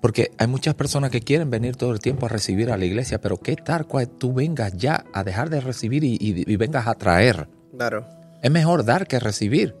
Porque 0.00 0.32
hay 0.38 0.46
muchas 0.46 0.74
personas 0.74 1.10
que 1.10 1.20
quieren 1.20 1.50
venir 1.50 1.76
todo 1.76 1.92
el 1.92 1.98
tiempo 1.98 2.26
a 2.26 2.28
recibir 2.28 2.70
a 2.70 2.76
la 2.76 2.84
iglesia, 2.84 3.20
pero 3.20 3.38
¿qué 3.38 3.56
tal 3.56 3.86
cuando 3.86 4.10
tú 4.12 4.34
vengas 4.34 4.74
ya 4.76 5.04
a 5.14 5.24
dejar 5.24 5.48
de 5.50 5.60
recibir 5.60 6.04
y, 6.04 6.14
y- 6.20 6.44
y 6.50 6.56
vengas 6.56 6.86
a 6.86 6.94
traer? 6.94 7.48
Claro. 7.76 8.06
Es 8.42 8.50
mejor 8.50 8.84
dar 8.84 9.06
que 9.06 9.18
recibir. 9.18 9.74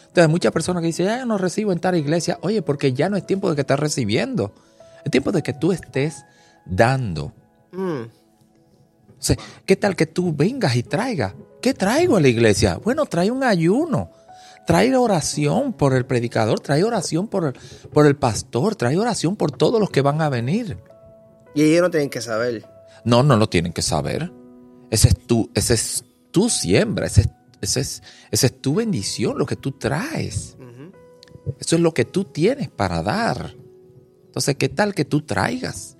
Entonces, 0.00 0.24
hay 0.24 0.28
muchas 0.28 0.52
personas 0.52 0.80
que 0.80 0.86
dicen, 0.86 1.06
ya 1.06 1.18
yo 1.18 1.26
no 1.26 1.36
recibo 1.36 1.72
en 1.72 1.78
tal 1.78 1.94
iglesia. 1.96 2.38
Oye, 2.40 2.62
porque 2.62 2.94
ya 2.94 3.10
no 3.10 3.18
es 3.18 3.26
tiempo 3.26 3.50
de 3.50 3.54
que 3.56 3.60
estés 3.62 3.78
recibiendo. 3.78 4.54
Es 5.06 5.10
tiempo 5.12 5.30
de 5.30 5.40
que 5.40 5.52
tú 5.52 5.70
estés 5.70 6.24
dando. 6.64 7.32
Mm, 7.70 8.02
O 8.02 9.20
sea, 9.20 9.36
¿qué 9.64 9.76
tal 9.76 9.94
que 9.94 10.06
tú 10.06 10.34
vengas 10.34 10.74
y 10.74 10.82
traigas? 10.82 11.32
¿Qué 11.62 11.74
traigo 11.74 12.16
a 12.16 12.20
la 12.20 12.26
iglesia? 12.26 12.80
Bueno, 12.82 13.06
trae 13.06 13.30
un 13.30 13.44
ayuno. 13.44 14.10
Trae 14.66 14.96
oración 14.96 15.74
por 15.74 15.94
el 15.94 16.06
predicador, 16.06 16.58
trae 16.58 16.82
oración 16.82 17.28
por 17.28 17.44
el, 17.44 17.52
por 17.92 18.04
el 18.04 18.16
pastor, 18.16 18.74
trae 18.74 18.98
oración 18.98 19.36
por 19.36 19.52
todos 19.52 19.78
los 19.78 19.90
que 19.90 20.00
van 20.00 20.20
a 20.20 20.28
venir. 20.28 20.76
Y 21.54 21.62
ellos 21.62 21.82
no 21.82 21.90
tienen 21.92 22.10
que 22.10 22.20
saber. 22.20 22.66
No, 23.04 23.22
no 23.22 23.36
lo 23.36 23.48
tienen 23.48 23.72
que 23.72 23.82
saber. 23.82 24.32
Ese 24.90 25.06
es 25.06 25.18
tu, 25.24 25.52
ese 25.54 25.74
es 25.74 26.04
tu 26.32 26.50
siembra, 26.50 27.06
ese 27.06 27.20
es, 27.20 27.28
ese 27.60 27.80
es, 27.80 28.02
esa 28.32 28.46
es 28.46 28.60
tu 28.60 28.74
bendición, 28.74 29.38
lo 29.38 29.46
que 29.46 29.54
tú 29.54 29.70
traes. 29.70 30.56
Eso 31.60 31.76
es 31.76 31.80
lo 31.80 31.94
que 31.94 32.04
tú 32.04 32.24
tienes 32.24 32.68
para 32.68 33.04
dar. 33.04 33.54
Entonces, 34.36 34.56
¿qué 34.56 34.68
tal 34.68 34.94
que 34.94 35.06
tú 35.06 35.22
traigas? 35.22 35.96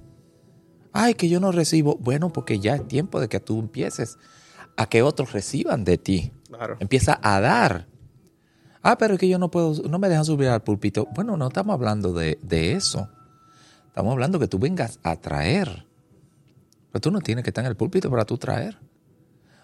Ay, 0.93 1.14
que 1.14 1.30
yo 1.30 1.41
no 1.41 1.53
recibo. 1.53 1.97
Bueno, 1.97 2.34
porque 2.34 2.59
ya 2.59 2.74
es 2.74 2.87
tiempo 2.87 3.18
de 3.18 3.28
que 3.30 3.41
tú 3.41 3.59
empieces 3.59 4.18
a 4.76 4.87
que 4.91 5.01
otros 5.01 5.32
reciban 5.32 5.84
de 5.84 5.97
ti. 5.97 6.32
Claro. 6.49 6.76
Empieza 6.80 7.18
a 7.22 7.41
dar. 7.41 7.87
Ah, 8.82 8.99
pero 8.99 9.14
es 9.14 9.20
que 9.20 9.26
yo 9.30 9.39
no 9.39 9.51
puedo, 9.51 9.72
no 9.89 9.99
me 9.99 10.11
dejan 10.11 10.26
subir 10.26 10.49
al 10.49 10.62
púlpito. 10.62 11.09
Bueno, 11.14 11.39
no 11.39 11.49
estamos 11.49 11.72
hablando 11.72 12.12
de, 12.12 12.39
de 12.43 12.72
eso. 12.72 13.09
Estamos 13.87 14.12
hablando 14.12 14.39
que 14.39 14.49
tú 14.49 14.59
vengas 14.59 15.01
a 15.03 15.16
traer. 15.16 15.87
Pero 16.93 17.01
tú 17.01 17.11
no 17.11 17.20
tienes 17.22 17.43
que 17.43 17.49
estar 17.49 17.64
en 17.64 17.70
el 17.70 17.76
púlpito 17.78 18.11
para 18.11 18.26
tú 18.26 18.37
traer. 18.37 18.76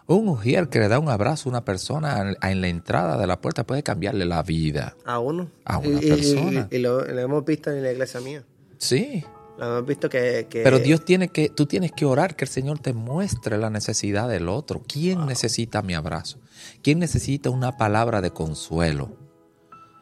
Un 0.06 0.28
ujier 0.28 0.70
que 0.70 0.78
le 0.78 0.88
da 0.88 0.98
un 0.98 1.10
abrazo 1.10 1.50
a 1.50 1.52
una 1.52 1.64
persona 1.66 2.34
en- 2.40 2.60
la 2.62 2.68
entrada 2.68 3.18
de 3.18 3.26
la 3.26 3.38
puerta 3.38 3.64
puede 3.66 3.82
cambiarle 3.82 4.24
la 4.24 4.42
vida. 4.42 4.96
A 5.04 5.18
uno. 5.18 5.50
A 5.66 5.76
una 5.76 6.00
Y- 6.00 6.06
y- 6.06 6.08
persona. 6.08 6.68
Y, 6.70 6.76
y 6.76 6.78
lo, 6.78 7.04
lo 7.04 7.20
hemos 7.20 7.44
visto 7.44 7.70
en 7.70 7.82
la 7.82 7.92
iglesia 7.92 8.18
mía. 8.22 8.42
Sí. 8.82 9.24
Lo 9.58 9.66
hemos 9.78 9.86
visto 9.86 10.08
que. 10.08 10.46
que- 10.50 10.62
Pero 10.62 10.78
Dios 10.80 11.04
tiene 11.04 11.28
que, 11.28 11.48
tú 11.48 11.66
tienes 11.66 11.92
que 11.92 12.04
orar 12.04 12.34
que 12.34 12.44
el 12.44 12.50
Señor 12.50 12.80
te 12.80 12.92
muestre 12.92 13.56
la 13.58 13.70
necesidad 13.70 14.28
del 14.28 14.48
otro. 14.48 14.82
¿Quién 14.86 15.24
necesita 15.26 15.82
mi 15.82 15.94
abrazo? 15.94 16.38
¿Quién 16.82 16.98
necesita 16.98 17.48
una 17.50 17.76
palabra 17.76 18.20
de 18.20 18.30
consuelo? 18.32 19.16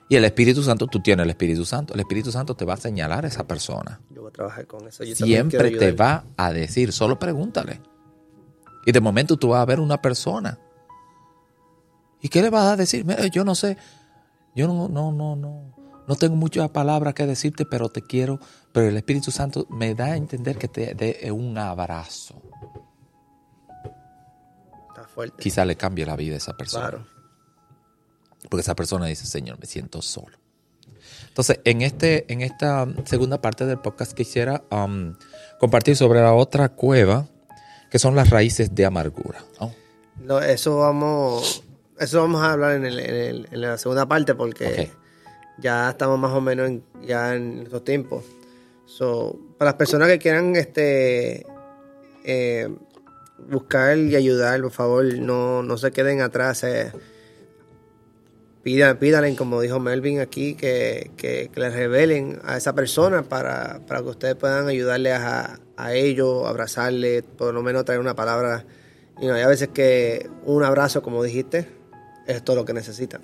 Y 0.09 0.17
el 0.17 0.25
Espíritu 0.25 0.63
Santo, 0.63 0.87
tú 0.87 1.01
tienes 1.01 1.25
el 1.25 1.31
Espíritu 1.31 1.65
Santo. 1.67 1.93
El 1.95 2.01
Espíritu 2.01 2.33
Santo 2.33 2.55
te 2.57 2.65
va 2.65 2.75
a 2.75 2.79
señalar 2.79 3.25
a 3.25 3.29
esa 3.29 3.47
persona. 3.47 4.01
Yo 4.11 4.23
voy 4.23 4.31
a 4.31 4.33
trabajar 4.33 4.67
con 4.67 4.89
eso. 4.89 5.05
Yo 5.05 5.15
Siempre 5.15 5.71
te 5.73 5.93
va 5.93 6.25
a 6.37 6.53
decir, 6.53 6.93
solo 6.93 7.19
pregúntale. 7.19 7.81
Y 8.87 8.93
de 8.93 9.01
momento 9.01 9.37
tú 9.37 9.49
vas 9.49 9.61
a 9.61 9.67
ver 9.67 9.79
una 9.79 10.01
persona. 10.01 10.59
¿Y 12.23 12.29
qué 12.29 12.41
le 12.43 12.51
vas 12.51 12.67
a 12.73 12.77
decir? 12.77 13.05
Mira, 13.05 13.27
yo 13.27 13.45
no 13.45 13.55
sé, 13.55 13.77
yo 14.55 14.67
no, 14.67 14.89
no, 14.89 15.13
no, 15.13 15.37
no, 15.37 15.75
no 16.07 16.17
tengo 16.17 16.37
muchas 16.37 16.69
palabras 16.71 17.15
que 17.15 17.27
decirte, 17.27 17.65
pero 17.65 17.89
te 17.89 18.03
quiero, 18.03 18.41
pero 18.73 18.89
el 18.89 18.97
Espíritu 18.97 19.31
Santo 19.31 19.67
me 19.71 19.95
da 19.95 20.07
a 20.07 20.17
entender 20.17 20.57
que 20.59 20.69
te 20.69 20.95
dé 20.95 21.31
un 21.33 21.57
abrazo. 21.59 22.41
Está 24.89 25.05
fuerte. 25.09 25.43
Quizá 25.43 25.65
le 25.65 25.77
cambie 25.77 26.05
la 26.07 26.17
vida 26.17 26.35
a 26.35 26.39
esa 26.39 26.57
persona. 26.57 26.89
Claro. 26.91 27.07
Porque 28.49 28.61
esa 28.63 28.75
persona 28.75 29.07
dice, 29.07 29.27
Señor, 29.27 29.59
me 29.61 29.67
siento 29.67 30.03
solo. 30.03 30.39
Entonces, 31.29 31.61
en, 31.65 31.83
este, 31.83 32.31
en 32.33 32.41
esta 32.41 32.87
segunda 33.05 33.41
parte 33.41 33.67
del 33.67 33.79
podcast 33.79 34.13
quisiera 34.13 34.63
um, 34.71 35.15
compartir 35.59 35.97
sobre 35.97 36.21
la 36.21 36.33
otra 36.35 36.71
cueva, 36.71 37.27
que 37.91 37.99
son 37.99 38.15
las 38.17 38.31
raíces 38.31 38.75
de 38.75 38.85
amargura. 38.87 39.45
Oh, 39.59 39.73
No, 40.21 40.41
eso 40.41 40.79
vamos. 40.79 41.63
Eso 41.99 42.21
vamos 42.23 42.43
a 42.43 42.53
hablar 42.53 42.73
en, 42.77 42.87
el- 42.87 42.99
en 42.99 43.15
el- 43.15 43.49
en 43.51 43.61
la 43.61 43.77
segunda 43.79 44.07
parte 44.07 44.35
porque 44.35 44.91
ya 45.59 45.91
estamos 45.91 46.19
más 46.19 46.33
o 46.33 46.41
menos 46.41 46.69
en, 46.69 46.83
ya 47.03 47.35
en 47.35 47.61
estos 47.65 47.85
tiempos. 47.85 48.25
So, 48.91 49.39
para 49.57 49.71
las 49.71 49.79
personas 49.79 50.09
que 50.09 50.19
quieran 50.19 50.57
este 50.57 51.47
eh, 52.25 52.69
buscar 53.49 53.97
y 53.97 54.17
ayudar, 54.17 54.61
por 54.63 54.73
favor, 54.73 55.05
no, 55.15 55.63
no 55.63 55.79
se 55.79 55.93
queden 55.93 56.21
atrás. 56.21 56.65
eh. 56.65 56.91
Pídanle, 58.65 59.37
como 59.37 59.61
dijo 59.61 59.79
Melvin 59.79 60.19
aquí, 60.19 60.55
que, 60.55 61.13
que, 61.17 61.51
que 61.55 61.61
les 61.61 61.73
revelen 61.73 62.41
a 62.43 62.57
esa 62.57 62.75
persona 62.75 63.23
para, 63.23 63.81
para 63.87 64.03
que 64.03 64.09
ustedes 64.09 64.35
puedan 64.35 64.67
ayudarle 64.67 65.13
a, 65.13 65.61
a 65.77 65.95
ellos, 65.95 66.47
abrazarle, 66.47 67.23
por 67.23 67.55
lo 67.55 67.63
menos 67.63 67.85
traer 67.85 68.01
una 68.01 68.17
palabra. 68.17 68.67
Y 69.21 69.27
no, 69.29 69.35
hay 69.35 69.43
a 69.43 69.49
veces 69.49 69.69
que 69.69 70.29
un 70.45 70.65
abrazo, 70.65 71.01
como 71.01 71.23
dijiste, 71.23 71.69
es 72.27 72.43
todo 72.43 72.57
lo 72.57 72.65
que 72.65 72.73
necesitan. 72.73 73.23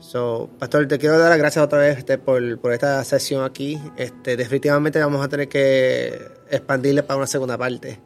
So, 0.00 0.48
Pastor, 0.58 0.86
te 0.86 0.98
quiero 0.98 1.18
dar 1.18 1.30
las 1.30 1.38
gracias 1.38 1.64
otra 1.64 1.78
vez 1.78 1.98
este, 1.98 2.18
por, 2.18 2.58
por 2.60 2.72
esta 2.72 3.02
sesión 3.04 3.44
aquí. 3.44 3.80
Este, 3.96 4.36
definitivamente 4.36 5.00
vamos 5.00 5.24
a 5.24 5.28
tener 5.28 5.48
que 5.48 6.20
expandirle 6.50 7.02
para 7.02 7.18
una 7.18 7.26
segunda 7.26 7.58
parte. 7.58 7.98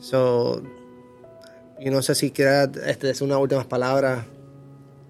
So, 0.00 0.62
yo 1.80 1.90
no 1.90 2.02
sé 2.02 2.14
si 2.14 2.30
quieras 2.30 2.70
este, 2.86 3.08
decir 3.08 3.24
unas 3.26 3.38
últimas 3.38 3.66
palabras 3.66 4.24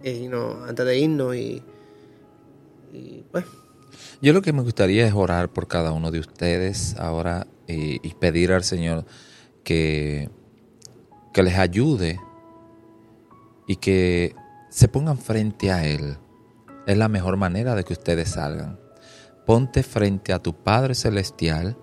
eh, 0.03 0.21
you 0.23 0.29
know, 0.29 0.65
antes 0.65 0.85
de 0.85 0.99
irnos 0.99 1.35
y, 1.37 1.63
y 2.93 3.25
pues, 3.31 3.45
Yo 4.21 4.33
lo 4.33 4.43
que 4.43 4.53
me 4.53 4.63
gustaría 4.63 5.07
es 5.07 5.15
orar 5.15 5.49
por 5.49 5.69
cada 5.69 5.93
uno 5.93 6.11
de 6.11 6.19
ustedes 6.19 6.97
ahora 6.99 7.47
y, 7.67 8.07
y 8.07 8.15
pedir 8.15 8.53
al 8.53 8.65
Señor 8.65 9.05
que, 9.65 10.29
que 11.33 11.43
les 11.43 11.57
ayude 11.57 12.19
y 13.67 13.77
que 13.77 14.35
se 14.73 14.89
pongan 14.89 15.19
frente 15.19 15.71
a 15.71 15.85
Él. 15.87 16.17
Es 16.87 16.97
la 16.97 17.09
mejor 17.09 17.37
manera 17.37 17.75
de 17.75 17.85
que 17.85 17.93
ustedes 17.93 18.31
salgan. 18.31 18.81
Ponte 19.45 19.83
frente 19.83 20.33
a 20.33 20.39
tu 20.39 20.55
Padre 20.55 20.95
Celestial, 20.95 21.77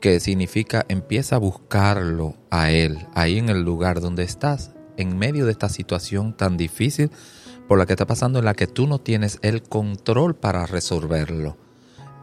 que 0.00 0.18
significa 0.18 0.84
empieza 0.88 1.36
a 1.36 1.38
buscarlo 1.38 2.34
a 2.50 2.70
Él, 2.70 3.06
ahí 3.14 3.38
en 3.38 3.48
el 3.48 3.62
lugar 3.62 4.00
donde 4.00 4.24
estás. 4.24 4.72
en 4.98 5.18
medio 5.18 5.44
de 5.44 5.52
esta 5.52 5.68
situación 5.68 6.34
tan 6.34 6.56
difícil 6.56 7.10
por 7.68 7.76
la 7.76 7.84
que 7.84 7.92
está 7.92 8.06
pasando, 8.06 8.38
en 8.38 8.46
la 8.46 8.54
que 8.54 8.66
tú 8.66 8.86
no 8.86 8.98
tienes 8.98 9.38
el 9.42 9.62
control 9.62 10.34
para 10.34 10.64
resolverlo. 10.64 11.58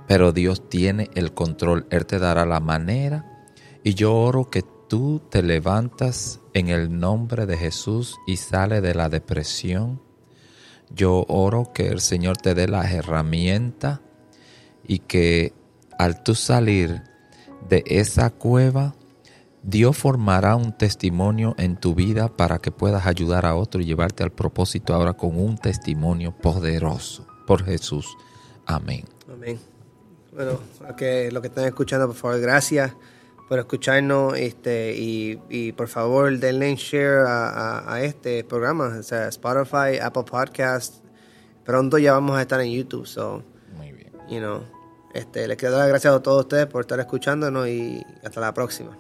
Pero 0.07 0.31
Dios 0.31 0.69
tiene 0.69 1.11
el 1.13 1.35
control, 1.35 1.85
Él 1.91 2.07
te 2.07 2.17
dará 2.17 2.47
la 2.47 2.59
manera. 2.59 3.45
Y 3.83 3.93
yo 3.93 4.15
oro 4.15 4.49
que 4.49 4.63
tú 4.93 5.19
te 5.27 5.41
levantas 5.41 6.39
en 6.53 6.69
el 6.69 6.99
nombre 6.99 7.47
de 7.47 7.57
Jesús 7.57 8.15
y 8.27 8.37
sale 8.37 8.79
de 8.79 8.93
la 8.93 9.09
depresión. 9.09 9.99
Yo 10.91 11.25
oro 11.29 11.71
que 11.73 11.87
el 11.87 11.99
Señor 11.99 12.37
te 12.37 12.53
dé 12.53 12.67
las 12.67 12.91
herramientas 12.91 14.01
y 14.87 14.99
que 14.99 15.51
al 15.97 16.21
tú 16.21 16.35
salir 16.35 17.01
de 17.67 17.83
esa 17.87 18.29
cueva, 18.29 18.93
Dios 19.63 19.97
formará 19.97 20.55
un 20.55 20.77
testimonio 20.77 21.55
en 21.57 21.75
tu 21.75 21.95
vida 21.95 22.27
para 22.27 22.59
que 22.59 22.69
puedas 22.69 23.07
ayudar 23.07 23.47
a 23.47 23.55
otro 23.55 23.81
y 23.81 23.85
llevarte 23.85 24.21
al 24.21 24.31
propósito 24.31 24.93
ahora 24.93 25.13
con 25.13 25.39
un 25.39 25.57
testimonio 25.57 26.37
poderoso 26.37 27.25
por 27.47 27.63
Jesús. 27.63 28.15
Amén. 28.67 29.05
Bueno, 30.31 30.59
que 30.95 31.31
lo 31.31 31.41
que 31.41 31.47
están 31.47 31.65
escuchando, 31.65 32.05
por 32.05 32.15
favor, 32.15 32.39
gracias 32.39 32.93
por 33.47 33.59
escucharnos 33.59 34.37
este 34.37 34.95
y, 34.95 35.71
por 35.73 35.87
favor 35.87 36.37
denle 36.37 36.75
share 36.75 37.25
a, 37.27 37.99
este 38.01 38.43
programa, 38.43 38.95
o 38.99 39.03
sea, 39.03 39.27
Spotify, 39.27 39.99
Apple 40.01 40.23
Podcast. 40.23 41.03
Pronto 41.63 41.97
ya 41.97 42.13
vamos 42.13 42.37
a 42.37 42.41
estar 42.41 42.59
en 42.61 42.71
YouTube, 42.71 43.05
so, 43.05 43.43
Muy 43.77 43.91
bien. 43.91 44.11
You 44.29 44.39
know, 44.39 44.63
este, 45.13 45.47
les 45.47 45.57
quiero 45.57 45.73
dar 45.73 45.81
las 45.81 45.89
gracias 45.89 46.13
a 46.13 46.21
todos 46.21 46.41
ustedes 46.41 46.67
por 46.67 46.81
estar 46.81 46.99
escuchándonos 46.99 47.67
y 47.67 48.03
hasta 48.23 48.41
la 48.41 48.53
próxima. 48.53 48.97